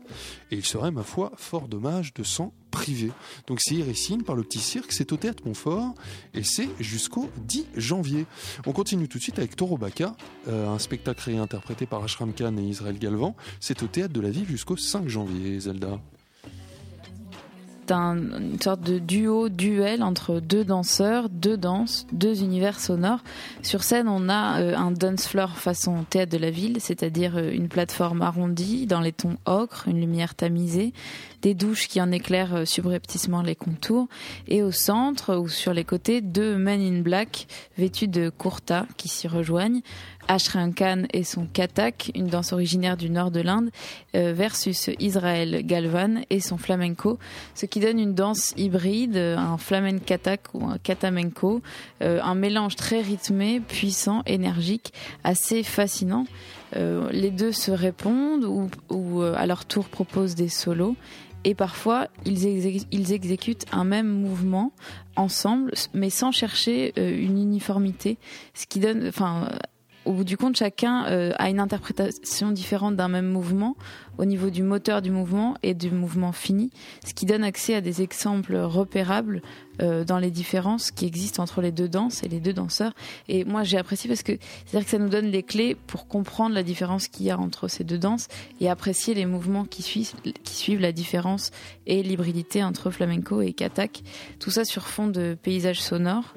et 0.52 0.56
il 0.56 0.66
serait, 0.66 0.92
ma 0.92 1.04
foi, 1.04 1.32
fort 1.36 1.68
dommage 1.68 2.14
de 2.14 2.24
s'en 2.24 2.54
priver. 2.70 3.12
Donc 3.48 3.60
c'est 3.62 3.74
Irissine 3.76 4.24
par 4.24 4.36
le 4.36 4.44
petit 4.44 4.60
cirque, 4.60 4.92
c'est 4.92 5.12
au 5.12 5.18
théâtre 5.18 5.44
Montfort, 5.46 5.96
et 6.36 6.44
c'est 6.44 6.70
jusqu'au 6.80 7.32
10 7.38 7.66
janvier. 7.76 8.28
On 8.68 8.72
continue 8.72 9.08
tout 9.08 9.18
de 9.18 9.24
suite 9.24 9.40
avec 9.40 9.56
Toro 9.56 9.78
Baka, 9.78 10.16
euh, 10.48 10.68
un 10.68 10.80
spectacle 10.80 11.32
réinterprété 11.32 11.88
par 11.88 12.04
Ashram 12.04 12.34
Khan 12.34 12.56
et 12.58 12.64
Israël 12.64 13.00
Galvan. 13.00 13.36
C'est 13.60 13.82
au 13.82 13.88
théâtre 13.88 14.14
de 14.14 14.22
la 14.22 14.30
Ville 14.30 14.48
jusqu'au 14.48 14.78
5 14.78 15.08
janvier, 15.08 15.60
Zelda 15.60 16.00
une 17.92 18.60
sorte 18.62 18.82
de 18.82 19.00
duo, 19.00 19.50
duel 19.50 20.04
entre 20.04 20.40
deux 20.40 20.64
danseurs, 20.64 21.30
deux 21.30 21.58
danses, 21.58 22.08
deux 22.12 22.42
univers 22.42 22.80
sonores. 22.80 23.24
Sur 23.62 23.84
scène, 23.84 24.08
on 24.08 24.30
a 24.30 24.62
euh, 24.62 24.76
un 24.76 24.92
dance 24.92 25.28
floor 25.28 25.58
façon 25.58 26.04
théâtre 26.10 26.32
de 26.32 26.38
la 26.38 26.52
ville, 26.52 26.78
c'est-à-dire 26.80 27.38
euh, 27.38 27.52
une 27.52 27.68
plateforme 27.68 28.22
arrondie 28.22 28.86
dans 28.86 29.02
les 29.02 29.12
tons 29.12 29.38
ocre, 29.46 29.88
une 29.88 30.00
lumière 30.00 30.36
tamisée, 30.36 30.94
des 31.42 31.54
douches 31.54 31.88
qui 31.88 32.02
en 32.02 32.12
éclairent 32.12 32.56
euh, 32.56 32.66
subrepticement 32.66 33.42
les 33.42 33.56
contours, 33.56 34.08
et 34.48 34.64
au 34.64 34.72
centre 34.72 35.36
ou 35.36 35.48
sur 35.48 35.74
les 35.74 35.84
côtés, 35.84 36.22
deux 36.22 36.58
men 36.58 36.82
in 36.82 37.02
black 37.02 37.48
vêtus 37.78 38.08
de 38.08 38.30
kurta 38.30 38.86
qui 38.98 39.08
s'y 39.08 39.28
rejoignent, 39.28 39.82
Ashram 40.28 40.74
Khan 40.74 41.04
et 41.14 41.24
son 41.24 41.46
katak, 41.46 42.12
une 42.16 42.28
danse 42.28 42.54
originaire 42.54 42.98
du 42.98 43.10
nord 43.10 43.32
de 43.32 43.42
l'Inde, 43.42 43.70
euh, 44.16 44.34
versus 44.34 44.90
Israël 45.00 45.62
Galvan 45.66 46.22
et 46.30 46.40
son 46.40 46.58
flamenco, 46.58 47.20
ce 47.54 47.66
qui 47.66 47.80
donne 47.80 48.00
une 48.00 48.14
danse 48.14 48.54
hybride, 48.58 49.18
un 49.18 49.58
flamenco 49.58 50.04
katak 50.06 50.54
ou 50.54 50.66
un 50.66 50.78
katamenko, 50.78 51.62
euh, 52.02 52.20
un 52.22 52.36
mélange 52.36 52.76
très 52.76 53.02
rythmé, 53.02 53.60
puissant, 53.60 54.24
énergique, 54.26 54.94
assez 55.24 55.64
fascinant. 55.64 56.26
Euh, 56.76 57.10
les 57.12 57.32
deux 57.32 57.52
se 57.52 57.72
répondent 57.72 58.46
ou, 58.46 58.70
ou 58.90 59.22
à 59.22 59.46
leur 59.46 59.66
tour 59.66 59.86
proposent 59.86 60.36
des 60.36 60.50
solos 60.50 60.96
et 61.44 61.54
parfois 61.54 62.08
ils, 62.26 62.46
ils, 62.92 63.14
exécutent 63.14 63.66
un 63.72 63.84
même 63.84 64.08
mouvement 64.08 64.72
ensemble, 65.16 65.74
mais 65.94 66.10
sans 66.10 66.32
chercher 66.32 66.92
une 66.98 67.38
uniformité, 67.38 68.18
ce 68.56 68.66
qui 68.66 68.80
donne, 68.80 69.08
enfin, 69.08 69.50
au 70.06 70.14
bout 70.14 70.24
du 70.24 70.38
compte, 70.38 70.56
chacun 70.56 71.06
euh, 71.08 71.34
a 71.38 71.50
une 71.50 71.60
interprétation 71.60 72.52
différente 72.52 72.96
d'un 72.96 73.08
même 73.08 73.28
mouvement 73.28 73.76
au 74.18 74.26
niveau 74.26 74.50
du 74.50 74.64
moteur 74.64 75.02
du 75.02 75.12
mouvement 75.12 75.56
et 75.64 75.74
du 75.74 75.92
mouvement 75.92 76.32
fini, 76.32 76.70
ce 77.06 77.14
qui 77.14 77.26
donne 77.26 77.44
accès 77.44 77.76
à 77.76 77.82
des 77.82 78.02
exemples 78.02 78.56
repérables 78.56 79.42
euh, 79.82 80.06
dans 80.06 80.20
les 80.20 80.32
différences 80.32 80.92
qui 80.92 81.06
existent 81.06 81.44
entre 81.44 81.62
les 81.62 81.72
deux 81.72 81.90
danses 81.90 82.24
et 82.24 82.30
les 82.30 82.40
deux 82.40 82.54
danseurs. 82.54 82.94
Et 83.28 83.44
moi, 83.44 83.64
j'ai 83.64 83.78
apprécié 83.78 84.08
parce 84.08 84.24
que 84.24 84.34
c'est-à-dire 84.66 84.86
que 84.86 84.92
ça 84.92 85.00
nous 85.00 85.10
donne 85.10 85.26
les 85.26 85.44
clés 85.44 85.76
pour 85.88 86.08
comprendre 86.08 86.56
la 86.56 86.64
différence 86.64 87.08
qu'il 87.08 87.26
y 87.26 87.32
a 87.32 87.38
entre 87.38 87.68
ces 87.68 87.84
deux 87.84 87.98
danses 87.98 88.28
et 88.62 88.70
apprécier 88.70 89.14
les 89.14 89.26
mouvements 89.26 89.66
qui 89.66 89.82
suivent, 89.82 90.14
qui 90.44 90.56
suivent 90.56 90.82
la 90.82 90.92
différence 90.92 91.52
et 91.88 92.04
l'hybridité 92.04 92.64
entre 92.64 92.92
flamenco 92.92 93.42
et 93.42 93.54
katak. 93.54 94.04
Tout 94.40 94.52
ça 94.52 94.64
sur 94.64 94.88
fond 94.88 95.08
de 95.08 95.38
paysages 95.42 95.82
sonores 95.82 96.36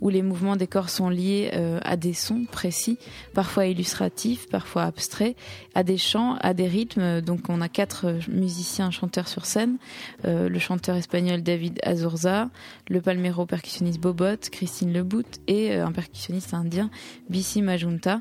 où 0.00 0.08
les 0.08 0.22
mouvements 0.22 0.56
des 0.56 0.66
corps 0.66 0.90
sont 0.90 1.08
liés 1.08 1.50
euh, 1.54 1.80
à 1.82 1.96
des 1.96 2.12
sons 2.12 2.44
précis, 2.50 2.98
parfois 3.34 3.66
illustratifs, 3.66 4.48
parfois 4.48 4.84
abstraits, 4.84 5.36
à 5.74 5.82
des 5.82 5.98
chants, 5.98 6.36
à 6.40 6.54
des 6.54 6.66
rythmes. 6.66 7.20
Donc 7.20 7.48
on 7.48 7.60
a 7.60 7.68
quatre 7.68 8.14
musiciens 8.28 8.90
chanteurs 8.90 9.28
sur 9.28 9.46
scène, 9.46 9.76
euh, 10.24 10.48
le 10.48 10.58
chanteur 10.58 10.96
espagnol 10.96 11.42
David 11.42 11.78
Azurza, 11.82 12.48
le 12.88 13.00
palmero 13.00 13.46
percussionniste 13.46 14.00
Bobot, 14.00 14.48
Christine 14.50 14.92
Lebout 14.92 15.24
et 15.46 15.72
euh, 15.72 15.86
un 15.86 15.92
percussionniste 15.92 16.54
indien, 16.54 16.90
Bissi 17.28 17.62
Majunta. 17.62 18.20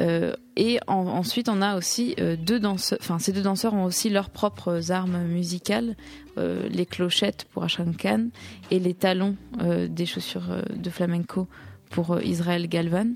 Euh, 0.00 0.34
et 0.56 0.78
ensuite, 0.86 1.48
on 1.48 1.60
a 1.60 1.76
aussi 1.76 2.14
euh, 2.18 2.36
deux 2.36 2.60
danseurs. 2.60 2.98
Enfin, 3.00 3.18
ces 3.18 3.32
deux 3.32 3.42
danseurs 3.42 3.74
ont 3.74 3.84
aussi 3.84 4.08
leurs 4.10 4.30
propres 4.30 4.90
armes 4.90 5.22
musicales, 5.24 5.96
euh, 6.38 6.68
les 6.68 6.86
clochettes 6.86 7.46
pour 7.52 7.64
Ashan 7.64 7.92
Khan 7.96 8.28
et 8.70 8.78
les 8.78 8.94
talons 8.94 9.36
des 9.60 10.06
chaussures 10.06 10.62
de 10.74 10.90
flamenco 10.90 11.46
pour 11.90 12.20
Israël 12.22 12.68
Galvan. 12.68 13.14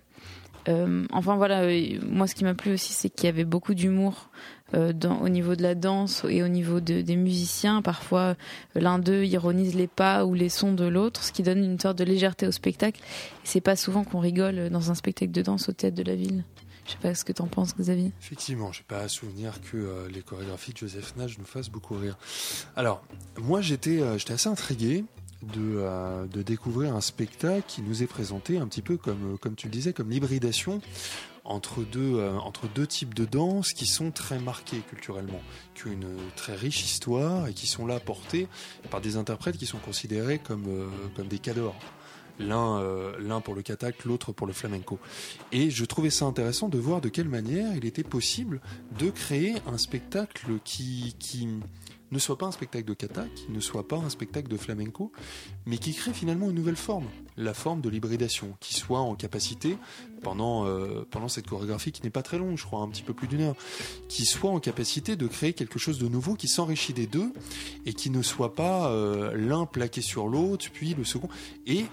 enfin 1.13 1.37
voilà, 1.37 1.63
moi 2.03 2.27
ce 2.27 2.35
qui 2.35 2.45
m'a 2.45 2.55
plu 2.55 2.73
aussi, 2.75 2.93
c'est 2.93 3.09
qu'il 3.09 3.27
y 3.27 3.29
avait 3.29 3.45
beaucoup 3.45 3.75
d'humour 3.75 4.31
au 4.75 5.29
niveau 5.29 5.57
de 5.57 5.63
la 5.63 5.75
danse 5.75 6.25
et 6.29 6.43
au 6.43 6.49
niveau 6.49 6.81
des 6.81 7.17
musiciens. 7.17 7.83
Parfois, 7.83 8.37
l'un 8.75 8.99
d'eux 8.99 9.25
ironise 9.25 9.75
les 9.75 9.87
pas 9.87 10.27
ou 10.27 10.35
les 10.35 10.51
sons 10.51 10.73
de 10.73 10.85
l'autre, 10.85 11.25
ce 11.25 11.33
qui 11.33 11.43
donne 11.43 11.65
une 11.65 11.81
sorte 11.81 11.99
de 11.99 12.05
légèreté 12.05 12.47
au 12.47 12.53
spectacle. 12.53 13.01
C'est 13.45 13.61
pas 13.61 13.77
souvent 13.77 14.05
qu'on 14.05 14.21
rigole 14.21 14.69
dans 14.71 14.91
un 14.91 14.95
spectacle 14.95 15.33
de 15.33 15.43
danse 15.43 15.69
au 15.69 15.73
théâtre 15.73 15.97
de 15.97 16.03
la 16.03 16.15
ville. 16.15 16.45
Je 16.87 16.93
sais 16.93 16.99
pas 16.99 17.15
ce 17.15 17.25
que 17.25 17.33
tu 17.33 17.43
en 17.43 17.47
penses, 17.47 17.75
Xavier. 17.77 18.13
Effectivement, 18.21 18.73
je 18.73 18.81
n'ai 18.81 18.85
pas 18.85 19.01
à 19.01 19.09
souvenir 19.09 19.61
que 19.61 19.77
euh, 19.77 20.09
les 20.09 20.23
chorégraphies 20.23 20.73
de 20.73 20.79
Joseph 20.79 21.17
Nage 21.17 21.39
nous 21.39 21.45
fassent 21.45 21.69
beaucoup 21.69 21.97
rire. 21.97 22.17
Alors, 22.77 23.03
moi, 23.39 23.61
j'étais 23.61 24.01
euh, 24.01 24.17
assez 24.29 24.49
intrigué 24.49 25.05
de, 25.43 25.79
euh, 25.79 26.27
de 26.27 26.43
découvrir 26.43 26.95
un 26.95 27.01
spectacle 27.01 27.65
qui 27.67 27.83
nous 27.83 28.03
est 28.03 28.07
présenté 28.07 28.59
un 28.59 28.69
petit 28.69 28.83
peu 28.83 28.97
comme, 28.97 29.37
comme 29.39 29.57
tu 29.57 29.67
le 29.67 29.73
disais, 29.73 29.93
comme 29.93 30.11
l'hybridation 30.11 30.81
entre 31.45 31.85
deux, 31.85 32.21
entre 32.43 32.67
deux 32.67 32.89
types 32.89 33.15
de 33.15 33.25
danse 33.25 33.73
qui 33.73 33.87
sont 33.87 34.11
très 34.11 34.41
marqués 34.41 34.81
culturellement, 34.81 35.41
qui 35.77 35.87
ont 35.87 35.93
une 35.93 36.17
très 36.35 36.57
riche 36.57 36.85
histoire 36.85 37.47
et 37.47 37.55
qui 37.55 37.69
sont 37.69 37.87
là 37.87 38.01
portés 38.01 38.49
par 38.91 39.01
des 39.01 39.17
interprètes 39.17 39.57
qui 39.57 39.67
sont 39.67 39.79
considérés 39.79 40.41
comme, 40.41 40.91
comme 41.15 41.29
des 41.29 41.39
cadors 41.39 41.77
l'un 42.39 42.81
euh, 42.81 43.17
l'un 43.19 43.41
pour 43.41 43.55
le 43.55 43.63
katak, 43.63 44.05
l'autre 44.05 44.33
pour 44.33 44.47
le 44.47 44.53
flamenco. 44.53 44.99
Et 45.53 45.71
je 45.71 45.85
trouvais 45.85 46.11
ça 46.11 46.25
intéressant 46.25 46.69
de 46.69 46.79
voir 46.79 47.01
de 47.01 47.09
quelle 47.09 47.29
manière 47.29 47.75
il 47.77 47.85
était 47.85 48.05
possible 48.05 48.61
de 48.99 49.11
créer 49.11 49.55
un 49.67 49.79
spectacle 49.79 50.59
qui, 50.65 51.15
ne 52.13 52.19
soit 52.19 52.39
pas 52.39 52.47
un 52.47 52.53
spectacle 52.53 52.85
de 52.85 52.95
katak, 52.95 53.33
qui 53.35 53.51
ne 53.51 53.61
soit 53.61 53.89
pas 53.89 53.97
un 53.97 54.11
spectacle 54.11 54.49
de 54.49 54.57
flamenco, 54.57 55.13
mais 55.67 55.79
qui 55.79 55.93
crée 55.93 56.13
finalement 56.13 56.49
une 56.49 56.55
nouvelle 56.55 56.77
forme, 56.77 57.07
la 57.37 57.55
forme 57.55 57.81
de 57.81 57.89
l'hybridation, 57.89 58.55
qui 58.61 58.75
soit 58.75 59.01
en 59.01 59.15
capacité, 59.15 59.77
pendant, 60.23 60.67
euh, 60.67 61.05
pendant 61.11 61.29
cette 61.29 61.47
chorégraphie 61.47 61.93
qui 61.93 62.03
n'est 62.03 62.11
pas 62.11 62.23
très 62.23 62.39
longue, 62.39 62.57
je 62.57 62.65
crois 62.65 62.81
un 62.81 62.89
petit 62.89 63.03
peu 63.03 63.13
plus 63.13 63.29
d'une 63.29 63.43
heure, 63.43 63.57
qui 64.09 64.25
soit 64.25 64.51
en 64.51 64.61
capacité 64.61 65.17
de 65.17 65.27
créer 65.27 65.53
quelque 65.53 65.79
chose 65.79 65.99
de 65.99 66.09
nouveau 66.09 66.35
qui 66.35 66.49
s'enrichit 66.49 66.93
des 66.93 67.07
deux 67.07 67.33
et 67.85 67.93
qui 67.93 68.11
ne 68.11 68.23
soit 68.23 68.55
pas 68.55 68.91
euh, 68.91 69.37
l'un 69.37 69.67
plaqué 69.67 70.01
sur 70.01 70.29
l'autre, 70.29 70.67
puis 70.73 70.95
le 70.95 71.05
second. 71.05 71.29
Et 71.67 71.87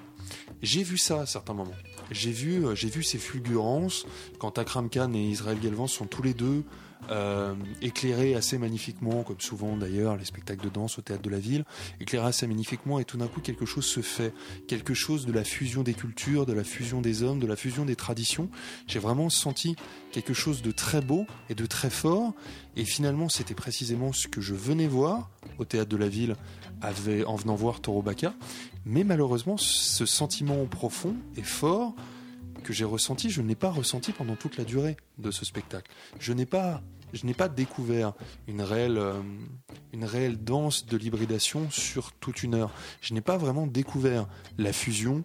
j'ai 0.61 0.83
vu 0.83 0.97
ça 0.97 1.21
à 1.21 1.25
certains 1.25 1.53
moments. 1.53 1.71
J'ai 2.11 2.31
vu, 2.31 2.65
euh, 2.65 2.75
j'ai 2.75 2.89
vu 2.89 3.03
ces 3.03 3.17
fulgurances 3.17 4.05
quand 4.39 4.57
Akram 4.57 4.89
Khan 4.89 5.13
et 5.13 5.21
Israël 5.21 5.59
Galvan 5.61 5.87
sont 5.87 6.05
tous 6.05 6.21
les 6.21 6.33
deux 6.33 6.63
euh, 7.09 7.53
éclairés 7.81 8.33
assez 8.33 8.57
magnifiquement, 8.57 9.23
comme 9.23 9.39
souvent 9.39 9.75
d'ailleurs 9.75 10.15
les 10.15 10.23
spectacles 10.23 10.63
de 10.63 10.69
danse 10.69 10.97
au 10.97 11.01
théâtre 11.01 11.21
de 11.21 11.29
la 11.29 11.39
ville, 11.39 11.65
éclairés 11.99 12.27
assez 12.27 12.47
magnifiquement 12.47 12.99
et 12.99 13.05
tout 13.05 13.17
d'un 13.17 13.27
coup 13.27 13.41
quelque 13.41 13.65
chose 13.65 13.85
se 13.85 13.99
fait, 13.99 14.33
quelque 14.67 14.93
chose 14.93 15.25
de 15.25 15.33
la 15.33 15.43
fusion 15.43 15.83
des 15.83 15.93
cultures, 15.93 16.45
de 16.45 16.53
la 16.53 16.63
fusion 16.63 17.01
des 17.01 17.21
hommes, 17.21 17.39
de 17.39 17.47
la 17.47 17.57
fusion 17.57 17.83
des 17.83 17.97
traditions. 17.97 18.49
J'ai 18.87 18.99
vraiment 18.99 19.29
senti 19.29 19.75
quelque 20.11 20.33
chose 20.33 20.61
de 20.61 20.71
très 20.71 21.01
beau 21.01 21.25
et 21.49 21.55
de 21.55 21.65
très 21.65 21.89
fort 21.89 22.33
et 22.77 22.85
finalement 22.85 23.27
c'était 23.27 23.55
précisément 23.55 24.13
ce 24.13 24.27
que 24.27 24.39
je 24.39 24.53
venais 24.53 24.87
voir 24.87 25.29
au 25.59 25.65
théâtre 25.65 25.89
de 25.89 25.97
la 25.97 26.07
ville 26.07 26.35
en 27.25 27.35
venant 27.35 27.55
voir 27.55 27.81
Toro. 27.81 28.03
Mais 28.85 29.03
malheureusement, 29.03 29.57
ce 29.57 30.05
sentiment 30.05 30.65
profond 30.65 31.15
et 31.37 31.43
fort 31.43 31.95
que 32.63 32.73
j'ai 32.73 32.85
ressenti, 32.85 33.29
je 33.29 33.41
ne 33.41 33.47
l'ai 33.47 33.55
pas 33.55 33.69
ressenti 33.69 34.11
pendant 34.11 34.35
toute 34.35 34.57
la 34.57 34.63
durée 34.63 34.97
de 35.17 35.31
ce 35.31 35.45
spectacle. 35.45 35.91
Je 36.19 36.33
n'ai 36.33 36.45
pas, 36.45 36.81
je 37.11 37.25
n'ai 37.25 37.33
pas 37.33 37.49
découvert 37.49 38.13
une 38.47 38.61
réelle, 38.61 38.97
euh, 38.97 39.21
une 39.91 40.05
réelle 40.05 40.37
danse 40.43 40.85
de 40.85 40.97
l'hybridation 40.97 41.69
sur 41.69 42.13
toute 42.13 42.43
une 42.43 42.55
heure. 42.55 42.71
Je 43.01 43.13
n'ai 43.13 43.21
pas 43.21 43.37
vraiment 43.37 43.67
découvert 43.67 44.27
la 44.57 44.73
fusion 44.73 45.23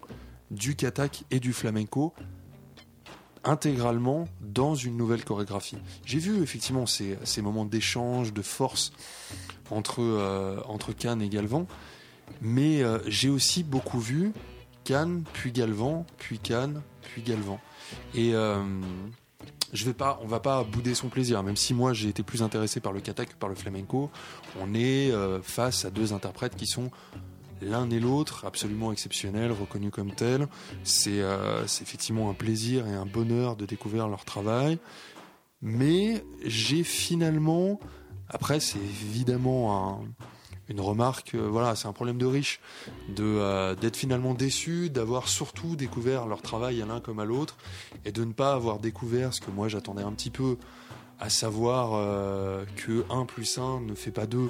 du 0.51 0.75
katak 0.75 1.23
et 1.31 1.39
du 1.39 1.53
flamenco 1.53 2.13
intégralement 3.43 4.27
dans 4.41 4.75
une 4.75 4.97
nouvelle 4.97 5.23
chorégraphie. 5.23 5.77
J'ai 6.05 6.19
vu 6.19 6.41
effectivement 6.43 6.85
ces, 6.85 7.17
moments 7.41 7.65
d'échange, 7.65 8.33
de 8.33 8.41
force 8.41 8.91
entre, 9.71 10.01
euh, 10.01 10.59
entre 10.65 10.91
Cannes 10.91 11.21
et 11.21 11.29
Galvan, 11.29 11.65
mais 12.41 12.81
euh, 12.81 12.99
j'ai 13.07 13.29
aussi 13.29 13.63
beaucoup 13.63 13.99
vu 13.99 14.31
Cannes, 14.83 15.23
puis 15.33 15.51
Galvan, 15.51 16.05
puis 16.17 16.39
Cannes, 16.39 16.81
puis 17.01 17.21
Galvan. 17.21 17.59
Et 18.15 18.33
euh, 18.33 18.63
je 19.73 19.85
vais 19.85 19.93
pas, 19.93 20.19
on 20.23 20.27
va 20.27 20.39
pas 20.39 20.63
bouder 20.63 20.95
son 20.95 21.09
plaisir, 21.09 21.43
même 21.43 21.55
si 21.55 21.73
moi 21.73 21.93
j'ai 21.93 22.09
été 22.09 22.23
plus 22.23 22.41
intéressé 22.41 22.79
par 22.79 22.91
le 22.91 23.01
kata 23.01 23.25
que 23.25 23.35
par 23.35 23.49
le 23.49 23.55
flamenco. 23.55 24.09
On 24.59 24.73
est 24.73 25.11
face 25.43 25.85
à 25.85 25.91
deux 25.91 26.11
interprètes 26.11 26.55
qui 26.55 26.65
sont 26.65 26.89
l'un 27.61 27.89
et 27.89 27.99
l'autre 27.99 28.45
absolument 28.45 28.91
exceptionnels, 28.91 29.51
reconnus 29.51 29.91
comme 29.91 30.11
tels. 30.11 30.47
C'est 30.83 31.21
effectivement 31.81 32.31
un 32.31 32.33
plaisir 32.33 32.87
et 32.87 32.93
un 32.93 33.05
bonheur 33.05 33.55
de 33.55 33.65
découvrir 33.65 34.07
leur 34.07 34.25
travail. 34.25 34.79
Mais 35.61 36.23
j'ai 36.43 36.83
finalement 36.83 37.79
après, 38.29 38.59
c'est 38.59 38.79
évidemment 38.79 40.03
une 40.69 40.79
remarque, 40.81 41.33
euh, 41.33 41.47
voilà, 41.49 41.75
c'est 41.75 41.87
un 41.87 41.93
problème 41.93 42.17
de 42.17 42.25
riche, 42.25 42.59
de 43.09 43.23
euh, 43.23 43.75
d'être 43.75 43.97
finalement 43.97 44.33
déçu, 44.33 44.89
d'avoir 44.89 45.27
surtout 45.27 45.75
découvert 45.75 46.27
leur 46.27 46.41
travail 46.41 46.81
à 46.81 46.85
l'un 46.85 46.99
comme 46.99 47.19
à 47.19 47.25
l'autre, 47.25 47.57
et 48.05 48.11
de 48.11 48.23
ne 48.23 48.33
pas 48.33 48.53
avoir 48.53 48.79
découvert 48.79 49.33
ce 49.33 49.41
que 49.41 49.51
moi 49.51 49.67
j'attendais 49.67 50.03
un 50.03 50.11
petit 50.11 50.29
peu, 50.29 50.57
à 51.19 51.29
savoir 51.29 51.91
euh, 51.93 52.63
que 52.75 53.03
1 53.09 53.25
plus 53.25 53.57
1 53.57 53.81
ne 53.81 53.95
fait 53.95 54.11
pas 54.11 54.27
2 54.27 54.49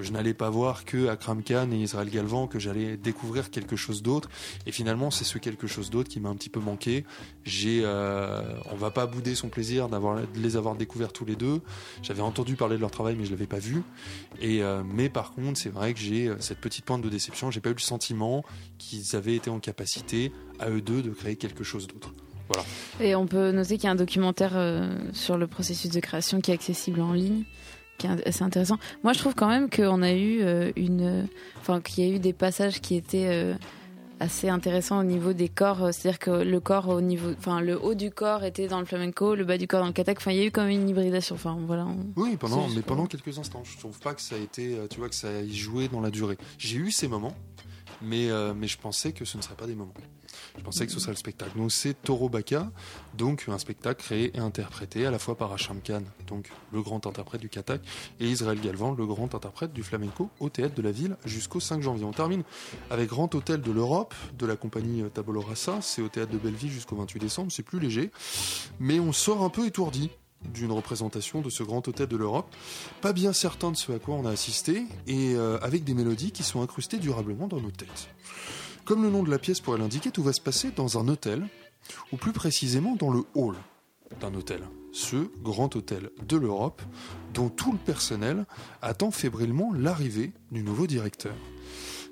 que 0.00 0.06
je 0.06 0.12
n'allais 0.12 0.34
pas 0.34 0.48
voir 0.48 0.84
que 0.84 1.08
Akram 1.08 1.42
Khan 1.42 1.70
et 1.72 1.76
Israël 1.76 2.08
Galvan, 2.08 2.46
que 2.46 2.58
j'allais 2.58 2.96
découvrir 2.96 3.50
quelque 3.50 3.76
chose 3.76 4.02
d'autre. 4.02 4.30
Et 4.66 4.72
finalement, 4.72 5.10
c'est 5.10 5.24
ce 5.24 5.38
quelque 5.38 5.66
chose 5.66 5.90
d'autre 5.90 6.08
qui 6.08 6.20
m'a 6.20 6.30
un 6.30 6.36
petit 6.36 6.48
peu 6.48 6.60
manqué. 6.60 7.04
J'ai, 7.44 7.82
euh, 7.84 8.42
on 8.72 8.76
va 8.76 8.90
pas 8.90 9.06
bouder 9.06 9.34
son 9.34 9.48
plaisir 9.48 9.88
d'avoir, 9.88 10.16
de 10.16 10.40
les 10.40 10.56
avoir 10.56 10.74
découverts 10.74 11.12
tous 11.12 11.24
les 11.24 11.36
deux. 11.36 11.60
J'avais 12.02 12.22
entendu 12.22 12.56
parler 12.56 12.76
de 12.76 12.80
leur 12.80 12.90
travail, 12.90 13.14
mais 13.16 13.26
je 13.26 13.30
l'avais 13.30 13.46
pas 13.46 13.58
vu. 13.58 13.82
Et 14.40 14.62
euh, 14.62 14.82
mais 14.84 15.10
par 15.10 15.32
contre, 15.32 15.58
c'est 15.58 15.70
vrai 15.70 15.92
que 15.92 16.00
j'ai 16.00 16.28
euh, 16.28 16.36
cette 16.40 16.60
petite 16.60 16.86
pointe 16.86 17.02
de 17.02 17.08
déception. 17.08 17.50
J'ai 17.50 17.60
pas 17.60 17.70
eu 17.70 17.74
le 17.74 17.80
sentiment 17.80 18.42
qu'ils 18.78 19.16
avaient 19.16 19.36
été 19.36 19.50
en 19.50 19.60
capacité 19.60 20.32
à 20.58 20.70
eux 20.70 20.80
deux 20.80 21.02
de 21.02 21.10
créer 21.10 21.36
quelque 21.36 21.64
chose 21.64 21.86
d'autre. 21.86 22.10
Voilà. 22.48 22.64
Et 23.00 23.14
on 23.14 23.26
peut 23.26 23.52
noter 23.52 23.76
qu'il 23.76 23.84
y 23.84 23.88
a 23.88 23.92
un 23.92 23.96
documentaire 23.96 24.58
sur 25.12 25.38
le 25.38 25.46
processus 25.46 25.90
de 25.90 26.00
création 26.00 26.40
qui 26.40 26.50
est 26.50 26.54
accessible 26.54 27.00
en 27.00 27.12
ligne 27.12 27.44
c'est 28.30 28.42
intéressant. 28.42 28.78
Moi, 29.02 29.12
je 29.12 29.18
trouve 29.18 29.34
quand 29.34 29.48
même 29.48 29.70
qu'on 29.70 30.02
a 30.02 30.12
eu 30.12 30.40
euh, 30.42 30.72
une, 30.76 31.26
enfin, 31.58 31.80
qu'il 31.80 32.04
y 32.04 32.10
a 32.10 32.14
eu 32.14 32.18
des 32.18 32.32
passages 32.32 32.80
qui 32.80 32.94
étaient 32.94 33.28
euh, 33.28 33.54
assez 34.20 34.48
intéressants 34.48 35.00
au 35.00 35.04
niveau 35.04 35.32
des 35.32 35.48
corps. 35.48 35.92
C'est-à-dire 35.92 36.18
que 36.18 36.30
le 36.30 36.60
corps 36.60 36.88
au 36.88 37.00
niveau, 37.00 37.30
enfin, 37.38 37.60
le 37.60 37.82
haut 37.82 37.94
du 37.94 38.10
corps 38.10 38.44
était 38.44 38.68
dans 38.68 38.80
le 38.80 38.86
flamenco, 38.86 39.34
le 39.34 39.44
bas 39.44 39.58
du 39.58 39.66
corps 39.66 39.80
dans 39.80 39.86
le 39.86 39.92
katak. 39.92 40.18
Enfin, 40.18 40.32
il 40.32 40.38
y 40.38 40.42
a 40.42 40.44
eu 40.46 40.50
quand 40.50 40.62
même 40.62 40.72
une 40.72 40.88
hybridation. 40.88 41.34
Enfin, 41.34 41.58
voilà. 41.66 41.86
Oui, 42.16 42.36
pendant, 42.36 42.68
mais 42.68 42.82
pendant 42.82 43.06
quelques 43.06 43.38
instants. 43.38 43.62
Je 43.64 43.78
trouve 43.78 43.98
pas 44.00 44.14
que 44.14 44.20
ça 44.22 44.36
a 44.36 44.38
été, 44.38 44.76
euh, 44.76 44.86
tu 44.88 44.98
vois, 44.98 45.08
que 45.08 45.14
ça 45.14 45.28
a 45.28 45.46
joué 45.46 45.88
dans 45.88 46.00
la 46.00 46.10
durée. 46.10 46.38
J'ai 46.58 46.78
eu 46.78 46.90
ces 46.90 47.08
moments, 47.08 47.34
mais, 48.02 48.28
mais 48.56 48.66
je 48.66 48.78
pensais 48.78 49.12
que 49.12 49.24
ce 49.24 49.36
ne 49.36 49.42
seraient 49.42 49.56
pas 49.56 49.66
des 49.66 49.74
moments. 49.74 49.94
Je 50.58 50.62
pensais 50.62 50.86
que 50.86 50.92
ce 50.92 51.00
serait 51.00 51.12
le 51.12 51.16
spectacle. 51.16 51.56
Donc 51.56 51.72
c'est 51.72 51.94
Toro 52.02 52.28
Baka, 52.28 52.70
donc 53.14 53.44
un 53.48 53.58
spectacle 53.58 54.02
créé 54.02 54.36
et 54.36 54.40
interprété 54.40 55.06
à 55.06 55.10
la 55.10 55.18
fois 55.18 55.36
par 55.36 55.52
Hacham 55.52 55.80
Khan, 55.80 56.02
donc 56.26 56.50
le 56.72 56.82
grand 56.82 57.06
interprète 57.06 57.40
du 57.40 57.48
katak, 57.48 57.80
et 58.20 58.26
Israël 58.26 58.60
Galvan, 58.60 58.94
le 58.94 59.06
grand 59.06 59.34
interprète 59.34 59.72
du 59.72 59.82
flamenco, 59.82 60.30
au 60.40 60.48
théâtre 60.48 60.74
de 60.74 60.82
la 60.82 60.92
ville 60.92 61.16
jusqu'au 61.24 61.60
5 61.60 61.82
janvier. 61.82 62.04
On 62.04 62.12
termine 62.12 62.42
avec 62.90 63.08
Grand 63.08 63.34
Hôtel 63.34 63.60
de 63.60 63.70
l'Europe 63.70 64.14
de 64.38 64.46
la 64.46 64.56
compagnie 64.56 65.02
Tabolo 65.12 65.40
Rasa. 65.40 65.78
C'est 65.82 66.02
au 66.02 66.08
théâtre 66.08 66.32
de 66.32 66.38
Belleville 66.38 66.70
jusqu'au 66.70 66.96
28 66.96 67.18
décembre. 67.20 67.52
C'est 67.52 67.62
plus 67.62 67.80
léger, 67.80 68.10
mais 68.78 69.00
on 69.00 69.12
sort 69.12 69.42
un 69.42 69.50
peu 69.50 69.66
étourdi 69.66 70.10
d'une 70.44 70.72
représentation 70.72 71.42
de 71.42 71.50
ce 71.50 71.62
grand 71.62 71.86
hôtel 71.86 72.06
de 72.06 72.16
l'Europe, 72.16 72.54
pas 73.00 73.12
bien 73.12 73.32
certain 73.32 73.70
de 73.70 73.76
ce 73.76 73.92
à 73.92 73.98
quoi 73.98 74.14
on 74.14 74.24
a 74.24 74.30
assisté, 74.30 74.84
et 75.06 75.34
euh, 75.34 75.58
avec 75.60 75.84
des 75.84 75.94
mélodies 75.94 76.32
qui 76.32 76.42
sont 76.42 76.62
incrustées 76.62 76.98
durablement 76.98 77.46
dans 77.46 77.60
nos 77.60 77.70
têtes. 77.70 78.08
Comme 78.84 79.02
le 79.02 79.10
nom 79.10 79.22
de 79.22 79.30
la 79.30 79.38
pièce 79.38 79.60
pourrait 79.60 79.78
l'indiquer, 79.78 80.10
tout 80.10 80.22
va 80.22 80.32
se 80.32 80.40
passer 80.40 80.70
dans 80.70 80.98
un 80.98 81.08
hôtel, 81.08 81.46
ou 82.12 82.16
plus 82.16 82.32
précisément 82.32 82.96
dans 82.96 83.10
le 83.10 83.24
hall 83.34 83.56
d'un 84.20 84.34
hôtel, 84.34 84.62
ce 84.92 85.30
grand 85.42 85.76
hôtel 85.76 86.10
de 86.26 86.36
l'Europe, 86.36 86.82
dont 87.32 87.48
tout 87.48 87.72
le 87.72 87.78
personnel 87.78 88.46
attend 88.82 89.10
fébrilement 89.10 89.72
l'arrivée 89.72 90.32
du 90.50 90.62
nouveau 90.62 90.86
directeur. 90.86 91.34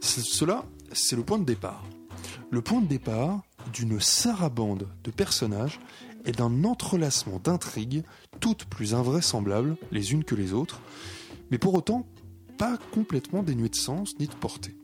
Cela, 0.01 0.65
c'est 0.93 1.17
le 1.17 1.25
point 1.25 1.39
de 1.39 1.45
départ. 1.45 1.85
Le 2.51 2.63
point 2.63 2.81
de 2.81 2.87
départ 2.87 3.43
d'une 3.73 4.01
sarabande 4.01 4.89
de 5.03 5.11
personnages 5.11 5.81
et 6.25 6.33
d'un 6.33 6.65
entrelacement 6.65 7.41
d'intrigues 7.43 8.05
toutes 8.41 8.65
plus 8.65 8.95
invraisemblables 8.95 9.77
les 9.91 10.13
unes 10.13 10.25
que 10.25 10.35
les 10.35 10.53
autres, 10.53 10.81
mais 11.51 11.59
pour 11.59 11.75
autant 11.75 12.07
pas 12.57 12.79
complètement 12.93 13.43
dénuées 13.43 13.69
de 13.69 13.77
sens 13.77 14.19
ni 14.19 14.27
de 14.27 14.35
portée. 14.35 14.77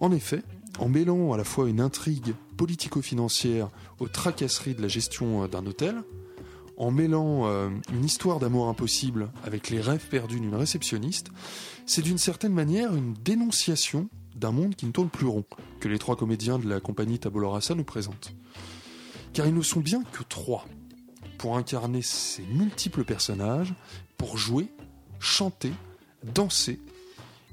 En 0.00 0.12
effet, 0.12 0.42
en 0.78 0.88
mêlant 0.88 1.32
à 1.32 1.36
la 1.36 1.44
fois 1.44 1.68
une 1.68 1.80
intrigue 1.80 2.34
politico-financière 2.56 3.70
aux 3.98 4.08
tracasseries 4.08 4.74
de 4.74 4.82
la 4.82 4.88
gestion 4.88 5.44
euh, 5.44 5.48
d'un 5.48 5.66
hôtel, 5.66 6.02
en 6.76 6.90
mêlant 6.90 7.46
euh, 7.46 7.70
une 7.92 8.04
histoire 8.04 8.38
d'amour 8.38 8.68
impossible 8.68 9.30
avec 9.44 9.70
les 9.70 9.80
rêves 9.80 10.06
perdus 10.08 10.40
d'une 10.40 10.54
réceptionniste, 10.54 11.28
c'est 11.86 12.02
d'une 12.02 12.18
certaine 12.18 12.52
manière 12.52 12.94
une 12.94 13.14
dénonciation 13.14 14.08
d'un 14.34 14.52
monde 14.52 14.74
qui 14.74 14.86
ne 14.86 14.92
tourne 14.92 15.08
plus 15.08 15.26
rond, 15.26 15.44
que 15.80 15.88
les 15.88 15.98
trois 15.98 16.16
comédiens 16.16 16.58
de 16.58 16.68
la 16.68 16.80
compagnie 16.80 17.18
Tabula 17.18 17.48
Rasa 17.48 17.74
nous 17.74 17.84
présentent. 17.84 18.34
Car 19.32 19.46
ils 19.46 19.54
ne 19.54 19.62
sont 19.62 19.80
bien 19.80 20.02
que 20.02 20.22
trois 20.22 20.66
pour 21.38 21.56
incarner 21.56 22.02
ces 22.02 22.42
multiples 22.42 23.04
personnages, 23.04 23.74
pour 24.16 24.36
jouer, 24.36 24.68
chanter, 25.18 25.72
danser. 26.34 26.80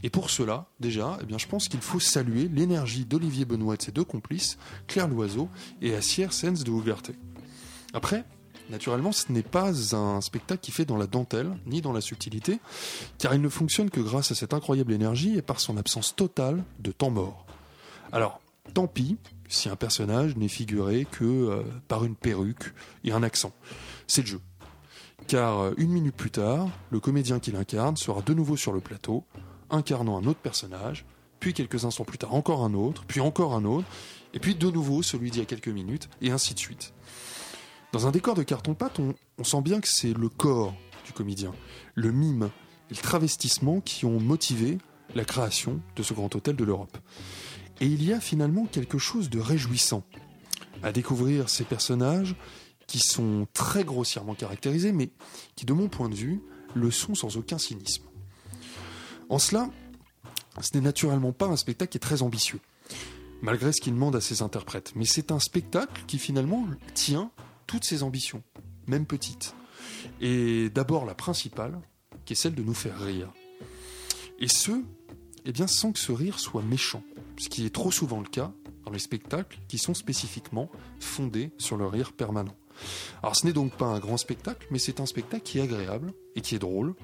Et 0.04 0.10
pour 0.10 0.30
cela, 0.30 0.68
déjà, 0.82 1.18
eh 1.22 1.26
bien, 1.26 1.38
je 1.38 1.48
pense 1.48 1.70
qu'il 1.70 1.82
faut 1.82 2.00
saluer 2.00 2.50
l'énergie 2.50 3.06
d'Olivier 3.06 3.46
Benoît 3.46 3.76
et 3.76 3.78
de 3.78 3.82
ses 3.82 3.94
deux 3.94 4.04
complices, 4.04 4.58
Claire 4.88 5.08
Loiseau 5.08 5.50
et 5.82 5.96
Assier 5.96 6.28
Sens 6.30 6.66
de 6.66 6.72
Ougarté. 6.72 7.16
Après, 7.94 8.26
naturellement, 8.70 9.14
ce 9.14 9.32
n'est 9.32 9.44
pas 9.44 9.96
un 9.96 10.20
spectacle 10.20 10.62
qui 10.62 10.72
fait 10.72 10.84
dans 10.84 10.98
la 10.98 11.08
dentelle, 11.08 11.58
ni 11.66 11.82
dans 11.82 11.94
la 11.94 12.02
subtilité, 12.02 12.60
car 13.18 13.34
il 13.34 13.42
ne 13.42 13.50
fonctionne 13.50 13.90
que 13.90 14.02
grâce 14.02 14.32
à 14.32 14.36
cette 14.36 14.54
incroyable 14.54 14.92
énergie 14.92 15.38
et 15.38 15.42
par 15.42 15.62
son 15.62 15.78
absence 15.78 16.16
totale 16.16 16.64
de 16.80 16.92
temps 16.92 17.12
mort. 17.12 17.46
Alors, 18.12 18.42
tant 18.74 18.88
pis 18.88 19.18
si 19.48 19.70
un 19.70 19.76
personnage 19.76 20.36
n'est 20.36 20.48
figuré 20.48 21.08
que 21.10 21.24
euh, 21.24 21.64
par 21.88 22.04
une 22.04 22.16
perruque 22.16 22.74
et 23.04 23.12
un 23.12 23.24
accent. 23.24 23.54
C'est 24.08 24.22
le 24.22 24.28
jeu. 24.28 24.42
Car 25.28 25.60
euh, 25.60 25.74
une 25.78 25.92
minute 25.92 26.16
plus 26.16 26.32
tard, 26.32 26.70
le 26.90 27.00
comédien 27.00 27.40
qui 27.40 27.52
l'incarne 27.52 27.96
sera 27.96 28.22
de 28.22 28.34
nouveau 28.34 28.58
sur 28.58 28.74
le 28.74 28.80
plateau, 28.80 29.24
incarnant 29.74 30.18
un 30.18 30.26
autre 30.26 30.40
personnage, 30.40 31.06
puis 31.40 31.54
quelques 31.54 31.84
instants 31.84 32.06
plus 32.06 32.18
tard 32.18 32.34
encore 32.34 32.64
un 32.64 32.74
autre, 32.74 33.04
puis 33.06 33.20
encore 33.20 33.54
un 33.54 33.66
autre, 33.66 33.88
et 34.34 34.40
puis 34.40 34.56
de 34.56 34.70
nouveau 34.70 35.04
celui 35.04 35.30
d'il 35.30 35.40
y 35.40 35.44
a 35.44 35.46
quelques 35.46 35.68
minutes, 35.68 36.10
et 36.22 36.32
ainsi 36.32 36.54
de 36.54 36.60
suite. 36.60 36.94
Dans 37.92 38.08
un 38.08 38.12
décor 38.12 38.36
de 38.36 38.44
carton-pâte, 38.44 39.00
on, 39.00 39.14
on 39.38 39.44
sent 39.44 39.62
bien 39.62 39.82
que 39.82 39.88
c'est 39.88 40.14
le 40.14 40.30
corps 40.30 40.74
du 41.06 41.12
comédien, 41.12 41.54
le 41.96 42.12
mime 42.12 42.50
et 42.90 42.96
le 42.96 43.02
travestissement 43.02 43.82
qui 43.82 44.06
ont 44.06 44.20
motivé 44.20 44.78
la 45.16 45.26
création 45.26 45.82
de 45.96 46.04
ce 46.04 46.14
grand 46.14 46.34
hôtel 46.36 46.56
de 46.56 46.64
l'Europe. 46.64 46.98
Et 47.82 47.86
il 47.86 48.04
y 48.04 48.14
a 48.14 48.20
finalement 48.20 48.66
quelque 48.66 48.98
chose 48.98 49.30
de 49.30 49.40
réjouissant 49.40 50.04
à 50.82 50.92
découvrir 50.92 51.50
ces 51.50 51.64
personnages 51.64 52.36
qui 52.88 53.00
sont 53.00 53.48
très 53.54 53.84
grossièrement 53.84 54.36
caractérisés, 54.36 54.92
mais 54.92 55.10
qui, 55.56 55.66
de 55.66 55.74
mon 55.74 55.88
point 55.88 56.10
de 56.10 56.16
vue, 56.16 56.42
le 56.76 56.92
sont 56.92 57.16
sans 57.16 57.38
aucun 57.38 57.58
cynisme. 57.58 58.04
En 59.30 59.40
cela, 59.40 59.70
ce 60.62 60.72
n'est 60.76 60.84
naturellement 60.84 61.32
pas 61.32 61.48
un 61.48 61.56
spectacle 61.56 61.92
qui 61.92 61.98
est 61.98 62.00
très 62.00 62.22
ambitieux, 62.22 62.60
malgré 63.42 63.72
ce 63.74 63.82
qu'il 63.82 63.94
demande 63.94 64.16
à 64.16 64.22
ses 64.22 64.42
interprètes, 64.42 64.94
mais 64.96 65.06
c'est 65.06 65.32
un 65.32 65.40
spectacle 65.40 66.04
qui 66.08 66.20
finalement 66.20 66.66
tient 66.94 67.32
toutes 67.68 67.86
ses 67.86 68.04
ambitions, 68.04 68.44
même 68.88 69.06
petites. 69.06 69.56
Et 70.22 70.70
d'abord 70.70 71.06
la 71.06 71.16
principale, 71.16 71.80
qui 72.26 72.34
est 72.34 72.36
celle 72.38 72.56
de 72.56 72.64
nous 72.64 72.74
faire 72.74 73.00
rire. 73.00 73.32
Et 74.40 74.48
ce, 74.48 74.72
eh 75.46 75.52
bien, 75.52 75.68
sans 75.68 75.92
que 75.92 76.00
ce 76.00 76.12
rire 76.12 76.40
soit 76.40 76.62
méchant, 76.62 77.04
ce 77.38 77.50
qui 77.50 77.66
est 77.66 77.74
trop 77.74 77.92
souvent 77.92 78.20
le 78.20 78.28
cas 78.28 78.52
dans 78.86 78.92
les 78.92 79.00
spectacles 79.00 79.58
qui 79.68 79.78
sont 79.78 79.94
spécifiquement 79.94 80.70
fondés 81.00 81.52
sur 81.58 81.78
le 81.78 81.88
rire 81.88 82.14
permanent. 82.14 82.56
Alors 83.22 83.36
ce 83.36 83.46
n'est 83.46 83.54
donc 83.54 83.74
pas 83.74 83.86
un 83.86 84.00
grand 84.00 84.18
spectacle, 84.18 84.68
mais 84.72 84.80
c'est 84.80 85.00
un 85.00 85.06
spectacle 85.06 85.44
qui 85.44 85.60
est 85.60 85.64
agréable 85.64 86.14
et 86.36 86.42
qui 86.42 86.56
est 86.56 86.60
drôle. 86.60 86.96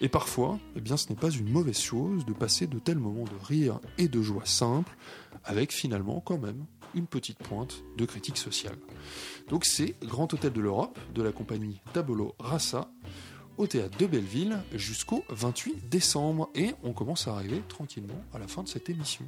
Et 0.00 0.08
parfois, 0.08 0.58
eh 0.76 0.80
bien, 0.80 0.96
ce 0.96 1.08
n'est 1.08 1.18
pas 1.18 1.30
une 1.30 1.50
mauvaise 1.50 1.80
chose 1.80 2.24
de 2.24 2.32
passer 2.32 2.66
de 2.66 2.78
tels 2.78 2.98
moments 2.98 3.24
de 3.24 3.46
rire 3.46 3.80
et 3.98 4.08
de 4.08 4.22
joie 4.22 4.46
simple, 4.46 4.96
avec 5.44 5.72
finalement 5.72 6.20
quand 6.20 6.38
même 6.38 6.64
une 6.94 7.06
petite 7.06 7.38
pointe 7.38 7.84
de 7.96 8.04
critique 8.04 8.38
sociale. 8.38 8.76
Donc 9.48 9.64
c'est 9.64 9.94
Grand 10.02 10.32
Hôtel 10.32 10.52
de 10.52 10.60
l'Europe 10.60 10.98
de 11.14 11.22
la 11.22 11.32
compagnie 11.32 11.80
Tabolo 11.92 12.34
Rassa 12.38 12.88
au 13.56 13.66
théâtre 13.66 13.96
de 13.98 14.06
Belleville 14.06 14.58
jusqu'au 14.74 15.24
28 15.28 15.88
décembre 15.88 16.50
et 16.54 16.74
on 16.82 16.92
commence 16.92 17.28
à 17.28 17.34
arriver 17.34 17.62
tranquillement 17.68 18.20
à 18.32 18.38
la 18.38 18.48
fin 18.48 18.62
de 18.62 18.68
cette 18.68 18.90
émission. 18.90 19.24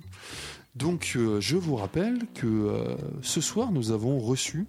Donc 0.74 1.12
euh, 1.16 1.40
je 1.40 1.56
vous 1.56 1.76
rappelle 1.76 2.18
que 2.34 2.46
euh, 2.46 2.96
ce 3.22 3.40
soir 3.40 3.70
nous 3.70 3.92
avons 3.92 4.18
reçu 4.18 4.66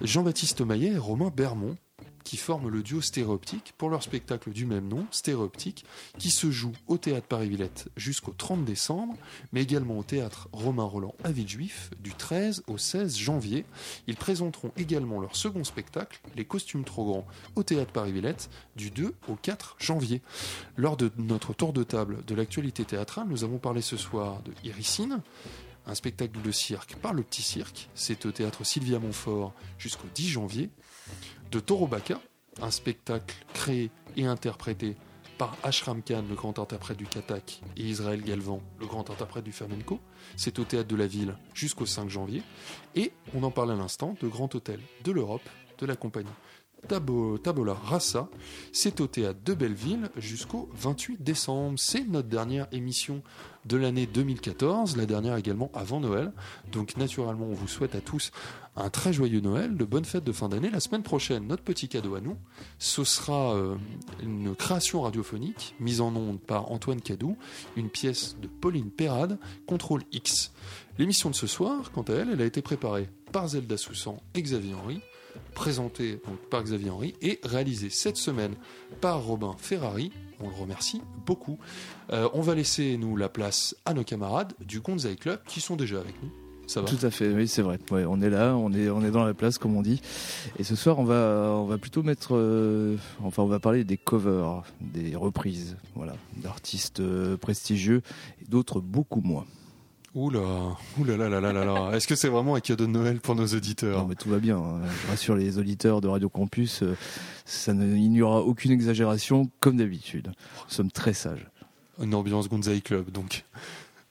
Jean-Baptiste 0.00 0.60
Maillet 0.62 0.92
et 0.92 0.98
Romain 0.98 1.30
Bermond 1.34 1.76
qui 2.24 2.36
forment 2.36 2.68
le 2.68 2.82
duo 2.82 3.00
Stéréoptique 3.00 3.74
pour 3.76 3.90
leur 3.90 4.02
spectacle 4.02 4.50
du 4.50 4.66
même 4.66 4.88
nom, 4.88 5.06
Stéréoptique, 5.10 5.84
qui 6.18 6.30
se 6.30 6.50
joue 6.50 6.72
au 6.86 6.98
théâtre 6.98 7.26
Paris-Villette 7.26 7.88
jusqu'au 7.96 8.32
30 8.32 8.64
décembre, 8.64 9.16
mais 9.52 9.62
également 9.62 9.98
au 9.98 10.02
théâtre 10.02 10.48
Romain 10.52 10.84
Roland 10.84 11.14
à 11.24 11.32
Villejuif 11.32 11.90
du 12.00 12.12
13 12.12 12.62
au 12.66 12.78
16 12.78 13.16
janvier. 13.16 13.64
Ils 14.06 14.16
présenteront 14.16 14.72
également 14.76 15.20
leur 15.20 15.36
second 15.36 15.64
spectacle, 15.64 16.20
Les 16.36 16.44
costumes 16.44 16.84
trop 16.84 17.04
grands, 17.04 17.26
au 17.56 17.62
théâtre 17.62 17.92
Paris-Villette 17.92 18.50
du 18.76 18.90
2 18.90 19.14
au 19.28 19.34
4 19.34 19.76
janvier. 19.78 20.22
Lors 20.76 20.96
de 20.96 21.10
notre 21.18 21.52
tour 21.52 21.72
de 21.72 21.82
table 21.82 22.24
de 22.24 22.34
l'actualité 22.34 22.84
théâtrale, 22.84 23.26
nous 23.28 23.44
avons 23.44 23.58
parlé 23.58 23.80
ce 23.82 23.96
soir 23.96 24.42
de 24.42 24.52
Irissine, 24.64 25.20
un 25.86 25.94
spectacle 25.94 26.40
de 26.40 26.50
cirque 26.52 26.96
par 26.96 27.12
le 27.12 27.22
Petit 27.22 27.42
Cirque. 27.42 27.88
C'est 27.94 28.26
au 28.26 28.32
théâtre 28.32 28.64
Sylvia 28.64 28.98
Montfort 28.98 29.52
jusqu'au 29.78 30.08
10 30.14 30.28
janvier. 30.28 30.70
De 31.50 31.60
Torobaka, 31.60 32.20
un 32.60 32.70
spectacle 32.70 33.34
créé 33.52 33.90
et 34.16 34.26
interprété 34.26 34.96
par 35.38 35.56
Ashram 35.62 36.02
Khan, 36.02 36.24
le 36.28 36.34
grand 36.34 36.58
interprète 36.58 36.98
du 36.98 37.06
Katak, 37.06 37.62
et 37.76 37.82
Israël 37.82 38.22
Galvan, 38.22 38.62
le 38.78 38.86
grand 38.86 39.10
interprète 39.10 39.44
du 39.44 39.52
flamenco. 39.52 39.98
C'est 40.36 40.58
au 40.58 40.64
théâtre 40.64 40.88
de 40.88 40.96
la 40.96 41.06
ville 41.06 41.36
jusqu'au 41.54 41.86
5 41.86 42.08
janvier. 42.08 42.42
Et 42.94 43.12
on 43.34 43.42
en 43.42 43.50
parle 43.50 43.72
à 43.72 43.76
l'instant 43.76 44.14
de 44.20 44.28
Grand 44.28 44.54
Hôtel 44.54 44.80
de 45.04 45.12
l'Europe 45.12 45.48
de 45.78 45.86
la 45.86 45.96
compagnie 45.96 46.30
Tabo, 46.88 47.38
Tabola 47.38 47.74
Rassa. 47.74 48.28
C'est 48.72 49.00
au 49.00 49.06
théâtre 49.06 49.38
de 49.44 49.54
Belleville 49.54 50.10
jusqu'au 50.16 50.68
28 50.74 51.22
décembre. 51.22 51.78
C'est 51.78 52.04
notre 52.06 52.28
dernière 52.28 52.66
émission 52.72 53.22
de 53.66 53.76
l'année 53.76 54.06
2014, 54.06 54.96
la 54.96 55.06
dernière 55.06 55.36
également 55.36 55.70
avant 55.74 56.00
Noël. 56.00 56.32
Donc 56.72 56.96
naturellement, 56.96 57.46
on 57.46 57.54
vous 57.54 57.68
souhaite 57.68 57.94
à 57.94 58.00
tous 58.00 58.32
un 58.76 58.90
très 58.90 59.12
joyeux 59.12 59.40
Noël, 59.40 59.76
de 59.76 59.84
bonnes 59.84 60.04
fêtes 60.04 60.24
de 60.24 60.32
fin 60.32 60.48
d'année. 60.48 60.70
La 60.70 60.80
semaine 60.80 61.02
prochaine, 61.02 61.46
notre 61.46 61.62
petit 61.62 61.88
cadeau 61.88 62.16
à 62.16 62.20
nous, 62.20 62.36
ce 62.78 63.04
sera 63.04 63.54
euh, 63.54 63.76
une 64.20 64.56
création 64.56 65.02
radiophonique 65.02 65.74
mise 65.78 66.00
en 66.00 66.14
onde 66.16 66.40
par 66.40 66.72
Antoine 66.72 67.00
Cadou, 67.00 67.36
une 67.76 67.90
pièce 67.90 68.36
de 68.40 68.48
Pauline 68.48 68.90
Perrade, 68.90 69.38
Contrôle 69.66 70.02
X. 70.10 70.52
L'émission 70.98 71.30
de 71.30 71.34
ce 71.34 71.46
soir, 71.46 71.92
quant 71.92 72.02
à 72.02 72.12
elle, 72.12 72.30
elle 72.30 72.42
a 72.42 72.46
été 72.46 72.60
préparée 72.60 73.08
par 73.30 73.48
Zelda 73.48 73.76
Soussan 73.76 74.20
et 74.34 74.42
Xavier 74.42 74.74
Henry 74.74 75.00
présenté 75.54 76.20
donc, 76.26 76.38
par 76.50 76.62
Xavier 76.62 76.90
Henry 76.90 77.14
et 77.22 77.40
réalisé 77.42 77.90
cette 77.90 78.16
semaine 78.16 78.54
par 79.00 79.24
Robin 79.24 79.54
Ferrari. 79.58 80.12
On 80.40 80.48
le 80.48 80.54
remercie 80.54 81.02
beaucoup. 81.24 81.58
Euh, 82.10 82.28
on 82.32 82.40
va 82.40 82.54
laisser 82.54 82.96
nous 82.96 83.16
la 83.16 83.28
place 83.28 83.76
à 83.84 83.94
nos 83.94 84.04
camarades 84.04 84.54
du 84.66 84.80
Gonzaï 84.80 85.16
Club 85.16 85.40
qui 85.46 85.60
sont 85.60 85.76
déjà 85.76 86.00
avec 86.00 86.20
nous. 86.22 86.30
Ça 86.66 86.80
va? 86.80 86.86
Tout 86.86 87.04
à 87.04 87.10
fait, 87.10 87.32
oui, 87.32 87.48
c'est 87.48 87.62
vrai. 87.62 87.78
On 87.90 88.20
est 88.22 88.30
là, 88.30 88.56
on 88.56 88.72
est, 88.72 88.88
on 88.88 89.02
est 89.02 89.10
dans 89.10 89.24
la 89.24 89.34
place, 89.34 89.58
comme 89.58 89.76
on 89.76 89.82
dit. 89.82 90.00
Et 90.58 90.64
ce 90.64 90.76
soir, 90.76 90.98
on 90.98 91.04
va, 91.04 91.50
on 91.56 91.66
va 91.66 91.76
plutôt 91.76 92.02
mettre, 92.02 92.34
euh, 92.36 92.96
enfin, 93.22 93.42
on 93.42 93.46
va 93.46 93.58
parler 93.58 93.84
des 93.84 93.96
covers, 93.96 94.62
des 94.80 95.14
reprises, 95.16 95.76
voilà, 95.94 96.14
d'artistes 96.36 97.00
euh, 97.00 97.36
prestigieux 97.36 98.02
et 98.40 98.48
d'autres 98.48 98.80
beaucoup 98.80 99.20
moins. 99.20 99.44
Oula, 100.14 100.76
oula 100.98 101.16
là 101.16 101.28
là 101.30 101.40
là 101.40 101.52
là 101.54 101.64
là. 101.64 101.90
Est-ce 101.96 102.06
que 102.06 102.14
c'est 102.14 102.28
vraiment 102.28 102.54
un 102.54 102.60
cadeau 102.60 102.84
de 102.84 102.90
Noël 102.90 103.18
pour 103.20 103.34
nos 103.34 103.46
auditeurs 103.46 104.00
Non, 104.02 104.06
mais 104.08 104.14
tout 104.14 104.28
va 104.28 104.38
bien. 104.40 104.58
hein. 104.58 104.80
Je 105.04 105.10
rassure 105.10 105.36
les 105.36 105.56
auditeurs 105.58 106.02
de 106.02 106.08
Radio 106.08 106.28
Campus, 106.28 106.82
euh, 106.82 106.94
ça 107.46 107.72
ne, 107.72 107.96
il 107.96 108.10
n'y 108.10 108.20
aura 108.20 108.40
aucune 108.42 108.72
exagération, 108.72 109.50
comme 109.60 109.78
d'habitude. 109.78 110.26
Nous 110.28 110.70
sommes 110.74 110.90
très 110.90 111.14
sages. 111.14 111.48
Une 112.02 112.14
ambiance 112.14 112.48
Gonzaï 112.50 112.82
Club, 112.82 113.10
donc. 113.10 113.44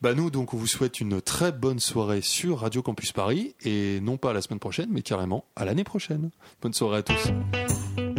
Bah 0.02 0.16
nous, 0.16 0.32
donc, 0.32 0.56
on 0.56 0.58
vous 0.58 0.66
souhaite 0.66 1.00
une 1.00 1.22
très 1.22 1.52
bonne 1.52 1.80
soirée 1.80 2.22
sur 2.22 2.62
Radio 2.62 2.82
Campus 2.82 3.12
Paris 3.12 3.54
et 3.64 4.00
non 4.02 4.18
pas 4.18 4.34
la 4.34 4.42
semaine 4.42 4.60
prochaine, 4.60 4.90
mais 4.92 5.04
carrément 5.04 5.46
à 5.56 5.66
l'année 5.66 5.84
prochaine. 5.84 6.32
Bonne 6.64 6.74
soirée 6.74 6.98
à 6.98 7.04
tous. 7.04 8.11